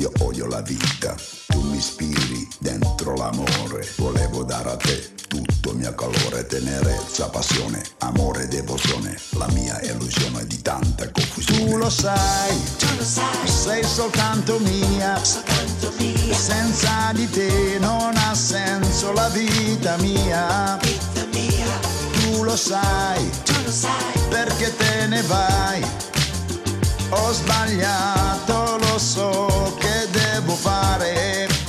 io 0.00 0.10
odio 0.20 0.46
la 0.46 0.62
vita. 0.62 1.14
Tu 1.46 1.60
mi 1.60 1.76
ispiri 1.76 2.48
dentro 2.58 3.14
l'amore. 3.14 3.86
Volevo 3.96 4.44
dare 4.44 4.70
a 4.70 4.76
te 4.76 5.12
tutto 5.28 5.72
il 5.72 5.76
mio 5.76 5.94
calore, 5.94 6.46
tenerezza, 6.46 7.28
passione, 7.28 7.82
amore, 7.98 8.48
devozione. 8.48 9.14
La 9.32 9.46
mia 9.48 9.78
illusione 9.82 10.46
di 10.46 10.60
tanta 10.62 11.10
confusione. 11.10 11.70
Tu 11.70 11.76
lo 11.76 11.90
sai, 11.90 12.58
sei 13.44 13.84
soltanto 13.84 14.58
mia. 14.60 15.20
Senza 15.22 17.12
di 17.12 17.28
te 17.28 17.76
non 17.78 18.16
ha 18.16 18.34
senso 18.34 19.12
la 19.12 19.28
vita 19.28 19.96
mia. 19.98 20.78
Tu 22.22 22.42
lo 22.42 22.56
sai, 22.56 23.30
perché 24.30 24.74
te 24.76 25.06
ne 25.08 25.22
vai. 25.22 26.09
Ho 27.10 27.32
sbagliato, 27.32 28.78
lo 28.78 28.98
so 28.98 29.76
che 29.78 30.08
devo 30.10 30.54
fare. 30.54 31.59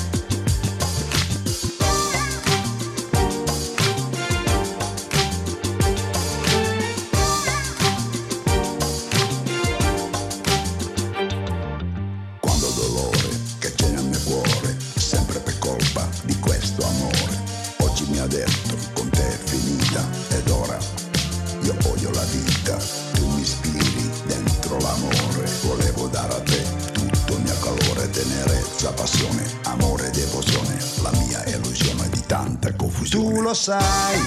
Tenerezza, 28.22 28.92
passione, 28.92 29.44
amore, 29.64 30.10
devozione. 30.12 30.78
La 31.02 31.12
mia 31.12 31.44
illusione 31.46 32.08
di 32.10 32.24
tanta 32.26 32.74
confusione. 32.76 33.34
Tu 33.34 33.42
lo 33.42 33.54
sai, 33.54 34.22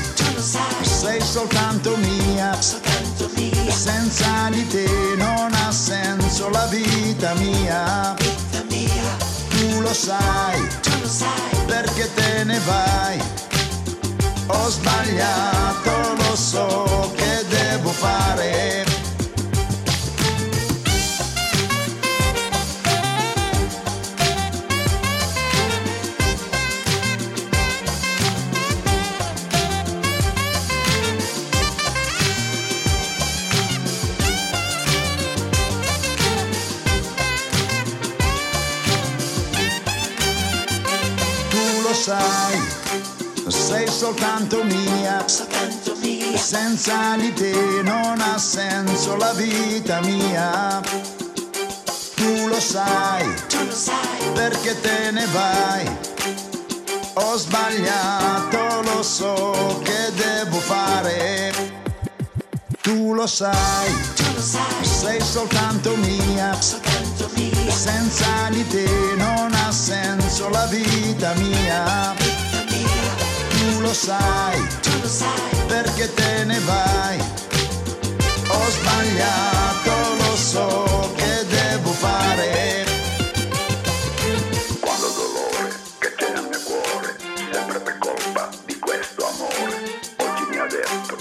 sei 0.83 1.21
soltanto 1.21 1.97
mia. 1.97 2.59
Senza 2.61 4.49
di 4.51 4.67
te 4.67 4.87
non 5.17 5.53
ha 5.53 5.71
senso 5.71 6.49
la 6.49 6.67
vita 6.67 7.35
mia. 7.35 8.15
Tu 9.49 9.81
lo 9.81 9.95
sai, 9.95 10.61
perché 11.67 12.13
te 12.15 12.45
ne 12.45 12.59
vai. 12.61 13.23
Ho 14.47 14.69
sbagliato, 14.69 16.15
lo 16.17 16.37
so 16.37 17.13
che 17.15 17.45
devo 17.49 17.91
fare. 17.91 19.04
Sai, 42.05 42.61
sei 43.49 43.89
soltanto 43.89 44.63
mia. 44.65 45.25
Senza 45.27 47.17
di 47.17 47.33
te 47.33 47.81
non 47.83 48.21
ha 48.21 48.37
senso 48.37 49.17
la 49.17 49.33
vita 49.33 50.01
mia. 50.01 50.83
Tu 52.15 52.49
lo 52.49 52.61
sai, 52.61 53.25
perché 54.35 54.79
te 54.83 55.13
ne 55.13 55.27
vai. 55.33 55.97
Ho 57.15 57.39
sbagliato, 57.39 58.83
lo 58.83 59.03
so 59.03 59.81
che 59.83 60.13
devo 60.15 60.59
fare. 60.59 61.53
Tu 62.83 63.15
lo 63.15 63.27
sai, 63.27 63.91
sei 64.83 65.23
soltanto 65.23 65.97
mia. 65.97 66.55
Senza 67.75 68.49
di 68.51 68.67
te 68.69 68.89
non 69.17 69.53
ha 69.53 69.71
senso 69.71 70.49
la 70.49 70.65
vita 70.67 71.35
mia. 71.35 72.15
Tu 73.51 73.81
lo 73.81 73.93
sai, 73.93 74.67
perché 75.67 76.13
te 76.15 76.45
ne 76.45 76.59
vai. 76.61 77.19
Ho 78.49 78.71
sbagliato, 78.71 79.93
lo 80.17 80.37
so 80.37 81.13
che 81.17 81.47
devo 81.47 81.91
fare. 81.93 82.87
Quando 84.81 85.09
dolore 85.11 85.75
che 85.99 86.15
c'è 86.15 86.33
nel 86.33 86.49
mio 86.49 86.61
cuore, 86.63 87.17
sempre 87.53 87.81
per 87.81 87.99
colpa 87.99 88.49
di 88.65 88.79
questo 88.79 89.29
amore. 89.29 90.01
Oggi 90.17 90.45
mi 90.49 90.59
ha 90.59 90.67
detto 90.67 91.17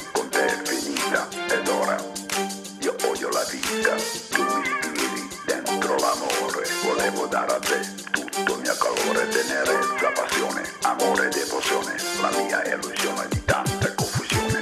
Volevo 7.04 7.28
dare 7.28 7.52
a 7.52 7.60
te 7.60 7.80
tutto 8.12 8.54
il 8.56 8.62
mio 8.62 8.76
calore, 8.78 9.28
tenerezza, 9.28 10.08
passione, 10.20 10.62
amore, 10.84 11.28
devozione. 11.28 11.94
La 12.22 12.32
mia 12.38 12.60
illusione 12.64 13.28
di 13.28 13.44
tanta 13.44 13.94
confusione. 13.94 14.62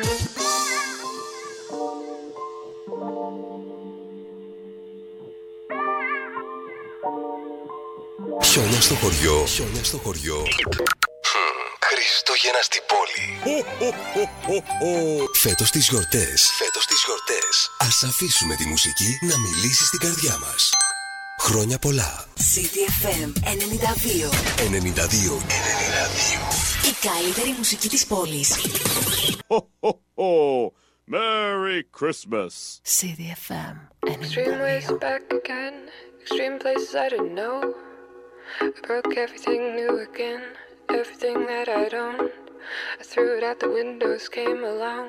Χιόνια 8.44 8.82
στο 8.82 8.96
χωριό. 8.96 9.46
Χιόνια 9.46 9.84
στο 9.84 9.98
χωριό. 9.98 10.38
Μμμ, 10.38 11.60
Χριστούγεννα 11.88 12.62
στην 12.62 12.82
πόλη. 12.92 13.26
Φέτος 15.34 15.70
τις 15.70 15.88
γιορτές. 15.90 16.52
Φέτος 16.58 16.86
τις 16.86 17.04
γιορτές. 17.06 17.72
Ας 17.78 18.04
αφήσουμε 18.04 18.56
τη 18.56 18.66
μουσική 18.66 19.20
να 19.22 19.38
μιλήσει 19.38 19.86
στην 19.86 20.00
καρδιά 20.00 20.38
μας. 20.38 20.70
Χρόνια 21.44 21.80
πολλά. 21.80 22.26
CDFM 22.38 23.32
92. 23.44 24.30
92. 24.70 25.42
92. 25.42 26.90
Η 26.90 27.08
καλύτερη 27.08 27.56
μουσική 27.58 27.90
της 27.90 28.06
πόλης. 28.08 28.56
Merry 31.12 31.82
Christmas. 32.00 32.54
CDFM 32.98 33.76
Extreme 34.14 34.60
ways 34.66 34.88
92. 34.90 34.98
back 35.06 35.24
again. 35.42 35.76
Extreme 36.22 36.56
places 36.64 36.94
I 37.04 37.08
didn't 37.10 37.36
know. 37.42 37.58
I 38.66 38.68
broke 38.88 39.14
everything 39.26 39.62
new 39.80 39.94
again. 40.10 40.44
Everything 41.00 41.38
that 41.52 41.68
I'd 41.80 41.96
owned. 42.06 42.32
I 43.02 43.04
threw 43.12 43.30
it 43.38 43.44
out 43.50 43.60
the 43.66 43.72
windows, 43.80 44.24
came 44.40 44.62
along. 44.74 45.06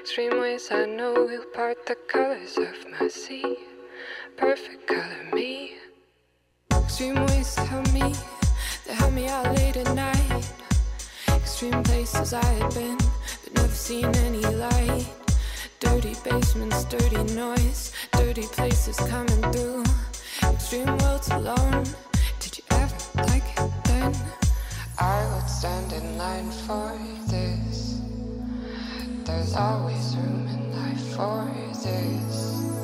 Extreme 0.00 0.36
ways 0.44 0.64
I 0.80 0.84
know 0.98 1.12
will 1.28 1.48
part 1.58 1.78
the 1.90 1.96
colors 2.14 2.54
of 2.68 2.76
my 2.94 3.08
sea. 3.22 3.50
Perfect 4.40 4.86
color 4.86 5.34
me. 5.34 5.74
Extreme 6.72 7.26
ways 7.26 7.54
that 7.56 7.66
help 7.66 7.92
me. 7.92 8.14
They 8.86 8.94
help 8.94 9.12
me 9.12 9.28
out 9.28 9.54
late 9.54 9.76
at 9.76 9.94
night. 9.94 10.50
Extreme 11.28 11.82
places 11.82 12.32
I 12.32 12.44
had 12.44 12.72
been, 12.72 12.96
but 13.44 13.54
never 13.54 13.68
seen 13.68 14.06
any 14.06 14.40
light. 14.40 15.06
Dirty 15.78 16.14
basements, 16.24 16.84
dirty 16.84 17.22
noise, 17.34 17.92
dirty 18.12 18.46
places 18.46 18.96
coming 19.10 19.42
through. 19.52 19.84
Extreme 20.42 20.96
worlds 20.96 21.28
alone. 21.28 21.84
Did 22.40 22.56
you 22.56 22.64
ever 22.70 22.96
like 23.28 23.44
it 23.58 23.70
then? 23.84 24.16
I 24.98 25.18
would 25.34 25.50
stand 25.50 25.92
in 25.92 26.16
line 26.16 26.50
for 26.66 26.98
this. 27.28 28.00
There's 29.26 29.54
always 29.54 30.16
room 30.16 30.48
in 30.48 30.72
life 30.72 31.14
for 31.14 31.44
this. 31.84 32.79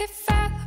If 0.00 0.30
I 0.30 0.59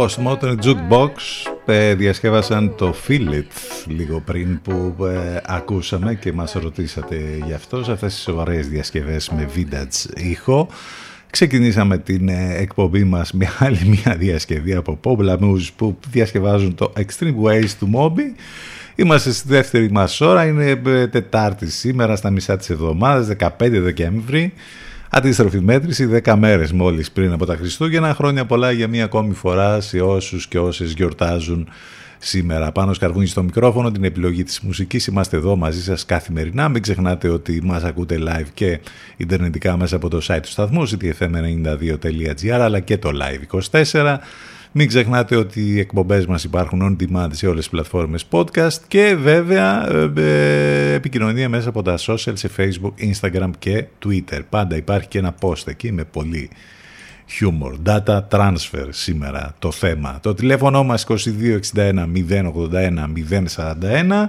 Postmodern 0.00 0.56
Jukebox 0.62 1.10
ε, 1.66 1.94
διασκεύασαν 1.94 2.74
το 2.76 2.94
Feel 3.08 3.28
It 3.28 3.86
λίγο 3.86 4.20
πριν 4.20 4.60
που 4.62 5.04
ε, 5.04 5.40
ακούσαμε 5.46 6.14
και 6.14 6.32
μας 6.32 6.52
ρωτήσατε 6.52 7.16
γι' 7.46 7.52
αυτό 7.52 7.84
σε 7.84 7.92
αυτές 7.92 8.14
τις 8.14 8.22
σοβαρές 8.22 8.68
διασκευές 8.68 9.30
με 9.30 9.48
vintage 9.56 10.16
ήχο. 10.16 10.68
Ξεκινήσαμε 11.30 11.98
την 11.98 12.28
ε, 12.28 12.56
εκπομπή 12.56 13.04
μας 13.04 13.32
με 13.32 13.48
άλλη 13.58 13.78
μια 13.84 14.16
διασκευή 14.16 14.74
από 14.74 15.00
Pop 15.04 15.16
Lamoose 15.18 15.68
που 15.76 15.98
διασκευάζουν 16.10 16.74
το 16.74 16.92
Extreme 16.96 17.34
Ways 17.44 17.70
του 17.78 17.90
Moby. 17.94 18.40
Είμαστε 18.94 19.32
στη 19.32 19.48
δεύτερη 19.48 19.90
μας 19.90 20.20
ώρα, 20.20 20.46
είναι 20.46 20.80
ε, 20.86 21.06
Τετάρτη 21.06 21.70
σήμερα 21.70 22.16
στα 22.16 22.30
μισά 22.30 22.56
της 22.56 22.70
εβδομάδας, 22.70 23.36
15 23.38 23.48
Δεκέμβρη. 23.58 24.52
Αντίστροφη 25.12 25.60
μέτρηση 25.60 26.08
10 26.24 26.34
μέρες 26.38 26.72
μόλις 26.72 27.10
πριν 27.10 27.32
από 27.32 27.46
τα 27.46 27.56
Χριστούγεννα. 27.56 28.14
Χρόνια 28.14 28.46
πολλά 28.46 28.70
για 28.70 28.88
μία 28.88 29.04
ακόμη 29.04 29.34
φορά 29.34 29.80
σε 29.80 30.00
όσους 30.00 30.46
και 30.46 30.58
όσες 30.58 30.92
γιορτάζουν 30.92 31.68
σήμερα. 32.18 32.72
Πάνω 32.72 32.92
σκαρβούνι 32.92 33.26
στο 33.26 33.42
μικρόφωνο, 33.42 33.90
την 33.90 34.04
επιλογή 34.04 34.42
της 34.42 34.60
μουσικής. 34.60 35.06
Είμαστε 35.06 35.36
εδώ 35.36 35.56
μαζί 35.56 35.82
σας 35.82 36.04
καθημερινά. 36.04 36.68
Μην 36.68 36.82
ξεχνάτε 36.82 37.28
ότι 37.28 37.60
μας 37.64 37.84
ακούτε 37.84 38.18
live 38.20 38.48
και 38.54 38.80
ιντερνετικά 39.16 39.76
μέσα 39.76 39.96
από 39.96 40.08
το 40.08 40.20
site 40.28 40.40
του 40.42 40.48
σταθμού 40.48 40.88
ctfm92.gr 40.88 42.50
αλλά 42.50 42.80
και 42.80 42.98
το 42.98 43.10
live 43.14 43.60
24. 43.92 44.16
Μην 44.72 44.88
ξεχνάτε 44.88 45.36
ότι 45.36 45.60
οι 45.60 45.78
εκπομπές 45.78 46.26
μας 46.26 46.44
υπάρχουν 46.44 46.96
on 46.98 47.02
demand 47.02 47.28
σε 47.30 47.46
όλες 47.46 47.58
τις 47.58 47.68
πλατφόρμες 47.68 48.26
podcast 48.30 48.78
και 48.88 49.16
βέβαια 49.20 49.92
ε, 49.92 50.12
ε, 50.16 50.92
επικοινωνία 50.92 51.48
μέσα 51.48 51.68
από 51.68 51.82
τα 51.82 51.98
social 51.98 52.32
σε 52.32 52.50
facebook, 52.56 52.92
instagram 53.12 53.50
και 53.58 53.84
twitter. 54.06 54.40
Πάντα 54.48 54.76
υπάρχει 54.76 55.08
και 55.08 55.18
ένα 55.18 55.34
post 55.40 55.66
εκεί 55.66 55.92
με 55.92 56.04
πολύ 56.04 56.50
humor. 57.40 57.72
Data 57.86 58.20
transfer 58.30 58.86
σήμερα 58.88 59.54
το 59.58 59.70
θέμα. 59.70 60.18
Το 60.22 60.34
τηλέφωνο 60.34 60.84
μας 60.84 61.06
2261 61.08 62.06
081 62.28 63.06
041 63.56 64.28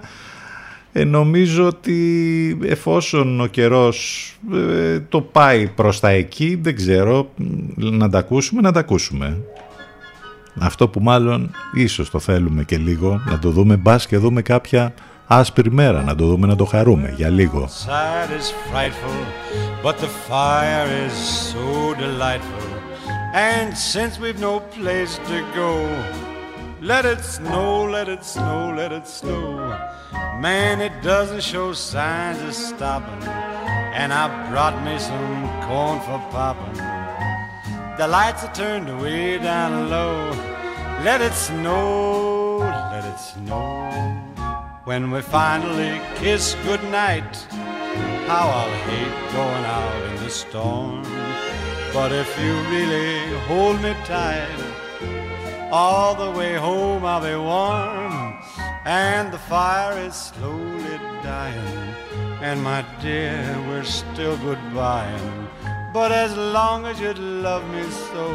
ε, 0.93 1.03
νομίζω 1.03 1.67
ότι 1.67 2.57
εφόσον 2.63 3.41
ο 3.41 3.45
καιρός 3.45 4.27
ε, 4.53 4.99
το 4.99 5.21
πάει 5.21 5.67
προς 5.67 5.99
τα 5.99 6.09
εκεί, 6.09 6.59
δεν 6.61 6.75
ξέρω, 6.75 7.29
να 7.75 8.09
τα 8.09 8.17
ακούσουμε, 8.17 8.61
να 8.61 8.71
τα 8.71 8.79
ακούσουμε. 8.79 9.37
Αυτό 10.59 10.87
που 10.87 11.01
μάλλον 11.01 11.51
ίσως 11.73 12.09
το 12.09 12.19
θέλουμε 12.19 12.63
και 12.63 12.77
λίγο, 12.77 13.21
να 13.25 13.39
το 13.39 13.49
δούμε 13.49 13.75
μπας 13.75 14.07
και 14.07 14.17
δούμε 14.17 14.41
κάποια 14.41 14.93
άσπρη 15.27 15.71
μέρα, 15.71 16.01
να 16.03 16.15
το 16.15 16.25
δούμε 16.25 16.47
να 16.47 16.55
το 16.55 16.65
χαρούμε 16.65 17.13
για 17.15 17.29
λίγο. 17.29 17.69
Outside 17.69 18.31
is 18.39 18.51
frightful, 18.71 19.19
but 19.83 19.95
the 19.97 20.11
fire 20.29 20.87
is 21.05 21.13
so 21.51 21.93
delightful. 22.05 22.69
And 23.33 23.77
since 23.93 24.19
we've 24.19 24.41
no 24.51 24.59
place 24.77 25.13
to 25.29 25.37
go, 25.55 25.71
let 26.81 27.05
it 27.05 27.21
snow, 27.35 27.85
let 27.95 28.07
it 28.15 28.23
snow, 28.25 28.73
let 28.75 28.91
it 28.91 29.07
snow. 29.07 29.45
Man, 30.41 30.81
it 30.81 30.95
doesn't 31.01 31.43
show 31.51 31.71
signs 31.71 32.39
of 32.41 32.53
stopping. 32.53 33.23
And 33.99 34.11
I 34.11 34.25
brought 34.49 34.77
me 34.83 34.95
some 34.99 35.37
corn 35.65 35.99
for 36.05 36.19
popping. 36.31 37.00
The 37.97 38.07
lights 38.07 38.43
are 38.43 38.53
turned 38.53 39.01
way 39.01 39.37
down 39.37 39.89
low. 39.89 40.31
Let 41.03 41.21
it 41.21 41.33
snow, 41.33 42.57
let 42.59 43.05
it 43.05 43.19
snow. 43.19 43.89
When 44.85 45.11
we 45.11 45.21
finally 45.21 45.99
kiss 46.15 46.55
goodnight, 46.63 47.35
how 48.27 48.47
I'll 48.47 48.77
hate 48.87 49.31
going 49.33 49.65
out 49.65 50.03
in 50.09 50.23
the 50.23 50.29
storm. 50.29 51.03
But 51.93 52.11
if 52.11 52.29
you 52.39 52.53
really 52.71 53.37
hold 53.47 53.81
me 53.81 53.93
tight, 54.05 54.47
all 55.71 56.15
the 56.15 56.31
way 56.31 56.55
home 56.55 57.03
I'll 57.03 57.21
be 57.21 57.35
warm. 57.35 58.41
And 58.85 59.31
the 59.31 59.37
fire 59.37 59.99
is 59.99 60.15
slowly 60.15 60.97
dying. 61.21 61.93
And 62.41 62.63
my 62.63 62.85
dear, 63.01 63.43
we're 63.67 63.83
still 63.83 64.37
goodbying. 64.37 65.50
But 65.93 66.13
as 66.13 66.37
long 66.37 66.85
as 66.85 67.01
you 67.01 67.13
love 67.13 67.69
me 67.69 67.83
so, 67.83 68.25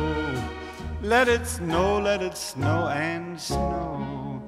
let 1.00 1.26
it 1.26 1.46
snow, 1.46 1.98
let 1.98 2.20
it 2.20 2.36
snow 2.36 2.88
and 2.88 3.40
snow. 3.40 4.42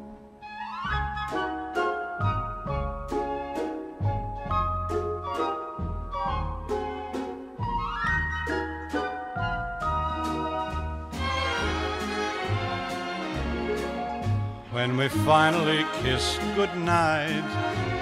When 14.70 14.98
we 14.98 15.08
finally 15.08 15.86
kiss 16.02 16.38
goodnight, 16.54 17.40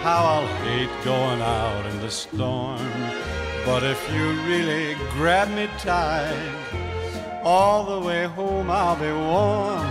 how 0.03 0.25
I'll 0.25 0.47
hate 0.65 0.91
going 1.05 1.41
out 1.41 1.87
in 1.87 2.01
the 2.01 2.11
storm. 2.11 3.45
But 3.67 3.83
if 3.83 4.01
you 4.14 4.31
really 4.47 4.95
grab 5.11 5.51
me 5.51 5.69
tight, 5.79 7.43
all 7.43 7.83
the 7.83 8.07
way 8.07 8.23
home 8.25 8.71
I'll 8.71 8.95
be 8.95 9.11
warm. 9.11 9.85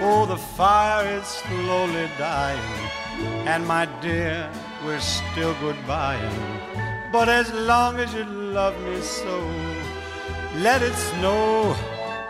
Oh, 0.00 0.26
the 0.26 0.36
fire 0.36 1.18
is 1.18 1.26
slowly 1.26 2.08
dying, 2.16 2.88
and 3.48 3.66
my 3.66 3.86
dear, 4.00 4.48
we're 4.86 5.00
still 5.00 5.54
goodbying. 5.54 7.10
But 7.12 7.28
as 7.28 7.52
long 7.52 7.98
as 7.98 8.14
you 8.14 8.22
love 8.22 8.80
me 8.84 9.00
so, 9.00 9.36
let 10.58 10.80
it 10.80 10.94
snow, 10.94 11.76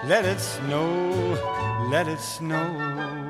let 0.07 0.25
it 0.25 0.41
snow, 0.41 0.89
let 1.91 2.09
it 2.09 2.21
snow. 2.21 3.30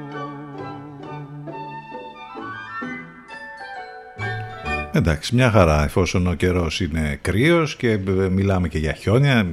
Εντάξει, 4.92 5.34
μια 5.34 5.50
χαρά 5.50 5.84
εφόσον 5.84 6.26
ο 6.26 6.34
καιρός 6.34 6.80
είναι 6.80 7.18
κρύος 7.22 7.76
και 7.76 7.98
μιλάμε 8.30 8.68
και 8.68 8.78
για 8.78 8.92
χιόνια. 8.92 9.46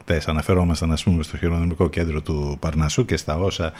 Χτες 0.00 0.28
αναφερόμασταν 0.28 0.92
ας 0.92 1.02
πούμε 1.02 1.22
στο 1.22 1.36
χειρονομικό 1.36 1.88
κέντρο 1.88 2.20
του 2.20 2.56
Παρνασσού 2.60 3.04
και 3.04 3.16
στα 3.16 3.36
όσα 3.38 3.72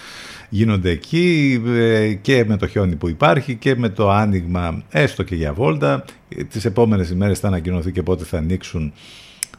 γίνονται 0.49 0.91
εκεί 0.91 1.63
ε, 1.67 2.13
και 2.13 2.45
με 2.45 2.57
το 2.57 2.67
χιόνι 2.67 2.97
που 2.97 3.09
υπάρχει 3.09 3.55
και 3.55 3.77
με 3.77 3.89
το 3.89 4.11
άνοιγμα 4.11 4.83
έστω 4.91 5.23
και 5.23 5.35
για 5.35 5.53
βόλτα. 5.53 6.05
Τις 6.51 6.65
επόμενες 6.65 7.11
ημέρες 7.11 7.39
θα 7.39 7.47
ανακοινωθεί 7.49 7.93
και 7.93 8.03
πότε 8.03 8.25
θα 8.25 8.39
ανοίξουν 8.39 8.93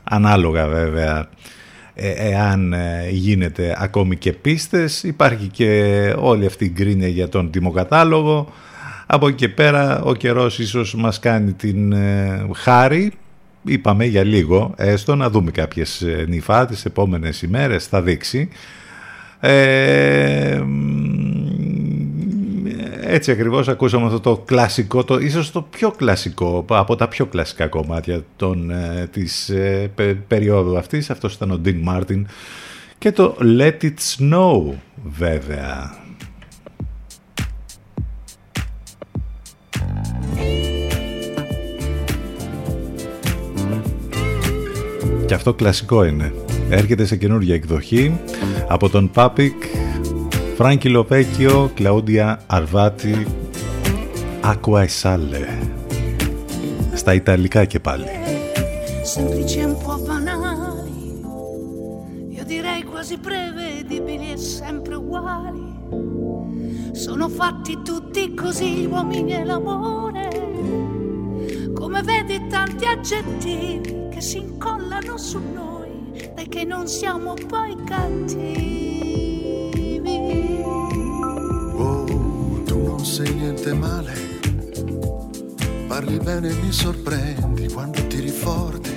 ανάλογα 0.03 0.67
βέβαια 0.67 1.29
ε, 1.93 2.09
εάν 2.09 2.73
ε, 2.73 3.09
γίνεται 3.09 3.77
ακόμη 3.79 4.15
και 4.15 4.33
πίστες. 4.33 5.03
Υπάρχει 5.03 5.47
και 5.47 6.13
όλη 6.17 6.45
αυτή 6.45 6.65
η 6.65 6.71
γκρίνια 6.75 7.07
για 7.07 7.29
τον 7.29 7.51
τιμοκατάλογο. 7.51 8.53
Από 9.13 9.27
εκεί 9.27 9.35
και 9.35 9.49
πέρα 9.49 10.01
ο 10.01 10.13
καιρός 10.13 10.59
ίσως 10.59 10.95
μας 10.95 11.19
κάνει 11.19 11.53
την 11.53 11.91
ε, 11.91 12.47
χάρη, 12.55 13.11
είπαμε 13.63 14.05
για 14.05 14.23
λίγο, 14.23 14.73
έστω 14.77 15.15
να 15.15 15.29
δούμε 15.29 15.51
κάποιες 15.51 16.01
ε, 16.01 16.25
νυφά 16.27 16.65
τις 16.65 16.85
επόμενες 16.85 17.41
ημέρες, 17.41 17.85
θα 17.87 18.01
δείξει. 18.01 18.49
Ε, 19.39 20.61
έτσι 23.01 23.31
ακριβώς 23.31 23.67
ακούσαμε 23.67 24.05
αυτό 24.05 24.19
το 24.19 24.37
κλασικό, 24.37 25.03
το, 25.03 25.17
ίσως 25.17 25.51
το 25.51 25.61
πιο 25.61 25.91
κλασικό, 25.91 26.65
από 26.69 26.95
τα 26.95 27.07
πιο 27.07 27.25
κλασικά 27.25 27.67
κομμάτια 27.67 28.23
των, 28.35 28.71
ε, 28.71 29.07
της 29.11 29.49
ε, 29.49 29.91
πε, 29.95 30.13
περίοδου 30.13 30.77
αυτής. 30.77 31.09
Αυτός 31.09 31.33
ήταν 31.33 31.51
ο 31.51 31.61
Dean 31.65 31.83
Martin 31.87 32.21
και 32.97 33.11
το 33.11 33.37
Let 33.59 33.77
It 33.81 33.93
Snow 34.17 34.73
βέβαια. 35.03 36.00
Και 45.25 45.33
αυτό 45.33 45.53
κλασικό 45.53 46.03
είναι. 46.03 46.33
Έρχεται 46.69 47.05
σε 47.05 47.15
καινούργια 47.15 47.55
εκδοχή 47.55 48.19
από 48.67 48.89
τον 48.89 49.11
Papik, 49.11 49.63
Frankie 50.55 50.89
Lovecchio, 50.89 51.71
Claudia 51.73 52.41
Arvati, 52.47 53.27
Acqua 54.41 54.81
e 54.81 54.92
sale. 54.92 55.47
Στα 56.93 57.13
Ιταλικά 57.13 57.65
και 57.65 57.79
πάλι. 57.79 58.05
semplici 59.03 59.59
e 59.59 59.65
un 59.65 59.77
po' 59.77 59.97
banali, 59.97 61.19
io 62.29 62.43
direi 62.45 62.83
quasi 62.83 63.17
prevedibili 63.17 64.31
e 64.31 64.37
sempre 64.37 64.95
uguali. 64.95 65.69
Sono 66.93 67.27
fatti 67.27 67.81
tutti 67.83 68.33
così 68.33 68.69
gli 68.75 68.85
uomini 68.85 69.33
e 69.33 69.43
l'amore, 69.43 70.10
vedi 72.03 72.47
tanti 72.47 72.85
aggettivi 72.85 74.07
che 74.11 74.21
si 74.21 74.37
incollano 74.37 75.17
su 75.17 75.39
noi, 75.39 76.31
dai 76.33 76.47
che 76.47 76.63
non 76.63 76.87
siamo 76.87 77.33
poi 77.47 77.75
cattivi. 77.83 79.39
Oh, 81.75 82.63
tu 82.65 82.81
non 82.83 83.05
sei 83.05 83.33
niente 83.33 83.73
male. 83.73 84.13
Parli 85.87 86.17
bene 86.19 86.49
e 86.49 86.53
mi 86.53 86.71
sorprendi 86.71 87.67
quando 87.67 88.07
tiri 88.07 88.29
forte. 88.29 88.89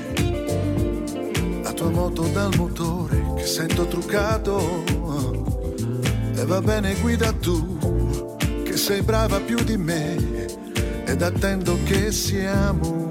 La 1.63 1.73
tua 1.73 1.91
moto 1.91 2.23
dal 2.29 2.55
motore 2.57 3.33
che 3.37 3.45
sento 3.45 3.87
truccato. 3.87 4.85
E 6.37 6.45
va 6.45 6.61
bene, 6.61 6.95
guida 7.01 7.33
tu, 7.33 8.37
che 8.63 8.77
sei 8.77 9.03
brava 9.03 9.41
più 9.41 9.63
di 9.65 9.77
me. 9.77 10.44
Ed 11.15 11.23
attendo 11.23 11.79
che 11.85 12.11
siamo. 12.11 13.04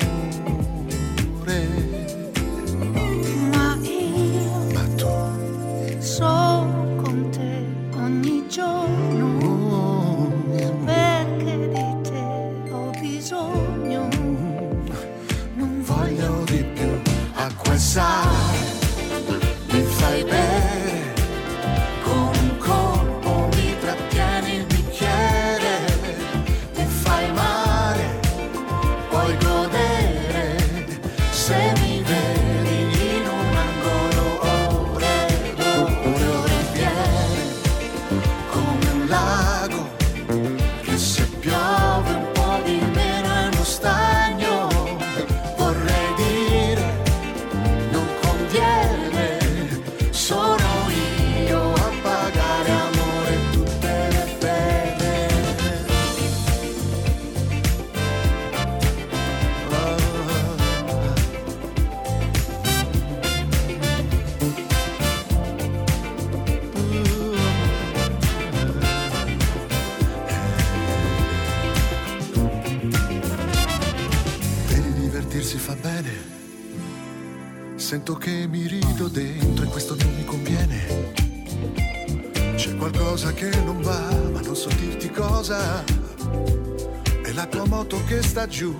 laggiù 88.43 88.75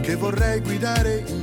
che 0.00 0.16
vorrei 0.16 0.60
guidare 0.60 1.22
io. 1.26 1.39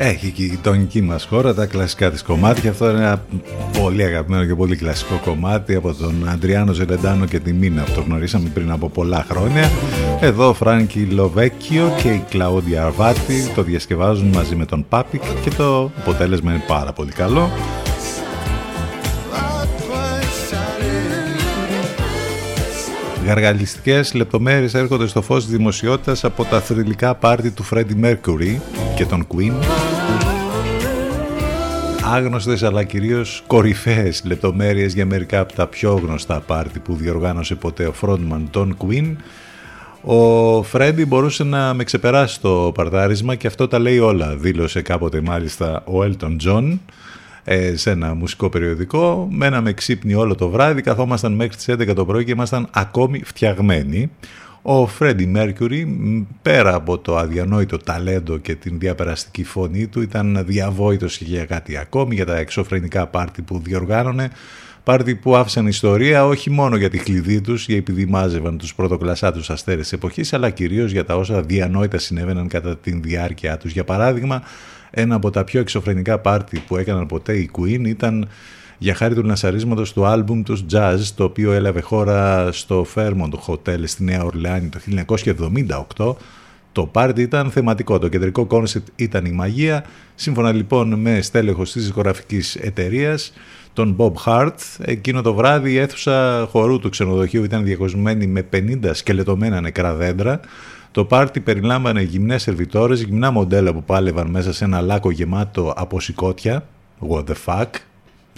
Έχει 0.00 0.30
και 0.30 0.42
η 0.42 0.46
γειτονική 0.46 1.02
μας 1.02 1.24
χώρα 1.24 1.54
τα 1.54 1.66
κλασικά 1.66 2.10
της 2.10 2.22
κομμάτια. 2.22 2.70
Αυτό 2.70 2.90
είναι 2.90 2.98
ένα 2.98 3.24
πολύ 3.82 4.02
αγαπημένο 4.02 4.44
και 4.44 4.54
πολύ 4.54 4.76
κλασικό 4.76 5.20
κομμάτι 5.24 5.74
από 5.74 5.94
τον 5.94 6.28
Αντριάνο 6.28 6.72
Τσελεντάνο 6.72 7.24
και 7.26 7.38
τη 7.38 7.52
Μίνα. 7.52 7.82
Αυτό 7.82 8.00
γνωρίσαμε 8.00 8.48
πριν 8.48 8.70
από 8.70 8.88
πολλά 8.88 9.26
χρόνια. 9.30 9.70
Εδώ 10.20 10.48
ο 10.48 10.54
Frankie 10.54 11.00
Lovecchio 11.00 11.92
και 12.02 12.08
η 12.08 12.24
Claudia 12.28 12.84
Arvati 12.84 13.48
το 13.54 13.62
διασκευάζουν 13.62 14.28
μαζί 14.28 14.56
με 14.56 14.64
τον 14.64 14.86
Papik 14.88 15.22
και 15.44 15.50
το 15.50 15.90
αποτέλεσμα 15.98 16.52
είναι 16.52 16.64
πάρα 16.66 16.92
πολύ 16.92 17.12
καλό. 17.12 17.50
Γαργαλιστικές 23.24 24.14
λεπτομέρειες 24.14 24.74
έρχονται 24.74 25.06
στο 25.06 25.22
φως 25.22 25.44
της 25.44 25.52
δημοσιότητας 25.52 26.24
από 26.24 26.44
τα 26.44 26.60
θρυλικά 26.60 27.14
πάρτι 27.14 27.50
του 27.50 27.64
Freddie 27.70 28.04
Mercury 28.04 28.58
και 28.96 29.04
τον 29.04 29.26
Queen. 29.34 29.87
Άγνωστες 32.10 32.62
αλλά 32.62 32.84
κυρίως 32.84 33.42
κορυφαίες 33.46 34.22
λεπτομέρειες 34.24 34.94
για 34.94 35.06
μερικά 35.06 35.40
από 35.40 35.52
τα 35.52 35.66
πιο 35.66 35.94
γνωστά 35.94 36.40
πάρτι 36.40 36.78
που 36.78 36.94
διοργάνωσε 36.94 37.54
ποτέ 37.54 37.86
ο 37.86 37.94
frontman 38.00 38.42
τον 38.50 38.76
Queen. 38.78 39.16
Ο 40.02 40.62
Φρέντι 40.62 41.06
μπορούσε 41.06 41.44
να 41.44 41.74
με 41.74 41.84
ξεπεράσει 41.84 42.34
στο 42.34 42.72
παρτάρισμα 42.74 43.34
και 43.34 43.46
αυτό 43.46 43.68
τα 43.68 43.78
λέει 43.78 43.98
όλα, 43.98 44.36
δήλωσε 44.36 44.82
κάποτε 44.82 45.20
μάλιστα 45.20 45.82
ο 45.84 45.98
Elton 46.02 46.36
John 46.46 46.78
ε, 47.44 47.76
σε 47.76 47.90
ένα 47.90 48.14
μουσικό 48.14 48.48
περιοδικό. 48.48 49.28
Μέναμε 49.30 49.72
ξύπνοι 49.72 50.14
όλο 50.14 50.34
το 50.34 50.48
βράδυ, 50.48 50.82
καθόμασταν 50.82 51.32
μέχρι 51.32 51.56
τις 51.56 51.66
11 51.68 51.94
το 51.94 52.04
πρωί 52.04 52.24
και 52.24 52.30
ήμασταν 52.30 52.68
ακόμη 52.70 53.22
φτιαγμένοι. 53.24 54.10
Ο 54.70 54.86
Φρέντι 54.86 55.26
Μέρκουρι, 55.26 55.96
πέρα 56.42 56.74
από 56.74 56.98
το 56.98 57.16
αδιανόητο 57.16 57.78
ταλέντο 57.78 58.38
και 58.38 58.54
την 58.54 58.78
διαπεραστική 58.78 59.44
φωνή 59.44 59.86
του, 59.86 60.02
ήταν 60.02 60.44
διαβόητος 60.46 61.18
και 61.18 61.24
για 61.24 61.44
κάτι 61.44 61.76
ακόμη, 61.76 62.14
για 62.14 62.26
τα 62.26 62.36
εξωφρενικά 62.36 63.06
πάρτι 63.06 63.42
που 63.42 63.58
διοργάνωνε, 63.58 64.30
πάρτι 64.84 65.14
που 65.14 65.36
άφησαν 65.36 65.66
ιστορία 65.66 66.26
όχι 66.26 66.50
μόνο 66.50 66.76
για 66.76 66.90
τη 66.90 66.98
κλειδί 66.98 67.40
τους, 67.40 67.66
για 67.66 67.76
επειδή 67.76 68.06
μάζευαν 68.06 68.58
τους 68.58 68.74
πρωτοκλασσάτους 68.74 69.50
αστέρες 69.50 69.82
της 69.82 69.92
εποχής, 69.92 70.32
αλλά 70.32 70.50
κυρίως 70.50 70.92
για 70.92 71.04
τα 71.04 71.16
όσα 71.16 71.42
διανόητα 71.42 71.98
συνέβαιναν 71.98 72.48
κατά 72.48 72.76
την 72.76 73.02
διάρκεια 73.02 73.56
τους. 73.56 73.72
Για 73.72 73.84
παράδειγμα, 73.84 74.42
ένα 74.90 75.14
από 75.14 75.30
τα 75.30 75.44
πιο 75.44 75.60
εξωφρενικά 75.60 76.18
πάρτι 76.18 76.62
που 76.66 76.76
έκαναν 76.76 77.06
ποτέ 77.06 77.36
οι 77.36 77.50
Queen 77.58 77.82
ήταν 77.86 78.28
για 78.78 78.94
χάρη 78.94 79.14
του 79.14 79.22
λανσαρίσματος 79.22 79.92
του 79.92 80.06
άλμπουμ 80.06 80.42
τους 80.42 80.64
Jazz, 80.72 80.98
το 81.14 81.24
οποίο 81.24 81.52
έλαβε 81.52 81.80
χώρα 81.80 82.52
στο 82.52 82.86
Fairmont 82.94 83.32
Hotel 83.46 83.80
στη 83.84 84.04
Νέα 84.04 84.24
Ορλεάνη 84.24 84.68
το 84.68 84.78
1978. 85.96 86.14
Το 86.72 86.86
πάρτι 86.86 87.22
ήταν 87.22 87.50
θεματικό, 87.50 87.98
το 87.98 88.08
κεντρικό 88.08 88.46
concept 88.46 88.88
ήταν 88.96 89.24
η 89.24 89.30
μαγεία. 89.30 89.84
Σύμφωνα 90.14 90.52
λοιπόν 90.52 90.94
με 90.94 91.20
στέλεχος 91.20 91.72
της 91.72 91.82
δισκογραφικής 91.82 92.54
εταιρείας, 92.54 93.32
τον 93.72 93.96
Bob 93.98 94.12
Hart, 94.24 94.54
εκείνο 94.78 95.22
το 95.22 95.34
βράδυ 95.34 95.72
η 95.72 95.76
αίθουσα 95.78 96.46
χορού 96.50 96.78
του 96.78 96.88
ξενοδοχείου 96.88 97.44
ήταν 97.44 97.64
διακοσμένη 97.64 98.26
με 98.26 98.48
50 98.52 98.90
σκελετωμένα 98.92 99.60
νεκρά 99.60 99.94
δέντρα. 99.94 100.40
Το 100.90 101.04
πάρτι 101.04 101.40
περιλάμβανε 101.40 102.02
γυμνές 102.02 102.42
σερβιτόρες, 102.42 103.02
γυμνά 103.02 103.30
μοντέλα 103.30 103.72
που 103.72 103.84
πάλευαν 103.84 104.30
μέσα 104.30 104.52
σε 104.52 104.64
ένα 104.64 104.80
λάκκο 104.80 105.10
γεμάτο 105.10 105.74
από 105.76 106.00
σηκώτια. 106.00 106.64
What 107.08 107.24
the 107.24 107.34
fuck; 107.46 107.66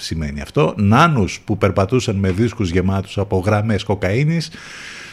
Σημαίνει 0.01 0.41
αυτό. 0.41 0.75
Νάνους 0.77 1.41
που 1.45 1.59
περπατούσαν 1.59 2.17
με 2.17 2.31
δίσκους 2.31 2.71
γεμάτους 2.71 3.19
από 3.19 3.39
γραμμές 3.39 3.83
κοκαΐνης 3.83 4.51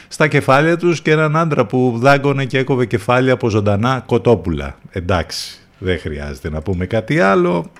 στα 0.07 0.27
κεφάλια 0.27 0.77
τους 0.77 1.01
και 1.01 1.11
έναν 1.11 1.35
άντρα 1.35 1.65
που 1.65 1.93
δάγκωνε 1.97 2.45
και 2.45 2.57
έκοβε 2.57 2.85
κεφάλια 2.85 3.33
από 3.33 3.49
ζωντανά 3.49 4.03
κοτόπουλα. 4.05 4.77
Εντάξει, 4.89 5.59
δεν 5.77 5.99
χρειάζεται 5.99 6.49
να 6.49 6.61
πούμε 6.61 6.85
κάτι 6.85 7.19
άλλο. 7.19 7.71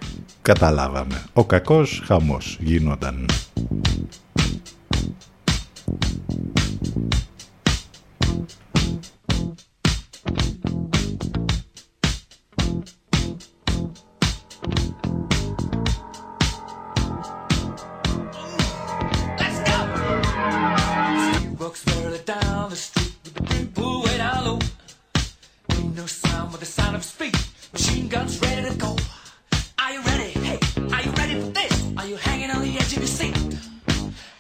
Καταλάβαμε. 0.41 1.23
Ο 1.33 1.45
κακός 1.45 2.01
χαμός 2.05 2.57
γίνονταν. 2.59 3.25
Guns 28.09 28.39
ready 28.39 28.69
to 28.69 28.75
go. 28.77 28.95
Are 29.79 29.91
you 29.91 30.01
ready? 30.01 30.29
Hey, 30.39 30.59
are 30.93 31.01
you 31.01 31.11
ready 31.11 31.41
for 31.41 31.49
this? 31.51 31.93
Are 31.97 32.05
you 32.07 32.15
hanging 32.15 32.49
on 32.51 32.61
the 32.61 32.77
edge 32.77 32.93
of 32.93 32.99
your 32.99 33.07
seat? 33.07 33.35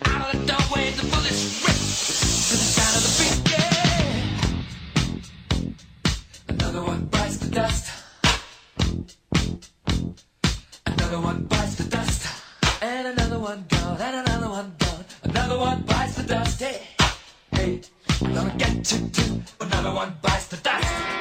Out 0.05 0.33
of 0.33 0.39
the 0.39 0.45
doorway, 0.47 0.91
the 0.91 1.03
bullets 1.11 1.43
rip 1.63 1.75
to 1.75 2.55
the 2.55 2.67
sound 2.75 2.95
of 2.97 3.03
the 3.03 3.11
beat. 3.19 3.37
Yeah. 5.51 6.55
Another 6.55 6.81
one 6.81 7.05
bites 7.05 7.37
the 7.37 7.49
dust. 7.49 7.91
Another 10.85 11.19
one 11.19 11.43
bites 11.43 11.75
the 11.75 11.83
dust. 11.89 12.27
And 12.81 13.07
another 13.07 13.39
one 13.39 13.65
gone. 13.67 13.99
And 13.99 14.27
another 14.27 14.49
one 14.49 14.75
gone. 14.79 15.05
Another 15.23 15.59
one 15.59 15.81
bites 15.81 16.15
the 16.15 16.23
dust. 16.23 16.61
Hey, 16.61 16.81
hey, 17.51 17.81
gonna 18.21 18.55
get 18.57 18.91
you 18.93 19.07
too. 19.09 19.41
Another 19.59 19.93
one 19.93 20.15
bites 20.21 20.47
the 20.47 20.57
dust. 20.57 21.16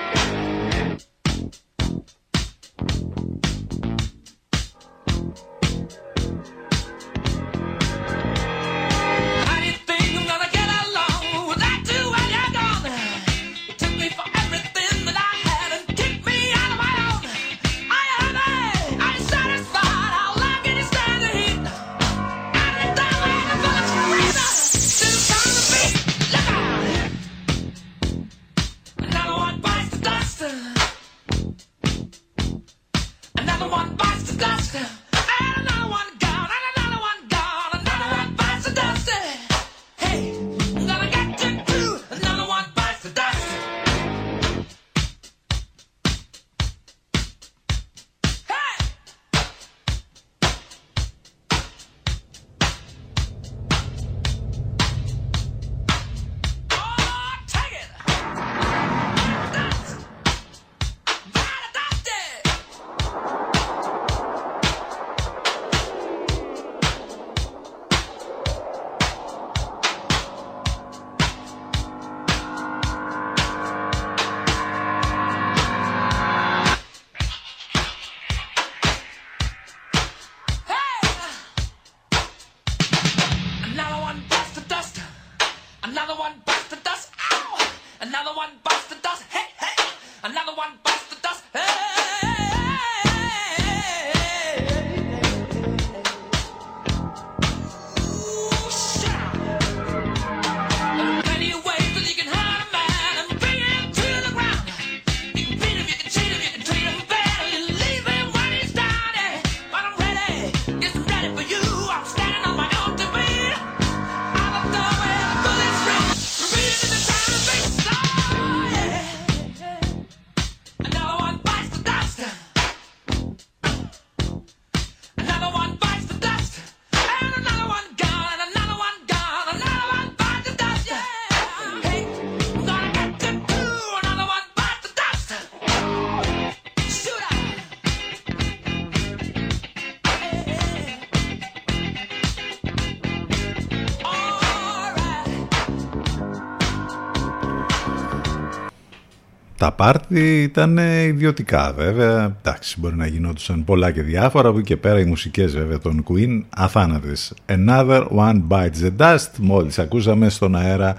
Πάρτι 149.77 150.43
ήταν 150.43 150.79
ιδιωτικά 151.07 151.73
βέβαια. 151.77 152.37
Εντάξει, 152.43 152.81
μπορεί 152.81 152.97
να 152.97 153.07
γινόντουσαν 153.07 153.65
πολλά 153.65 153.91
και 153.91 154.03
διάφορα. 154.03 154.49
Από 154.49 154.59
εκεί 154.59 154.67
και 154.67 154.77
πέρα 154.77 155.01
οι 155.01 155.05
μουσικές 155.05 155.55
βέβαια 155.55 155.79
των 155.79 156.05
Queen 156.09 156.43
αθάνατες. 156.57 157.35
Another 157.47 158.07
One 158.17 158.43
Bites 158.49 158.85
the 158.85 158.91
Dust. 158.99 159.29
Μόλις 159.39 159.79
ακούσαμε 159.79 160.29
στον 160.29 160.57
αέρα 160.57 160.97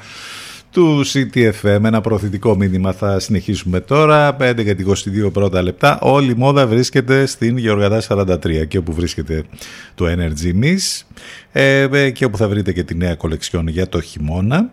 του 0.71 1.01
CTFM. 1.05 1.83
Ένα 1.83 2.01
προωθητικό 2.01 2.55
μήνυμα 2.55 2.91
θα 2.91 3.19
συνεχίσουμε 3.19 3.79
τώρα. 3.79 4.35
5 4.39 4.63
και 4.63 4.75
22 5.27 5.31
πρώτα 5.33 5.61
λεπτά. 5.61 5.99
Όλη 6.01 6.31
η 6.31 6.35
μόδα 6.37 6.67
βρίσκεται 6.67 7.25
στην 7.25 7.57
Γεωργατά 7.57 8.01
43 8.07 8.67
και 8.67 8.77
όπου 8.77 8.93
βρίσκεται 8.93 9.43
το 9.95 10.05
Energy 10.05 10.63
Miss 10.63 11.01
ε, 11.51 12.09
και 12.09 12.25
όπου 12.25 12.37
θα 12.37 12.47
βρείτε 12.47 12.71
και 12.71 12.83
τη 12.83 12.95
νέα 12.95 13.15
κολεξιόν 13.15 13.67
για 13.67 13.89
το 13.89 14.01
χειμώνα. 14.01 14.69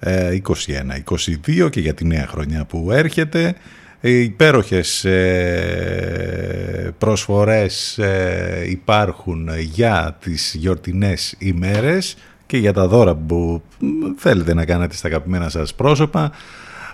21-22 0.00 1.70
και 1.70 1.80
για 1.80 1.94
τη 1.94 2.04
νέα 2.04 2.26
χρονιά 2.26 2.64
που 2.64 2.92
έρχεται. 2.92 3.54
Οι 4.00 4.22
υπέροχες 4.22 5.04
ε, 5.04 6.94
προσφορές 6.98 7.98
ε, 7.98 8.64
υπάρχουν 8.68 9.48
για 9.58 10.16
τις 10.20 10.54
γιορτινές 10.58 11.34
ημέρες 11.38 12.16
και 12.46 12.56
για 12.56 12.72
τα 12.72 12.88
δώρα 12.88 13.14
που 13.14 13.62
θέλετε 14.16 14.54
να 14.54 14.64
κάνετε 14.64 14.94
στα 14.94 15.08
αγαπημένα 15.08 15.48
σας 15.48 15.74
πρόσωπα. 15.74 16.32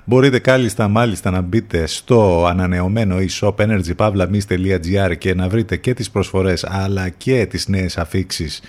Μπορείτε 0.05 0.39
κάλλιστα 0.39 0.89
μάλιστα 0.89 1.31
να 1.31 1.41
μπείτε 1.41 1.87
στο 1.87 2.47
ανανεωμένο 2.47 3.17
e-shop 3.19 3.55
energypavlamis.gr 3.55 5.19
και 5.19 5.35
να 5.35 5.49
βρείτε 5.49 5.77
και 5.77 5.95
τις 5.95 6.11
προσφορές 6.11 6.65
αλλά 6.65 7.09
και 7.09 7.47
τις 7.47 7.69
νέες 7.69 7.99
αφήξεις 7.99 8.61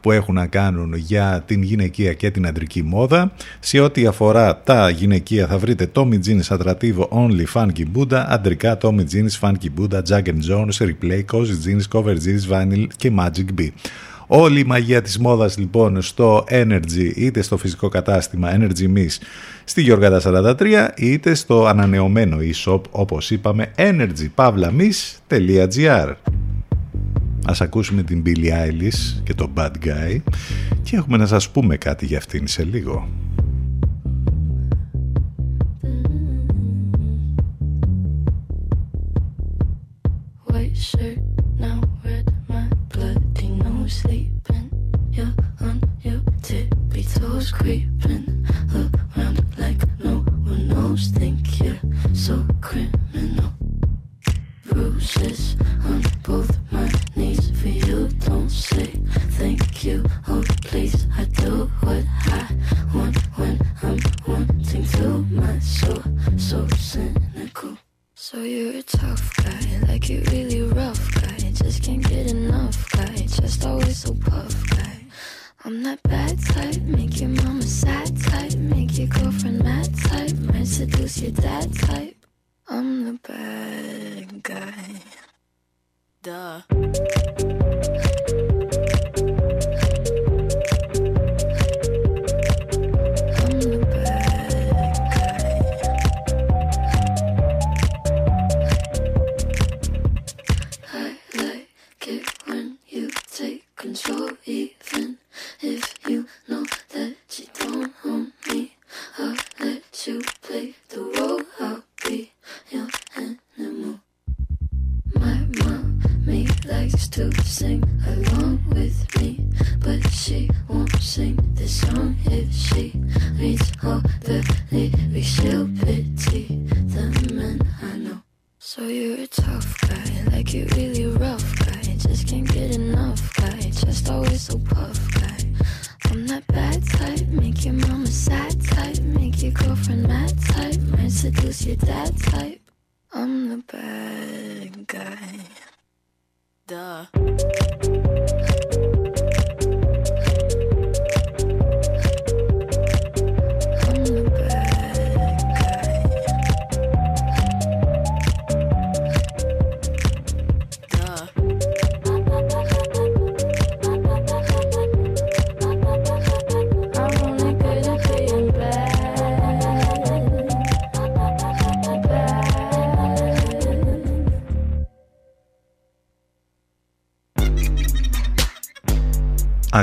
που 0.00 0.12
έχουν 0.12 0.34
να 0.34 0.46
κάνουν 0.46 0.94
για 0.94 1.42
την 1.46 1.62
γυναικεία 1.62 2.12
και 2.12 2.30
την 2.30 2.46
αντρική 2.46 2.82
μόδα. 2.82 3.32
Σε 3.60 3.80
ό,τι 3.80 4.06
αφορά 4.06 4.60
τα 4.64 4.90
γυναικεία 4.90 5.46
θα 5.46 5.58
βρείτε 5.58 5.90
Tommy 5.94 6.18
Jeans 6.26 6.56
Attractivo 6.56 7.08
Only 7.08 7.44
Funky 7.54 7.84
Buddha, 7.94 8.24
αντρικά 8.28 8.78
Tommy 8.82 9.04
Jeans 9.12 9.38
Funky 9.40 9.68
Buddha, 9.78 10.00
Jack 10.08 10.22
and 10.22 10.40
Jones, 10.50 10.76
Replay, 10.78 11.24
Cozy 11.32 11.56
Jeans, 11.64 11.82
Cover 11.92 12.14
Jeans, 12.14 12.44
Vinyl 12.50 12.86
και 12.96 13.12
Magic 13.18 13.46
B. 13.60 13.68
Όλη 14.30 14.60
η 14.60 14.64
μαγεία 14.64 15.02
της 15.02 15.18
μόδας 15.18 15.58
λοιπόν 15.58 16.02
στο 16.02 16.44
Energy 16.50 17.12
είτε 17.16 17.42
στο 17.42 17.56
φυσικό 17.56 17.88
κατάστημα 17.88 18.56
Energy 18.56 18.96
Miss 18.96 19.18
στη 19.64 19.82
Γιώργατα 19.82 20.54
43 20.58 20.88
είτε 20.96 21.34
στο 21.34 21.66
ανανεωμένο 21.66 22.36
e-shop 22.40 22.80
όπως 22.90 23.30
είπαμε 23.30 23.72
energypavlamis.gr 23.76 26.14
Ας 27.48 27.60
ακούσουμε 27.60 28.02
την 28.02 28.22
Billie 28.26 28.50
Eilish 28.50 29.20
και 29.22 29.34
το 29.34 29.50
Bad 29.56 29.70
Guy 29.84 30.18
και 30.82 30.96
έχουμε 30.96 31.16
να 31.16 31.26
σας 31.26 31.50
πούμε 31.50 31.76
κάτι 31.76 32.06
για 32.06 32.18
αυτήν 32.18 32.46
σε 32.46 32.64
λίγο. 32.64 33.08
White 40.46 40.76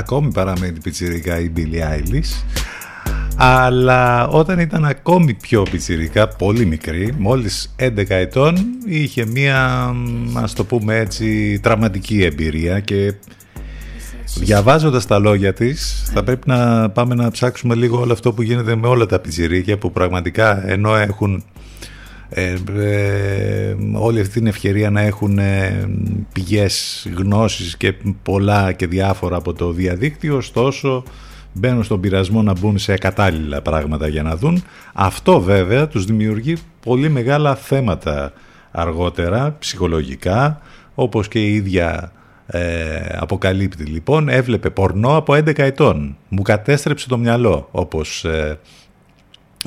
Ακόμη 0.08 0.32
παραμένει 0.32 0.78
πιτσιρικά 0.80 1.40
η 1.40 1.50
Billie 1.56 1.60
Eilish. 1.60 2.60
Αλλά 3.36 4.28
όταν 4.28 4.58
ήταν 4.58 4.84
ακόμη 4.84 5.34
πιο 5.34 5.62
πιτσιρικά, 5.62 6.28
πολύ 6.28 6.66
μικρή, 6.66 7.14
μόλις 7.18 7.74
11 7.78 8.04
ετών, 8.08 8.56
είχε 8.86 9.26
μία, 9.26 9.90
ας 10.34 10.52
το 10.52 10.64
πούμε 10.64 10.96
έτσι, 10.96 11.58
τραυματική 11.62 12.24
εμπειρία 12.24 12.80
και 12.80 13.14
διαβάζοντας 14.36 15.06
τα 15.06 15.18
λόγια 15.18 15.52
της 15.52 16.10
θα 16.14 16.22
πρέπει 16.22 16.48
να 16.48 16.90
πάμε 16.90 17.14
να 17.14 17.30
ψάξουμε 17.30 17.74
λίγο 17.74 18.00
όλο 18.00 18.12
αυτό 18.12 18.32
που 18.32 18.42
γίνεται 18.42 18.76
με 18.76 18.86
όλα 18.86 19.06
τα 19.06 19.18
πιτσιρίκια 19.18 19.78
που 19.78 19.92
πραγματικά 19.92 20.68
ενώ 20.70 20.96
έχουν 20.96 21.44
ε, 22.28 22.56
ε, 22.78 23.76
όλη 23.94 24.20
αυτή 24.20 24.32
την 24.32 24.46
ευκαιρία 24.46 24.90
να 24.90 25.00
έχουν 25.00 25.38
ε, 25.38 25.88
πηγές 26.32 27.06
γνώσης 27.16 27.76
και 27.76 27.94
πολλά 28.22 28.72
και 28.72 28.86
διάφορα 28.86 29.36
από 29.36 29.52
το 29.52 29.70
διαδίκτυο 29.70 30.36
ωστόσο 30.36 31.02
μπαίνουν 31.52 31.84
στον 31.84 32.00
πειρασμό 32.00 32.42
να 32.42 32.52
μπουν 32.52 32.78
σε 32.78 32.94
κατάλληλα 32.94 33.62
πράγματα 33.62 34.08
για 34.08 34.22
να 34.22 34.36
δουν. 34.36 34.62
Αυτό 34.94 35.40
βέβαια 35.40 35.88
τους 35.88 36.04
δημιουργεί 36.04 36.56
πολύ 36.80 37.08
μεγάλα 37.08 37.54
θέματα 37.54 38.32
αργότερα 38.70 39.56
ψυχολογικά 39.58 40.60
όπως 40.94 41.28
και 41.28 41.38
η 41.38 41.54
ίδια 41.54 42.12
ε, 42.46 43.16
αποκαλύπτει. 43.18 43.84
Λοιπόν 43.84 44.28
έβλεπε 44.28 44.70
πορνό 44.70 45.16
από 45.16 45.34
11 45.34 45.58
ετών. 45.58 46.16
Μου 46.28 46.42
κατέστρεψε 46.42 47.08
το 47.08 47.18
μυαλό 47.18 47.68
όπως 47.70 48.24
ε, 48.24 48.58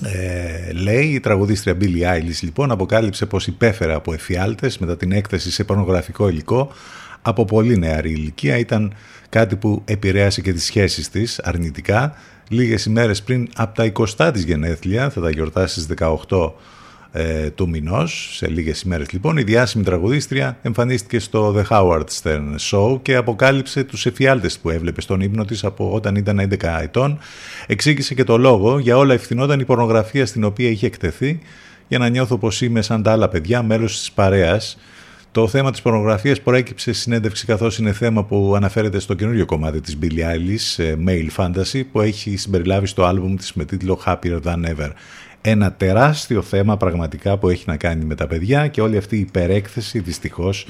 ε, 0.03 0.71
λέει 0.71 1.05
η 1.05 1.19
τραγουδίστρια 1.19 1.77
Billie 1.81 2.15
Eilish 2.15 2.39
λοιπόν 2.41 2.71
αποκάλυψε 2.71 3.25
πως 3.25 3.47
υπέφερε 3.47 3.93
από 3.93 4.13
εφιάλτες 4.13 4.77
μετά 4.77 4.97
την 4.97 5.11
έκθεση 5.11 5.51
σε 5.51 5.63
πορνογραφικό 5.63 6.29
υλικό 6.29 6.71
από 7.21 7.45
πολύ 7.45 7.77
νεαρή 7.77 8.11
ηλικία. 8.11 8.57
Ήταν 8.57 8.93
κάτι 9.29 9.55
που 9.55 9.81
επηρέασε 9.85 10.41
και 10.41 10.53
τις 10.53 10.63
σχέσεις 10.63 11.09
της 11.09 11.39
αρνητικά. 11.39 12.13
Λίγες 12.49 12.85
ημέρες 12.85 13.23
πριν 13.23 13.49
από 13.55 13.75
τα 13.75 13.91
20 14.17 14.31
της 14.33 14.43
γενέθλια 14.43 15.09
θα 15.09 15.21
τα 15.21 15.29
γιορτάσεις 15.29 15.83
στις 15.83 15.95
18 15.99 16.51
ε, 17.11 17.49
του 17.49 17.69
μηνός, 17.69 18.29
σε 18.35 18.47
λίγες 18.47 18.81
ημέρες 18.81 19.11
λοιπόν, 19.11 19.37
η 19.37 19.43
διάσημη 19.43 19.83
τραγουδίστρια 19.83 20.57
εμφανίστηκε 20.61 21.19
στο 21.19 21.55
The 21.57 21.63
Howard 21.69 22.05
Stern 22.21 22.55
Show 22.69 23.01
και 23.01 23.15
αποκάλυψε 23.15 23.83
τους 23.83 24.05
εφιάλτες 24.05 24.59
που 24.59 24.69
έβλεπε 24.69 25.01
στον 25.01 25.21
ύπνο 25.21 25.45
της 25.45 25.63
από 25.63 25.91
όταν 25.93 26.15
ήταν 26.15 26.39
11 26.39 26.79
ετών. 26.81 27.19
Εξήγησε 27.67 28.13
και 28.13 28.23
το 28.23 28.37
λόγο, 28.37 28.79
για 28.79 28.97
όλα 28.97 29.13
ευθυνόταν 29.13 29.59
η 29.59 29.65
πορνογραφία 29.65 30.25
στην 30.25 30.43
οποία 30.43 30.69
είχε 30.69 30.85
εκτεθεί 30.85 31.39
για 31.87 31.97
να 31.97 32.09
νιώθω 32.09 32.37
πως 32.37 32.61
είμαι 32.61 32.81
σαν 32.81 33.03
τα 33.03 33.11
άλλα 33.11 33.29
παιδιά, 33.29 33.63
μέλος 33.63 33.97
της 33.97 34.11
παρέας. 34.11 34.77
Το 35.31 35.47
θέμα 35.47 35.71
της 35.71 35.81
πορνογραφίας 35.81 36.41
προέκυψε 36.41 36.93
στη 36.93 37.01
συνέντευξη 37.01 37.45
καθώς 37.45 37.77
είναι 37.77 37.91
θέμα 37.93 38.23
που 38.23 38.53
αναφέρεται 38.55 38.99
στο 38.99 39.13
καινούριο 39.13 39.45
κομμάτι 39.45 39.81
της 39.81 39.97
Billie 40.01 40.05
Eilish, 40.05 40.83
ε, 40.83 40.95
Male 41.07 41.29
Fantasy, 41.35 41.81
που 41.91 42.01
έχει 42.01 42.37
συμπεριλάβει 42.37 42.87
στο 42.87 43.03
άλμπουμ 43.03 43.35
της 43.35 43.53
με 43.53 43.65
τίτλο 43.65 44.01
Happier 44.05 44.39
Than 44.43 44.75
Ever 44.75 44.89
ένα 45.41 45.71
τεράστιο 45.73 46.41
θέμα 46.41 46.77
πραγματικά 46.77 47.37
που 47.37 47.49
έχει 47.49 47.63
να 47.67 47.77
κάνει 47.77 48.05
με 48.05 48.15
τα 48.15 48.27
παιδιά 48.27 48.67
και 48.67 48.81
όλη 48.81 48.97
αυτή 48.97 49.15
η 49.15 49.19
υπερέκθεση 49.19 49.99
δυστυχώς 49.99 50.67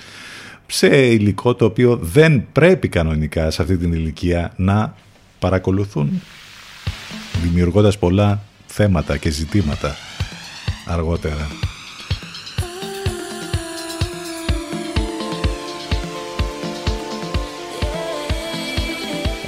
σε 0.68 0.88
υλικό 0.88 1.56
το 1.56 1.66
οποίο 1.66 2.00
δεν 2.02 2.46
πρέπει 2.52 2.88
κανονικά 2.88 3.52
σε 3.52 3.62
αυτή 3.62 3.78
την 3.78 3.94
ηλικία 3.94 4.54
να 4.56 4.96
παρακολουθούν 5.40 6.22
δημιουργώντας 7.44 7.98
πολλά 7.98 8.42
θέματα 8.66 9.18
και 9.18 9.30
ζητήματα 9.30 9.96
αργότερα. 10.86 11.48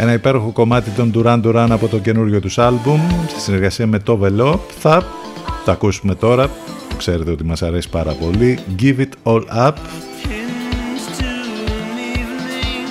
Ένα 0.02 0.14
υπέροχο 0.14 0.52
κομμάτι 0.52 0.90
των 0.90 1.12
Duran 1.16 1.42
Duran 1.44 1.68
από 1.70 1.88
το 1.88 1.98
καινούριο 2.00 2.40
τους 2.40 2.58
άλμπουμ 2.58 3.02
στη 3.28 3.40
συνεργασία 3.40 3.88
με 3.88 4.00
το 4.00 4.20
Velo. 4.24 4.60
Θα 4.80 5.04
τα 5.66 5.72
ακούσουμε 5.72 6.16
τώρα. 6.16 6.50
Ξέρετε 6.98 7.32
ότι 7.32 7.44
μας 7.44 7.62
αρέσει 7.62 7.90
πάρα 7.90 8.14
πολύ. 8.14 8.60
Give 8.82 8.98
It 8.98 9.10
All 9.24 9.42
Up. 9.68 9.72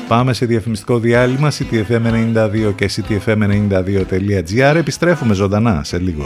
Πάμε 0.08 0.32
σε 0.32 0.46
διαφημιστικό 0.46 0.98
διάλειμμα 0.98 1.50
ctfm92 1.50 2.72
και 2.74 2.90
ctfm92.gr 2.96 4.74
επιστρέφουμε 4.74 5.34
ζωντανά 5.34 5.80
σε 5.84 5.98
λίγο 5.98 6.24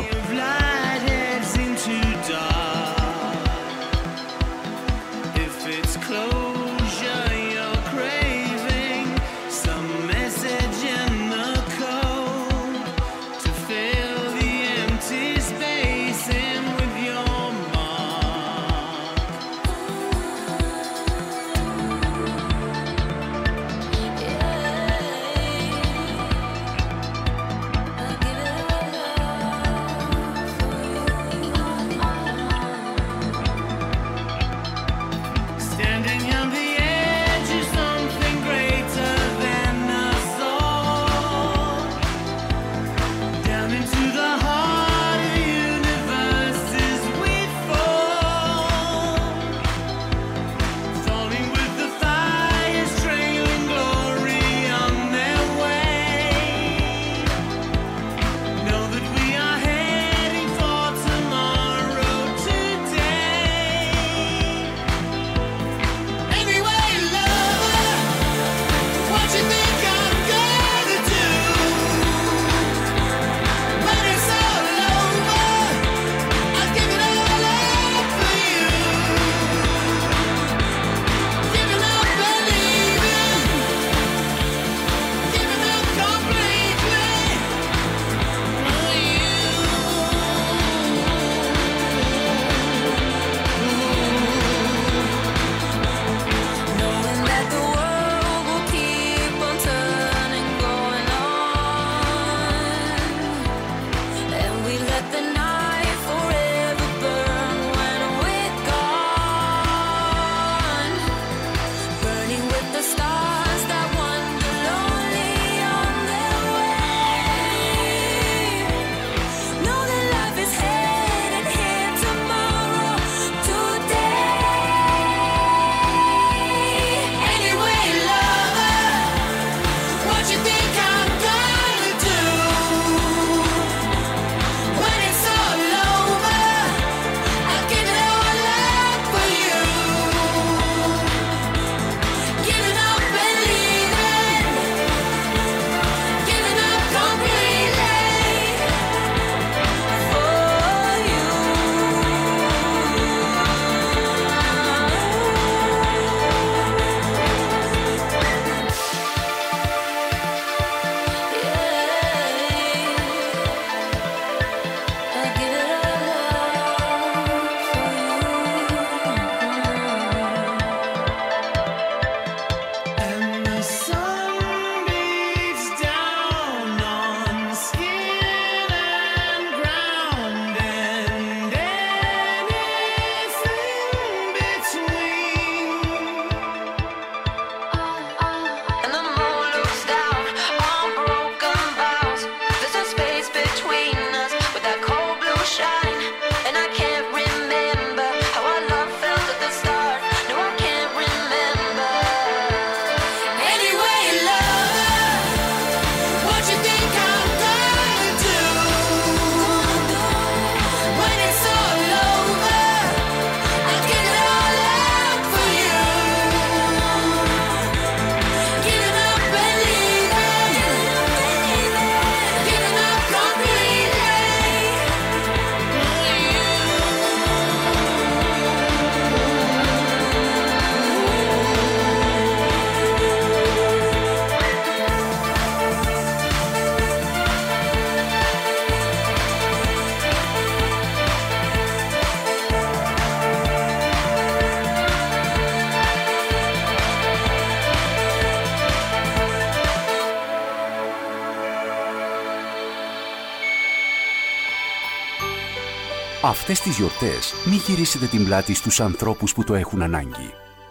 Αυτές 256.34 256.60
τις 256.60 256.76
γιορτές 256.76 257.32
μην 257.46 257.58
γυρίσετε 257.66 258.06
την 258.06 258.24
πλάτη 258.24 258.54
στους 258.54 258.80
ανθρώπους 258.80 259.32
που 259.32 259.44
το 259.44 259.54
έχουν 259.54 259.82
ανάγκη. 259.82 260.30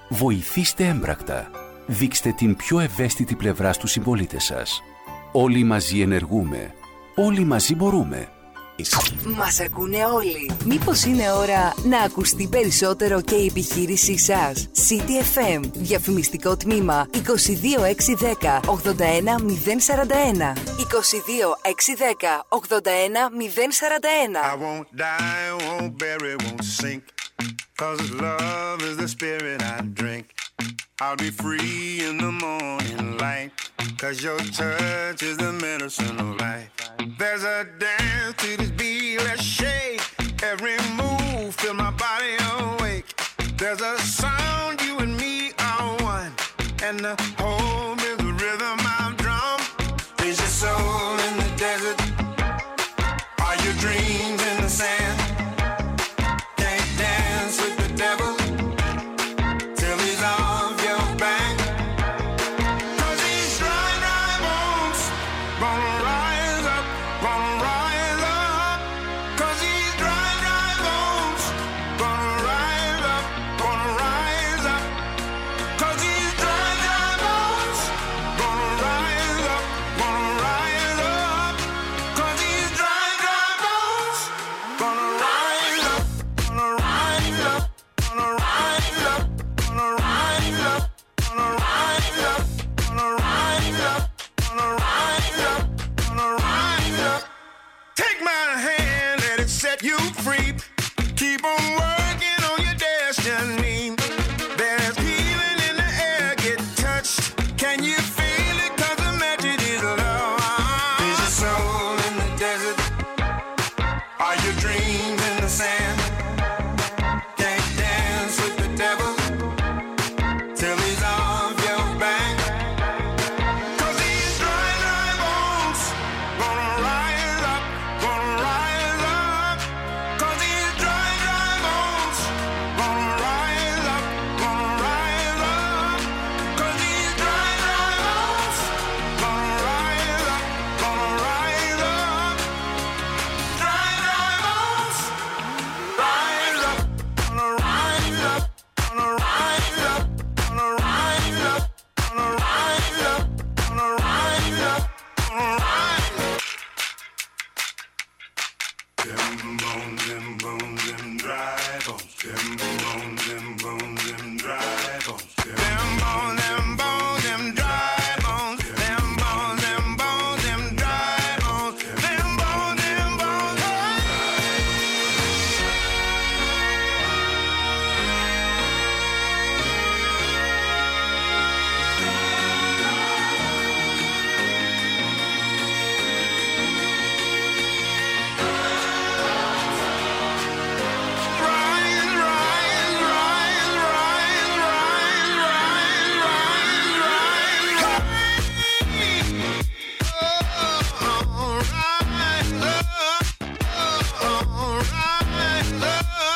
Βοηθήστε 0.10 0.88
έμπρακτα. 0.88 1.50
Δείξτε 1.88 2.32
την 2.32 2.56
πιο 2.56 2.80
ευαίσθητη 2.80 3.36
πλευρά 3.36 3.74
στους 3.74 3.92
συμπολίτες 3.92 4.44
σας. 4.44 4.82
Όλοι 5.32 5.64
μαζί 5.64 6.02
ενεργούμε. 6.02 6.74
Όλοι 7.16 7.44
μαζί 7.44 7.76
μπορούμε. 7.76 8.28
Μας 9.24 9.60
ακούνε 9.60 10.06
όλοι. 10.06 10.52
Μήπως 10.66 11.04
είναι 11.04 11.32
ώρα 11.32 11.74
να 11.84 12.00
ακουστεί 12.00 12.48
περισσότερο 12.48 13.22
και 13.22 13.36
η 13.36 13.46
επιχείρησή 13.46 14.18
σας; 14.18 14.70
CTFM, 14.74 15.60
διαφημιστικό 15.74 16.58
τμήμα 16.58 17.08
22610 17.12 18.60
81041. 18.66 20.54
22610 20.78 22.46
81041. 22.50 24.42
I 24.44 24.56
won't 24.56 24.88
die, 24.96 25.50
won't 25.68 25.94
bury, 25.98 26.36
won't 26.44 26.64
sink. 26.80 27.04
Cause 27.82 28.02
love 28.28 28.80
is 28.90 28.96
the 29.04 29.08
spirit 29.16 29.60
I 29.62 29.78
drink. 30.02 30.26
I'll 31.06 31.18
be 31.18 31.32
free 31.32 32.02
in 32.08 32.18
the 32.18 32.32
morning 32.32 33.18
light. 33.18 33.52
Cause 33.98 34.24
your 34.24 34.38
touch 34.38 35.22
is 35.22 35.36
the 35.36 35.52
medicine 35.52 36.18
of 36.18 36.40
life. 36.40 36.70
There's 37.20 37.44
a 37.44 37.68
dance 37.78 38.36
to 38.38 38.56
this 38.56 38.72
beat, 38.72 39.18
let's 39.18 39.44
shake. 39.44 40.02
Every 40.42 40.78
move, 40.96 41.54
feel 41.56 41.74
my 41.74 41.92
body 41.92 42.36
awake. 42.56 43.14
There's 43.58 43.82
a 43.82 43.98
sound, 44.00 44.82
you 44.82 44.98
and 45.00 45.18
me 45.18 45.52
are 45.60 45.98
one. 46.04 46.32
And 46.82 47.02
the 47.02 47.16
home 47.38 48.00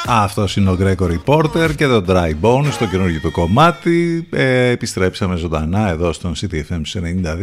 Αυτός 0.10 0.56
είναι 0.56 0.70
ο 0.70 0.78
Gregory 0.80 1.20
Porter 1.26 1.76
και 1.76 1.88
το 1.88 2.04
Dry 2.08 2.32
Bones 2.42 2.72
στο 2.72 2.86
καινούργιο 2.86 3.20
του 3.20 3.32
κομμάτι. 3.32 4.28
Ε, 4.32 4.70
επιστρέψαμε 4.70 5.36
ζωντανά 5.36 5.90
εδώ 5.90 6.14
στον 6.14 6.34
CTFM 6.36 6.82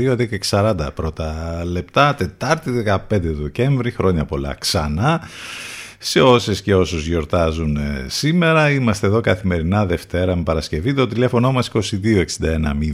92, 0.09 0.13
10 0.13 0.29
και 0.29 0.41
40 0.51 0.75
πρώτα 0.95 1.61
λεπτά, 1.65 2.15
Τετάρτη 2.15 2.85
15 2.87 2.97
Δεκέμβρη, 3.09 3.91
χρόνια 3.91 4.25
πολλά 4.25 4.55
ξανά. 4.55 5.21
Σε 5.99 6.21
όσες 6.21 6.63
και 6.63 6.75
όσους 6.75 7.07
γιορτάζουν 7.07 7.77
ε, 7.77 8.07
σήμερα, 8.09 8.71
είμαστε 8.71 9.07
εδώ 9.07 9.21
καθημερινά 9.21 9.87
Δευτέρα 9.87 10.37
με 10.37 10.43
Παρασκευή. 10.43 10.95
Το 10.95 11.07
τηλέφωνο 11.07 11.53
μας 11.53 11.71
2261 11.75 11.81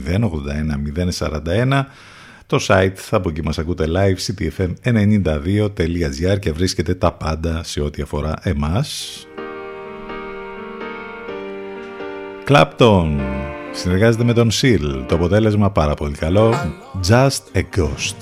081 0.07 0.19
041. 1.19 1.83
Το 2.45 2.65
site 2.67 2.93
θα 2.95 3.17
από 3.17 3.29
εκεί 3.29 3.43
μας 3.43 3.57
ακούτε 3.57 3.85
live 3.87 4.17
ctfm92.gr 4.27 6.39
και 6.39 6.51
βρίσκεται 6.51 6.93
τα 6.93 7.11
πάντα 7.11 7.63
σε 7.63 7.81
ό,τι 7.81 8.01
αφορά 8.01 8.33
εμάς. 8.41 9.25
Clapton 12.47 13.07
συνεργάζεται 13.71 14.23
με 14.23 14.33
τον 14.33 14.49
Seal. 14.51 15.05
Το 15.07 15.15
αποτέλεσμα 15.15 15.71
πάρα 15.71 15.93
πολύ 15.93 16.15
καλό. 16.15 16.53
Just 17.09 17.57
a 17.57 17.61
Ghost. 17.77 18.15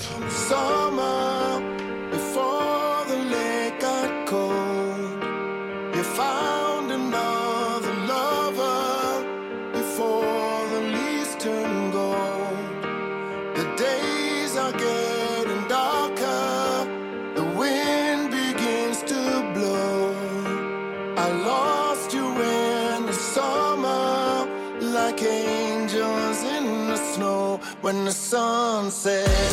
sunset. 28.30 29.49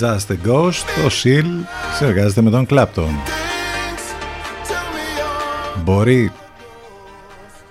Just 0.00 0.30
a 0.30 0.48
Ghost, 0.48 1.04
ο 1.06 1.08
Σιλ 1.08 1.46
συνεργάζεται 1.98 2.40
με 2.40 2.50
τον 2.50 2.66
Κλάπτον. 2.66 3.10
Μπορεί 5.84 6.32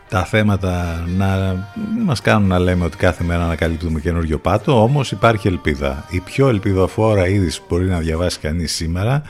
τα 0.09 0.25
θέματα 0.25 1.05
να 1.17 1.55
μας 2.05 2.21
κάνουν 2.21 2.47
να 2.47 2.59
λέμε 2.59 2.85
ότι 2.85 2.97
κάθε 2.97 3.23
μέρα 3.23 3.43
ανακαλύπτουμε 3.43 3.99
καινούριο 3.99 4.39
πάτο, 4.39 4.83
όμως 4.83 5.11
υπάρχει 5.11 5.47
ελπίδα. 5.47 6.05
Η 6.09 6.19
πιο 6.19 6.47
ελπιδοφόρα 6.47 7.27
είδηση 7.27 7.59
που 7.59 7.65
μπορεί 7.69 7.85
να 7.85 7.99
διαβάσει 7.99 8.39
κανείς 8.39 8.73
σήμερα 8.73 9.21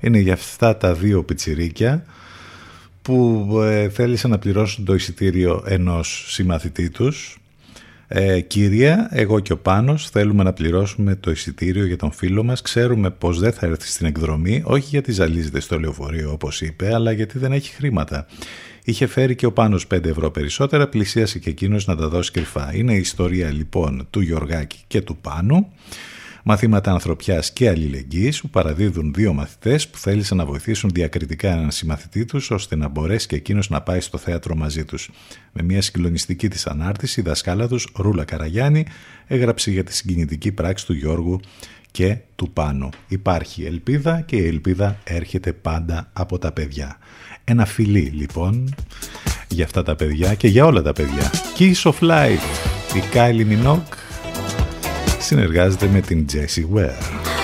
είναι 0.00 0.18
για 0.18 0.32
αυτά 0.32 0.76
τα 0.76 0.94
δύο 0.94 1.22
πιτσιρίκια 1.22 2.04
που 3.02 3.48
ε, 3.62 3.88
θέλησαν 3.88 4.30
να 4.30 4.38
πληρώσουν 4.38 4.84
το 4.84 4.94
εισιτήριο 4.94 5.62
ενός 5.66 6.24
συμμαθητή 6.28 6.90
τους 6.90 7.38
ε, 8.16 8.40
κυρία, 8.40 9.08
εγώ 9.10 9.40
και 9.40 9.52
ο 9.52 9.58
Πάνος 9.58 10.10
θέλουμε 10.10 10.42
να 10.42 10.52
πληρώσουμε 10.52 11.14
το 11.14 11.30
εισιτήριο 11.30 11.86
για 11.86 11.96
τον 11.96 12.12
φίλο 12.12 12.42
μας. 12.42 12.62
Ξέρουμε 12.62 13.10
πως 13.10 13.38
δεν 13.38 13.52
θα 13.52 13.66
έρθει 13.66 13.86
στην 13.86 14.06
εκδρομή, 14.06 14.62
όχι 14.64 14.86
γιατί 14.88 15.12
ζαλίζεται 15.12 15.60
στο 15.60 15.78
λεωφορείο 15.78 16.32
όπως 16.32 16.60
είπε, 16.60 16.94
αλλά 16.94 17.12
γιατί 17.12 17.38
δεν 17.38 17.52
έχει 17.52 17.74
χρήματα. 17.74 18.26
Είχε 18.84 19.06
φέρει 19.06 19.34
και 19.34 19.46
ο 19.46 19.52
Πάνος 19.52 19.86
5 19.94 20.04
ευρώ 20.04 20.30
περισσότερα, 20.30 20.88
πλησίασε 20.88 21.38
και 21.38 21.50
εκείνος 21.50 21.86
να 21.86 21.96
τα 21.96 22.08
δώσει 22.08 22.30
κρυφά. 22.30 22.74
Είναι 22.74 22.94
η 22.94 22.98
ιστορία 22.98 23.50
λοιπόν 23.50 24.06
του 24.10 24.20
Γιωργάκη 24.20 24.78
και 24.86 25.00
του 25.00 25.16
Πάνου. 25.16 25.72
Μαθήματα 26.46 26.90
ανθρωπιάς 26.92 27.52
και 27.52 27.68
αλληλεγγύης 27.68 28.40
που 28.40 28.48
παραδίδουν 28.48 29.12
δύο 29.14 29.32
μαθητές 29.32 29.88
που 29.88 29.98
θέλησαν 29.98 30.36
να 30.36 30.46
βοηθήσουν 30.46 30.90
διακριτικά 30.90 31.52
έναν 31.52 31.70
συμμαθητή 31.70 32.24
τους 32.24 32.50
ώστε 32.50 32.76
να 32.76 32.88
μπορέσει 32.88 33.26
και 33.26 33.36
εκείνος 33.36 33.68
να 33.68 33.80
πάει 33.80 34.00
στο 34.00 34.18
θέατρο 34.18 34.54
μαζί 34.54 34.84
τους. 34.84 35.10
Με 35.52 35.62
μια 35.62 35.82
συγκλονιστική 35.82 36.48
της 36.48 36.66
ανάρτηση 36.66 37.20
η 37.20 37.22
δασκάλα 37.22 37.68
τους 37.68 37.88
Ρούλα 37.96 38.24
Καραγιάννη 38.24 38.86
έγραψε 39.26 39.70
για 39.70 39.84
τη 39.84 39.94
συγκινητική 39.94 40.52
πράξη 40.52 40.86
του 40.86 40.92
Γιώργου 40.92 41.40
και 41.90 42.16
του 42.36 42.50
Πάνου. 42.50 42.88
Υπάρχει 43.08 43.64
ελπίδα 43.64 44.20
και 44.20 44.36
η 44.36 44.46
ελπίδα 44.46 44.98
έρχεται 45.04 45.52
πάντα 45.52 46.10
από 46.12 46.38
τα 46.38 46.52
παιδιά. 46.52 46.98
Ένα 47.44 47.64
φιλί 47.64 48.00
λοιπόν 48.14 48.74
για 49.48 49.64
αυτά 49.64 49.82
τα 49.82 49.96
παιδιά 49.96 50.34
και 50.34 50.48
για 50.48 50.64
όλα 50.64 50.82
τα 50.82 50.92
παιδιά. 50.92 51.30
Kiss 51.58 51.92
of 51.92 51.98
Life, 52.00 52.46
η 52.96 53.02
Kylie 53.12 53.46
Minogue 53.48 54.03
συνεργάζεται 55.24 55.86
με 55.92 56.00
την 56.00 56.26
Jessie 56.32 56.76
Ware. 56.76 57.43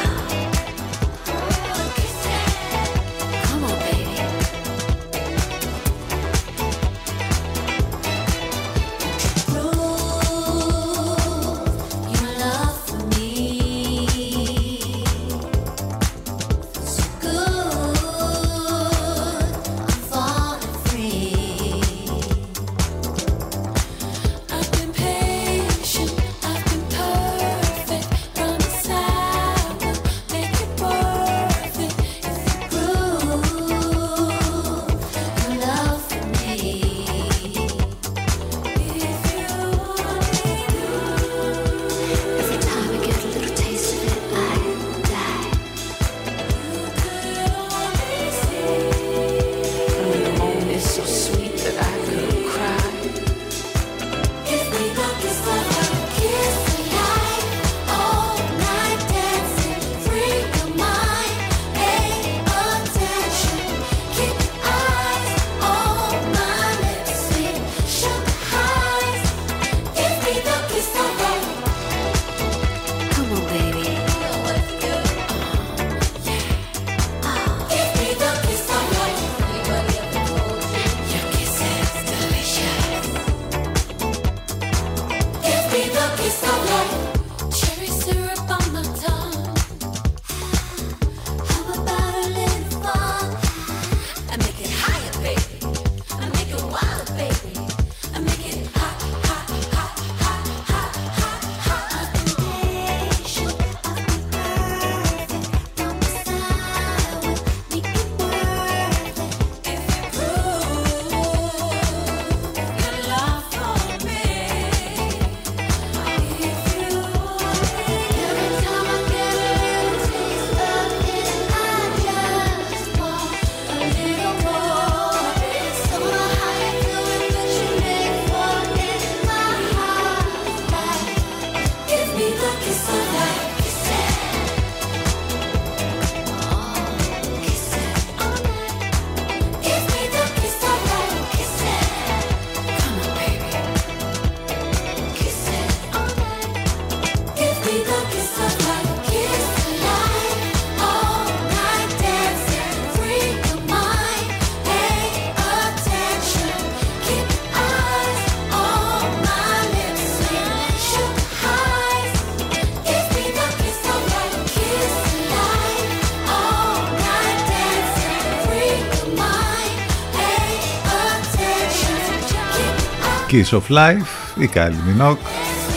Kiss 173.31 173.51
of 173.51 173.77
Life, 173.77 174.41
η 174.41 174.51
Kylie 174.55 175.01
Minogue 175.01 175.17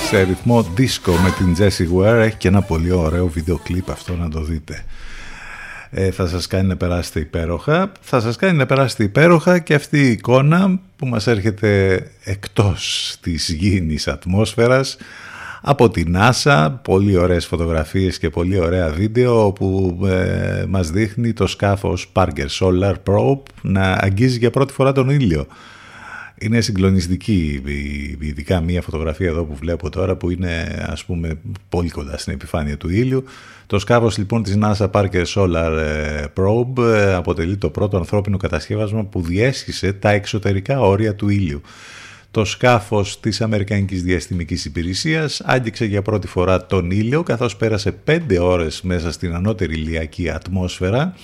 σε 0.10 0.22
ρυθμό 0.22 0.66
disco 0.78 1.14
με 1.24 1.34
την 1.38 1.56
Jessie 1.58 1.98
Ware. 1.98 2.20
Έχει 2.20 2.38
και 2.38 2.48
ένα 2.48 2.62
πολύ 2.62 2.92
ωραίο 2.92 3.28
βίντεο 3.28 3.60
κλιπ 3.64 3.90
αυτό 3.90 4.16
να 4.16 4.30
το 4.30 4.42
δείτε. 4.42 4.86
Ε, 5.90 6.12
θα 6.12 6.28
σας 6.28 6.48
κάνει 6.48 6.68
να 6.68 6.76
περάσετε 6.76 7.20
υπέροχα. 7.20 7.92
Θα 8.02 8.20
σας 8.20 8.36
κάνει 8.36 8.58
να 8.58 8.66
περάσετε 8.66 9.04
υπέροχα 9.04 9.60
και 9.60 9.74
αυτή 9.74 10.00
η 10.00 10.12
εικόνα 10.12 10.80
που 10.96 11.06
μας 11.06 11.28
έρχεται 11.28 12.02
εκτός 12.24 13.16
της 13.22 13.50
γήινης 13.50 14.08
ατμόσφαιρας 14.08 14.98
από 15.62 15.90
την 15.90 16.18
NASA, 16.18 16.74
πολύ 16.82 17.18
ωραίες 17.18 17.46
φωτογραφίες 17.46 18.18
και 18.18 18.30
πολύ 18.30 18.60
ωραία 18.60 18.90
βίντεο 18.90 19.46
όπου 19.46 20.00
ε, 20.06 20.66
μας 20.68 20.90
δείχνει 20.90 21.34
το 21.34 21.48
σκάφος 21.48 22.12
Parker 22.14 22.48
Solar 22.60 22.94
Probe 23.08 23.42
να 23.62 23.98
αγγίζει 24.02 24.38
για 24.38 24.50
πρώτη 24.50 24.74
φορά 24.74 24.92
τον 24.92 25.10
ήλιο. 25.10 25.48
Είναι 26.44 26.62
συγκλονιστική, 26.62 27.62
ειδικά 28.20 28.62
μία 28.62 28.82
φωτογραφία 28.82 29.28
εδώ 29.28 29.44
που 29.44 29.56
βλέπω 29.56 29.90
τώρα 29.90 30.16
που 30.16 30.30
είναι 30.30 30.86
ας 30.90 31.06
πούμε 31.06 31.38
πολύ 31.70 31.90
κοντά 31.90 32.18
στην 32.18 32.34
επιφάνεια 32.34 32.78
του 32.78 32.90
ήλιου. 32.90 33.24
Το 33.68 33.80
σκάφος 33.80 34.18
λοιπόν 34.18 34.44
της 34.44 34.58
NASA 34.62 34.90
Parker 34.92 35.24
Solar 35.36 35.78
ε, 35.80 36.24
Probe 36.36 36.84
ε, 36.84 37.14
αποτελεί 37.14 37.58
το 37.58 37.70
πρώτο 37.70 37.98
ανθρώπινο 37.98 38.38
κατασκεύασμα 38.38 39.04
που 39.04 39.22
διέσχισε 39.22 39.94
τα 39.94 40.10
εξωτερικά 40.10 40.80
όρια 40.80 41.16
του 41.16 41.30
ήλιου. 41.30 41.62
Το 42.34 42.46
σκάφος 42.46 43.20
της 43.20 43.42
Αμερικανικής 43.42 44.04
Διαστημικής 44.04 44.66
Υπηρεσίας 44.66 45.42
άγγιξε 45.46 45.86
για 45.86 46.02
πρώτη 46.02 46.28
φορά 46.28 46.66
τον 46.66 46.92
ήλιο 46.92 47.24
καθώς 47.24 47.56
πέρασε 47.56 47.92
πέντε 47.92 48.40
ώρες 48.40 48.82
μέσα 48.82 49.12
στην 49.12 49.34
ανώτερη 49.34 49.74
ηλιακή 49.74 50.30
ατμόσφαιρα 50.30 51.16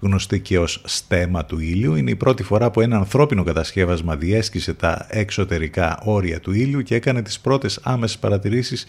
γνωστή 0.00 0.40
και 0.40 0.58
ως 0.58 0.82
στέμα 0.84 1.44
του 1.44 1.58
ήλιου. 1.58 1.94
Είναι 1.94 2.10
η 2.10 2.16
πρώτη 2.16 2.42
φορά 2.42 2.70
που 2.70 2.80
ένα 2.80 2.96
ανθρώπινο 2.96 3.42
κατασκεύασμα 3.42 4.16
διέσκησε 4.16 4.74
τα 4.74 5.06
εξωτερικά 5.10 5.98
όρια 6.04 6.40
του 6.40 6.52
ήλιου 6.52 6.82
και 6.82 6.94
έκανε 6.94 7.22
τις 7.22 7.40
πρώτες 7.40 7.80
άμεσες 7.82 8.18
παρατηρήσεις 8.18 8.86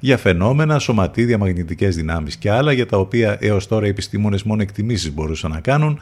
για 0.00 0.16
φαινόμενα, 0.16 0.78
σωματίδια, 0.78 1.38
μαγνητικές 1.38 1.96
δυνάμεις 1.96 2.36
και 2.36 2.50
άλλα 2.50 2.72
για 2.72 2.86
τα 2.86 2.96
οποία 2.96 3.36
έως 3.40 3.66
τώρα 3.66 3.86
οι 3.86 3.88
επιστήμονες 3.88 4.42
μόνο 4.42 4.62
εκτιμήσεις 4.62 5.12
μπορούσαν 5.12 5.50
να 5.50 5.60
κάνουν 5.60 6.00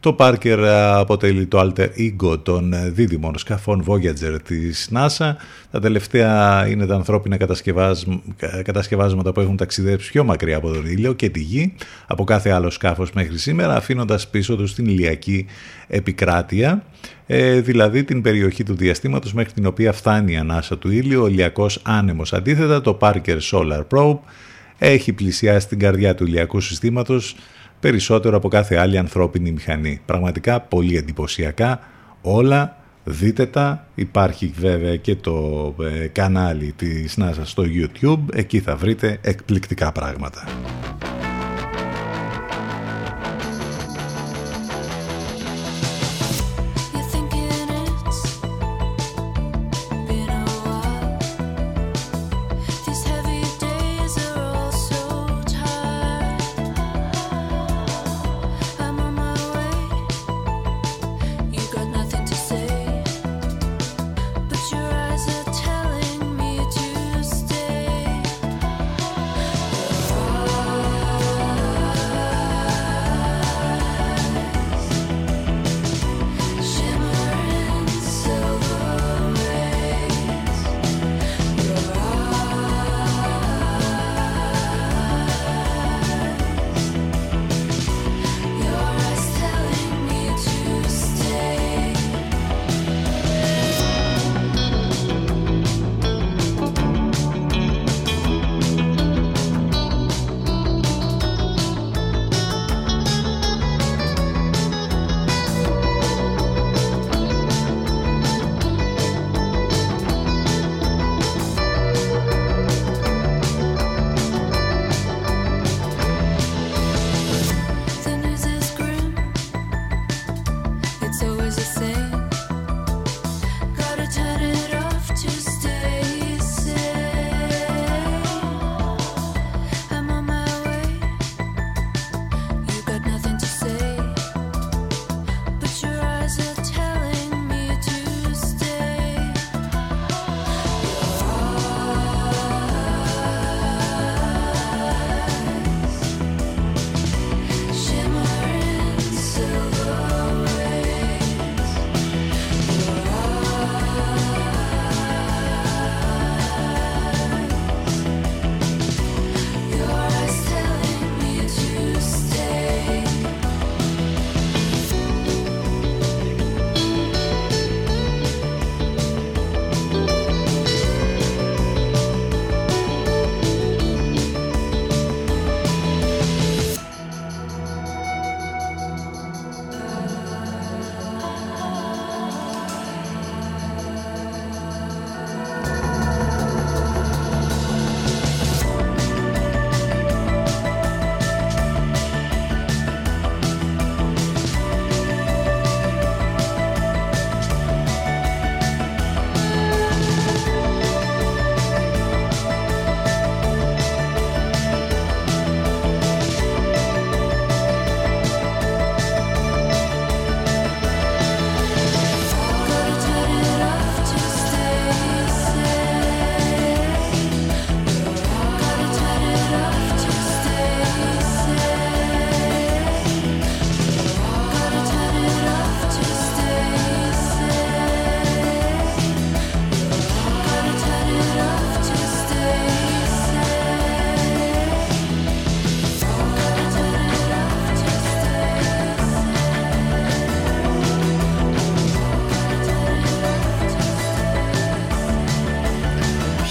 το 0.00 0.16
Parker 0.18 0.58
αποτελεί 0.94 1.46
το 1.46 1.60
alter 1.60 1.88
ego 1.98 2.44
των 2.44 2.74
δίδυμων 2.94 3.38
σκαφών 3.38 3.84
Voyager 3.86 4.38
της 4.44 4.90
NASA. 4.94 5.32
Τα 5.70 5.80
τελευταία 5.80 6.66
είναι 6.68 6.86
τα 6.86 6.94
ανθρώπινα 6.94 7.36
κατασκευάσματα 8.62 9.32
που 9.32 9.40
έχουν 9.40 9.56
ταξιδέψει 9.56 10.10
πιο 10.10 10.24
μακριά 10.24 10.56
από 10.56 10.72
τον 10.72 10.86
ήλιο 10.86 11.12
και 11.12 11.28
τη 11.28 11.40
γη 11.40 11.74
από 12.06 12.24
κάθε 12.24 12.50
άλλο 12.50 12.70
σκάφος 12.70 13.12
μέχρι 13.12 13.38
σήμερα 13.38 13.76
αφήνοντας 13.76 14.28
πίσω 14.28 14.56
τους 14.56 14.74
την 14.74 14.86
ηλιακή 14.86 15.46
επικράτεια 15.88 16.82
ε, 17.26 17.60
δηλαδή 17.60 18.04
την 18.04 18.22
περιοχή 18.22 18.62
του 18.62 18.74
διαστήματος 18.74 19.32
μέχρι 19.32 19.52
την 19.52 19.66
οποία 19.66 19.92
φτάνει 19.92 20.32
η 20.32 20.36
ανάσα 20.36 20.78
του 20.78 20.90
ήλιου, 20.90 21.22
ο 21.22 21.26
ηλιακός 21.26 21.80
άνεμος. 21.84 22.32
Αντίθετα 22.32 22.80
το 22.80 22.98
Parker 23.00 23.38
Solar 23.50 23.82
Probe 23.90 24.18
έχει 24.78 25.12
πλησιάσει 25.12 25.68
την 25.68 25.78
καρδιά 25.78 26.14
του 26.14 26.24
ηλιακού 26.26 26.60
συστήματος 26.60 27.36
περισσότερο 27.80 28.36
από 28.36 28.48
κάθε 28.48 28.76
άλλη 28.76 28.98
ανθρώπινη 28.98 29.50
μηχανή. 29.50 30.00
Πραγματικά 30.06 30.60
πολύ 30.60 30.96
εντυπωσιακά 30.96 31.80
όλα, 32.22 32.76
δείτε 33.04 33.46
τα. 33.46 33.86
Υπάρχει 33.94 34.52
βέβαια 34.58 34.96
και 34.96 35.16
το 35.16 35.74
ε, 35.80 36.06
κανάλι 36.06 36.72
της 36.76 37.18
NASA 37.20 37.42
στο 37.42 37.64
YouTube, 37.66 38.20
εκεί 38.32 38.60
θα 38.60 38.76
βρείτε 38.76 39.18
εκπληκτικά 39.22 39.92
πράγματα. 39.92 40.44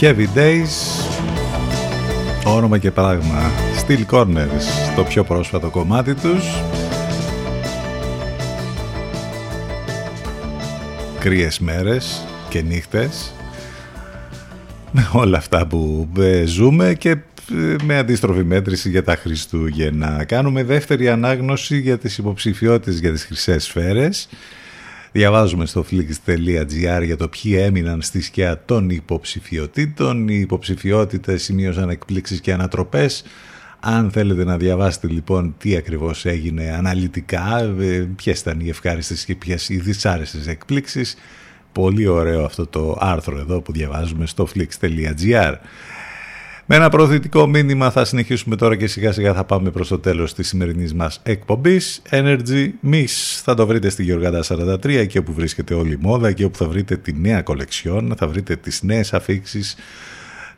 Heavy 0.01 0.27
Days 0.35 1.05
Όνομα 2.45 2.77
και 2.77 2.91
πράγμα 2.91 3.51
Steel 3.85 4.05
Corners 4.11 4.93
Το 4.95 5.03
πιο 5.03 5.23
πρόσφατο 5.23 5.69
κομμάτι 5.69 6.13
τους 6.13 6.61
Κρύες 11.19 11.59
μέρες 11.59 12.25
και 12.49 12.61
νύχτες 12.61 13.31
με 14.91 15.09
όλα 15.13 15.37
αυτά 15.37 15.67
που 15.67 16.09
ε, 16.19 16.45
ζούμε 16.45 16.93
και 16.93 17.09
ε, 17.09 17.75
με 17.83 17.97
αντίστροφη 17.97 18.43
μέτρηση 18.43 18.89
για 18.89 19.03
τα 19.03 19.15
Χριστούγεννα. 19.15 20.23
Κάνουμε 20.23 20.63
δεύτερη 20.63 21.09
ανάγνωση 21.09 21.79
για 21.79 21.97
τις 21.97 22.17
υποψηφιότητες 22.17 22.99
για 22.99 23.11
τις 23.11 23.25
χρυσές 23.25 23.63
σφαίρες. 23.63 24.29
Διαβάζουμε 25.17 25.65
στο 25.65 25.85
flix.gr 25.91 27.01
για 27.03 27.17
το 27.17 27.27
ποιοι 27.27 27.55
έμειναν 27.57 28.01
στη 28.01 28.21
σκιά 28.21 28.63
των 28.65 28.89
υποψηφιωτήτων. 28.89 30.27
Οι 30.27 30.39
υποψηφιότητες 30.39 31.43
σημείωσαν 31.43 31.89
εκπλήξεις 31.89 32.41
και 32.41 32.53
ανατροπές. 32.53 33.23
Αν 33.79 34.11
θέλετε 34.11 34.43
να 34.43 34.57
διαβάσετε 34.57 35.07
λοιπόν 35.07 35.55
τι 35.57 35.75
ακριβώς 35.75 36.25
έγινε 36.25 36.73
αναλυτικά, 36.77 37.59
ε, 37.79 38.07
ποιες 38.15 38.39
ήταν 38.39 38.59
οι 38.59 38.69
ευχάριστες 38.69 39.25
και 39.25 39.35
ποιες 39.35 39.69
οι 39.69 39.79
δυσάρεστες 39.79 40.47
εκπλήξεις, 40.47 41.15
πολύ 41.71 42.07
ωραίο 42.07 42.45
αυτό 42.45 42.67
το 42.67 42.97
άρθρο 42.99 43.39
εδώ 43.39 43.61
που 43.61 43.71
διαβάζουμε 43.71 44.25
στο 44.25 44.47
flix.gr. 44.55 45.53
Με 46.69 46.75
ένα 46.75 46.89
προωθητικό 46.89 47.47
μήνυμα 47.47 47.91
θα 47.91 48.05
συνεχίσουμε 48.05 48.55
τώρα 48.55 48.75
και 48.75 48.87
σιγά 48.87 49.11
σιγά 49.11 49.33
θα 49.33 49.43
πάμε 49.43 49.69
προς 49.69 49.87
το 49.87 49.99
τέλος 49.99 50.33
της 50.33 50.47
σημερινής 50.47 50.93
μας 50.93 51.19
εκπομπής. 51.23 52.01
Energy 52.09 52.69
Miss 52.91 53.39
θα 53.43 53.53
το 53.53 53.67
βρείτε 53.67 53.89
στη 53.89 54.03
Γεωργάδα 54.03 54.43
43 54.47 54.85
εκεί 54.85 55.17
όπου 55.17 55.33
βρίσκεται 55.33 55.73
όλη 55.73 55.93
η 55.93 55.97
μόδα, 55.99 56.27
εκεί 56.27 56.43
όπου 56.43 56.57
θα 56.57 56.67
βρείτε 56.67 56.97
τη 56.97 57.13
νέα 57.13 57.41
κολεξιόν, 57.41 58.13
θα 58.17 58.27
βρείτε 58.27 58.55
τις 58.55 58.83
νέες 58.83 59.13
αφήξεις 59.13 59.75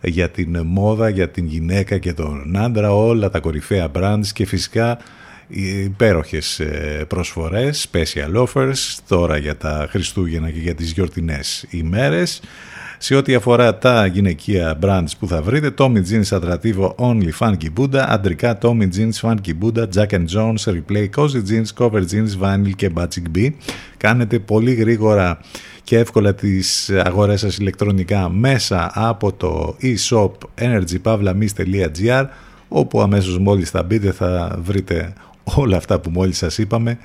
για 0.02 0.30
την 0.30 0.62
μόδα, 0.66 1.10
για 1.10 1.30
την 1.30 1.46
γυναίκα 1.46 1.98
και 1.98 2.14
τον 2.14 2.58
άντρα, 2.58 2.94
όλα 2.94 3.30
τα 3.30 3.40
κορυφαία 3.40 3.92
brands 3.96 4.28
και 4.34 4.46
φυσικά 4.46 4.98
υπέροχες 5.48 6.60
ε, 6.60 7.06
προσφορές, 7.08 7.90
special 7.92 8.46
offers 8.46 8.98
τώρα 9.08 9.38
για 9.38 9.58
τα 9.58 9.88
Χριστούγεννα 9.90 10.50
και 10.52 10.60
για 10.60 10.76
τις 10.76 10.92
γιορτινές 10.92 11.66
ημέρες. 11.70 12.42
Σε 13.02 13.16
ό,τι 13.16 13.36
αφορά 13.36 13.78
τα 13.78 14.06
γυναικεία 14.06 14.80
brands 14.82 15.12
που 15.20 15.28
θα 15.28 15.42
βρείτε, 15.42 15.74
Tommy 15.78 16.02
Jeans 16.10 16.40
Atrativo 16.40 16.96
Only 16.96 17.30
Funky 17.40 17.68
Buddha, 17.78 17.98
αντρικά 18.08 18.58
Tommy 18.62 18.88
Jeans 18.96 19.20
Funky 19.22 19.54
Buddha, 19.62 19.86
Jack 19.96 20.10
and 20.10 20.26
Jones, 20.36 20.74
Replay, 20.74 21.10
Cozy 21.16 21.42
Jeans, 21.50 21.66
Cover 21.78 22.04
Jeans, 22.12 22.42
Vinyl 22.42 22.72
και 22.76 22.92
Batik 22.96 23.38
B. 23.38 23.50
Κάνετε 23.98 24.40
πολύ 24.40 24.74
γρήγορα 24.74 25.40
και 25.84 25.98
εύκολα 25.98 26.34
τις 26.34 26.90
αγορές 26.90 27.40
σας 27.40 27.58
ηλεκτρονικά 27.58 28.30
μέσα 28.30 28.92
από 28.94 29.34
το 29.34 29.78
e-shop 29.82 30.32
energypavlamis.gr 30.62 32.26
όπου 32.68 33.02
αμέσως 33.02 33.38
μόλις 33.40 33.70
θα 33.70 33.84
μπείτε 33.84 34.12
θα 34.12 34.60
βρείτε 34.62 35.14
όλα 35.44 35.78
αυτά 35.78 36.00
που 36.00 36.10
μόλις 36.10 36.38
σας 36.38 36.58
είπαμε 36.58 36.98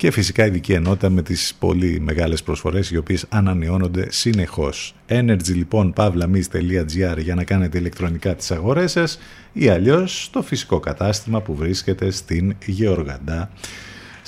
και 0.00 0.10
φυσικά 0.10 0.46
ειδική 0.46 0.72
ενότητα 0.72 1.10
με 1.10 1.22
τις 1.22 1.54
πολύ 1.58 2.00
μεγάλες 2.00 2.42
προσφορές 2.42 2.90
οι 2.90 2.96
οποίες 2.96 3.26
ανανεώνονται 3.28 4.06
συνεχώς. 4.10 4.94
Energy 5.08 5.54
λοιπόν 5.54 5.92
pavlamis.gr 5.96 7.18
για 7.18 7.34
να 7.34 7.44
κάνετε 7.44 7.78
ηλεκτρονικά 7.78 8.34
τις 8.34 8.50
αγορές 8.50 8.90
σας 8.90 9.18
ή 9.52 9.68
αλλιώς 9.68 10.24
στο 10.24 10.42
φυσικό 10.42 10.80
κατάστημα 10.80 11.40
που 11.40 11.54
βρίσκεται 11.54 12.10
στην 12.10 12.56
Γεωργαντά 12.66 13.50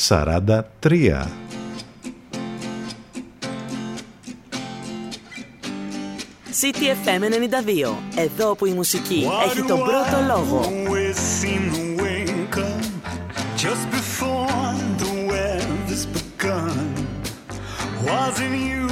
43. 0.09 0.61
CTFM 6.61 7.23
92. 7.85 7.94
Εδώ 8.16 8.55
που 8.55 8.66
η 8.66 8.73
μουσική 8.73 9.27
έχει 9.47 9.62
τον 9.62 9.78
πρώτο 9.78 10.24
λόγο. 10.27 10.70
Begun. 15.93 17.06
Wasn't 18.02 18.56
you 18.56 18.89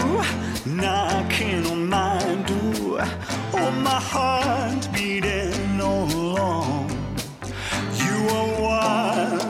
knocking 0.67 1.67
on 1.67 1.89
my 1.89 2.19
door? 2.47 3.01
Oh, 3.55 3.71
my 3.83 4.01
heart 4.13 4.87
beating 4.93 5.81
all 5.81 6.05
along. 6.05 6.91
You 8.05 8.17
are 8.37 8.61
wild 8.61 9.50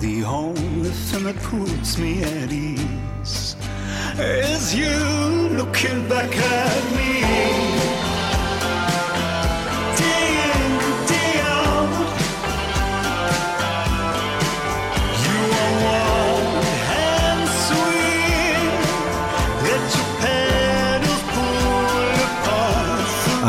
the 0.00 0.22
is 4.20 4.74
you 4.74 4.98
looking 5.56 6.08
back 6.08 6.36
at 6.36 6.84
me. 6.96 7.08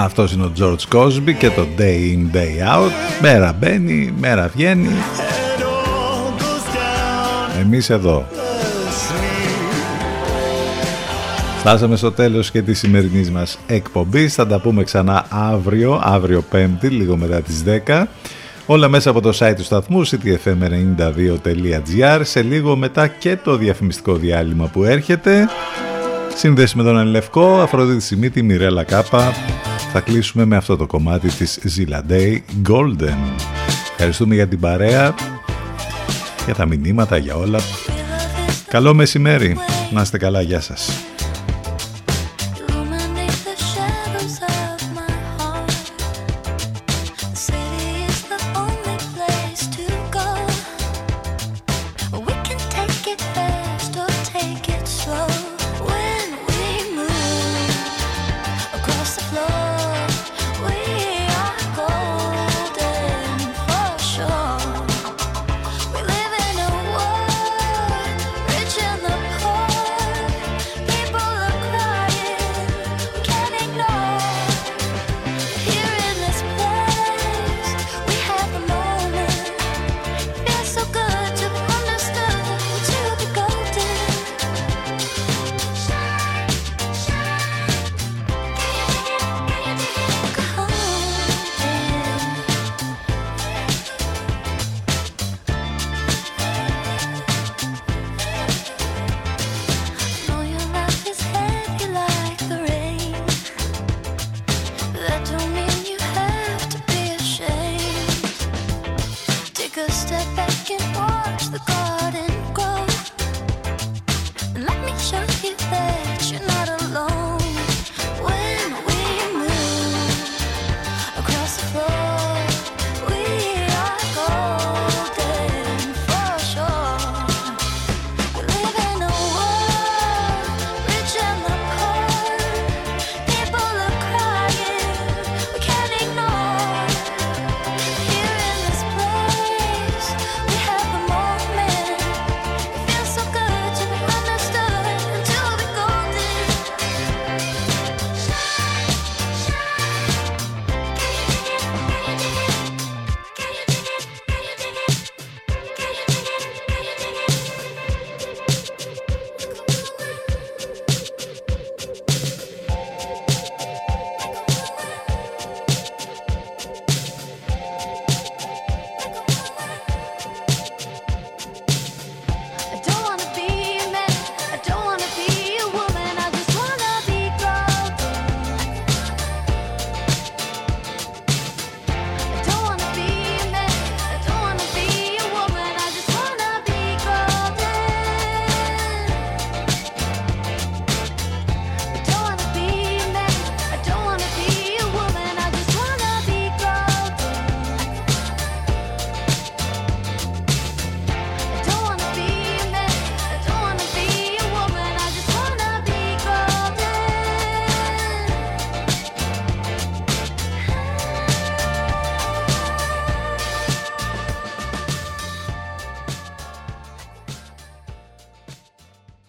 Αυτός 0.02 0.32
είναι 0.32 0.44
ο 0.44 0.52
George 0.60 0.96
Cosby 0.96 1.34
και 1.38 1.50
το 1.50 1.68
Day 1.78 1.82
in, 1.82 2.36
Day 2.36 2.76
out. 2.76 2.92
Μέρα 3.22 3.56
μπαίνει, 3.60 4.14
μέρα 4.20 4.48
βγαίνει. 4.48 4.90
Εμείς 7.60 7.90
εδώ. 7.90 8.28
Φτάσαμε 11.60 11.96
στο 11.96 12.12
τέλος 12.12 12.52
και 12.52 12.62
της 12.62 12.80
σημερινής 12.80 13.32
μας 13.32 13.60
εκπομπής. 13.68 14.34
Θα 14.34 14.48
τα 14.48 14.60
πούμε 14.60 14.84
ξανά 14.84 15.26
αύριο, 15.30 16.02
αύριο 16.04 16.42
πέμπτη, 16.42 16.88
λίγο 16.88 17.18
μετά 17.18 17.42
τις 17.42 17.64
10. 17.64 18.08
Όλα 18.66 18.88
μέσα 18.88 19.10
από 19.10 19.22
το 19.22 19.38
site 19.40 19.54
του 19.56 19.64
σταθμού 19.64 20.08
ctfm92.gr 20.08 22.22
σε 22.24 22.42
λίγο 22.42 22.76
μετά 22.76 23.08
και 23.08 23.38
το 23.44 23.58
διαφημιστικό 23.58 24.16
διάλειμμα 24.16 24.68
που 24.68 24.84
έρχεται. 24.84 25.48
Σύνδεση 26.36 26.78
με 26.78 26.84
τον 26.84 26.98
Ελευκό, 26.98 27.60
Αφροδίτη 27.60 28.02
Σιμίτη, 28.02 28.44
Μιρέλα 28.44 28.84
Κάπα. 28.84 29.34
Θα 29.92 30.00
κλείσουμε 30.00 30.46
με 30.46 30.56
αυτό 30.56 30.78
το 30.78 30.86
κομμάτι 30.86 31.28
της 31.28 31.60
Zilla 31.78 32.02
Day 32.12 32.38
Golden. 32.70 33.18
Ευχαριστούμε 33.92 34.36
για 34.36 34.48
την 34.48 34.60
παρέα, 34.60 35.16
για 36.50 36.58
τα 36.58 36.66
μηνύματα, 36.66 37.18
για 37.18 37.36
όλα. 37.36 37.60
Καλό 38.68 38.94
μεσημέρι. 38.94 39.58
Να 39.92 40.02
είστε 40.02 40.18
καλά. 40.18 40.42
Γεια 40.42 40.62
σας. 40.62 40.90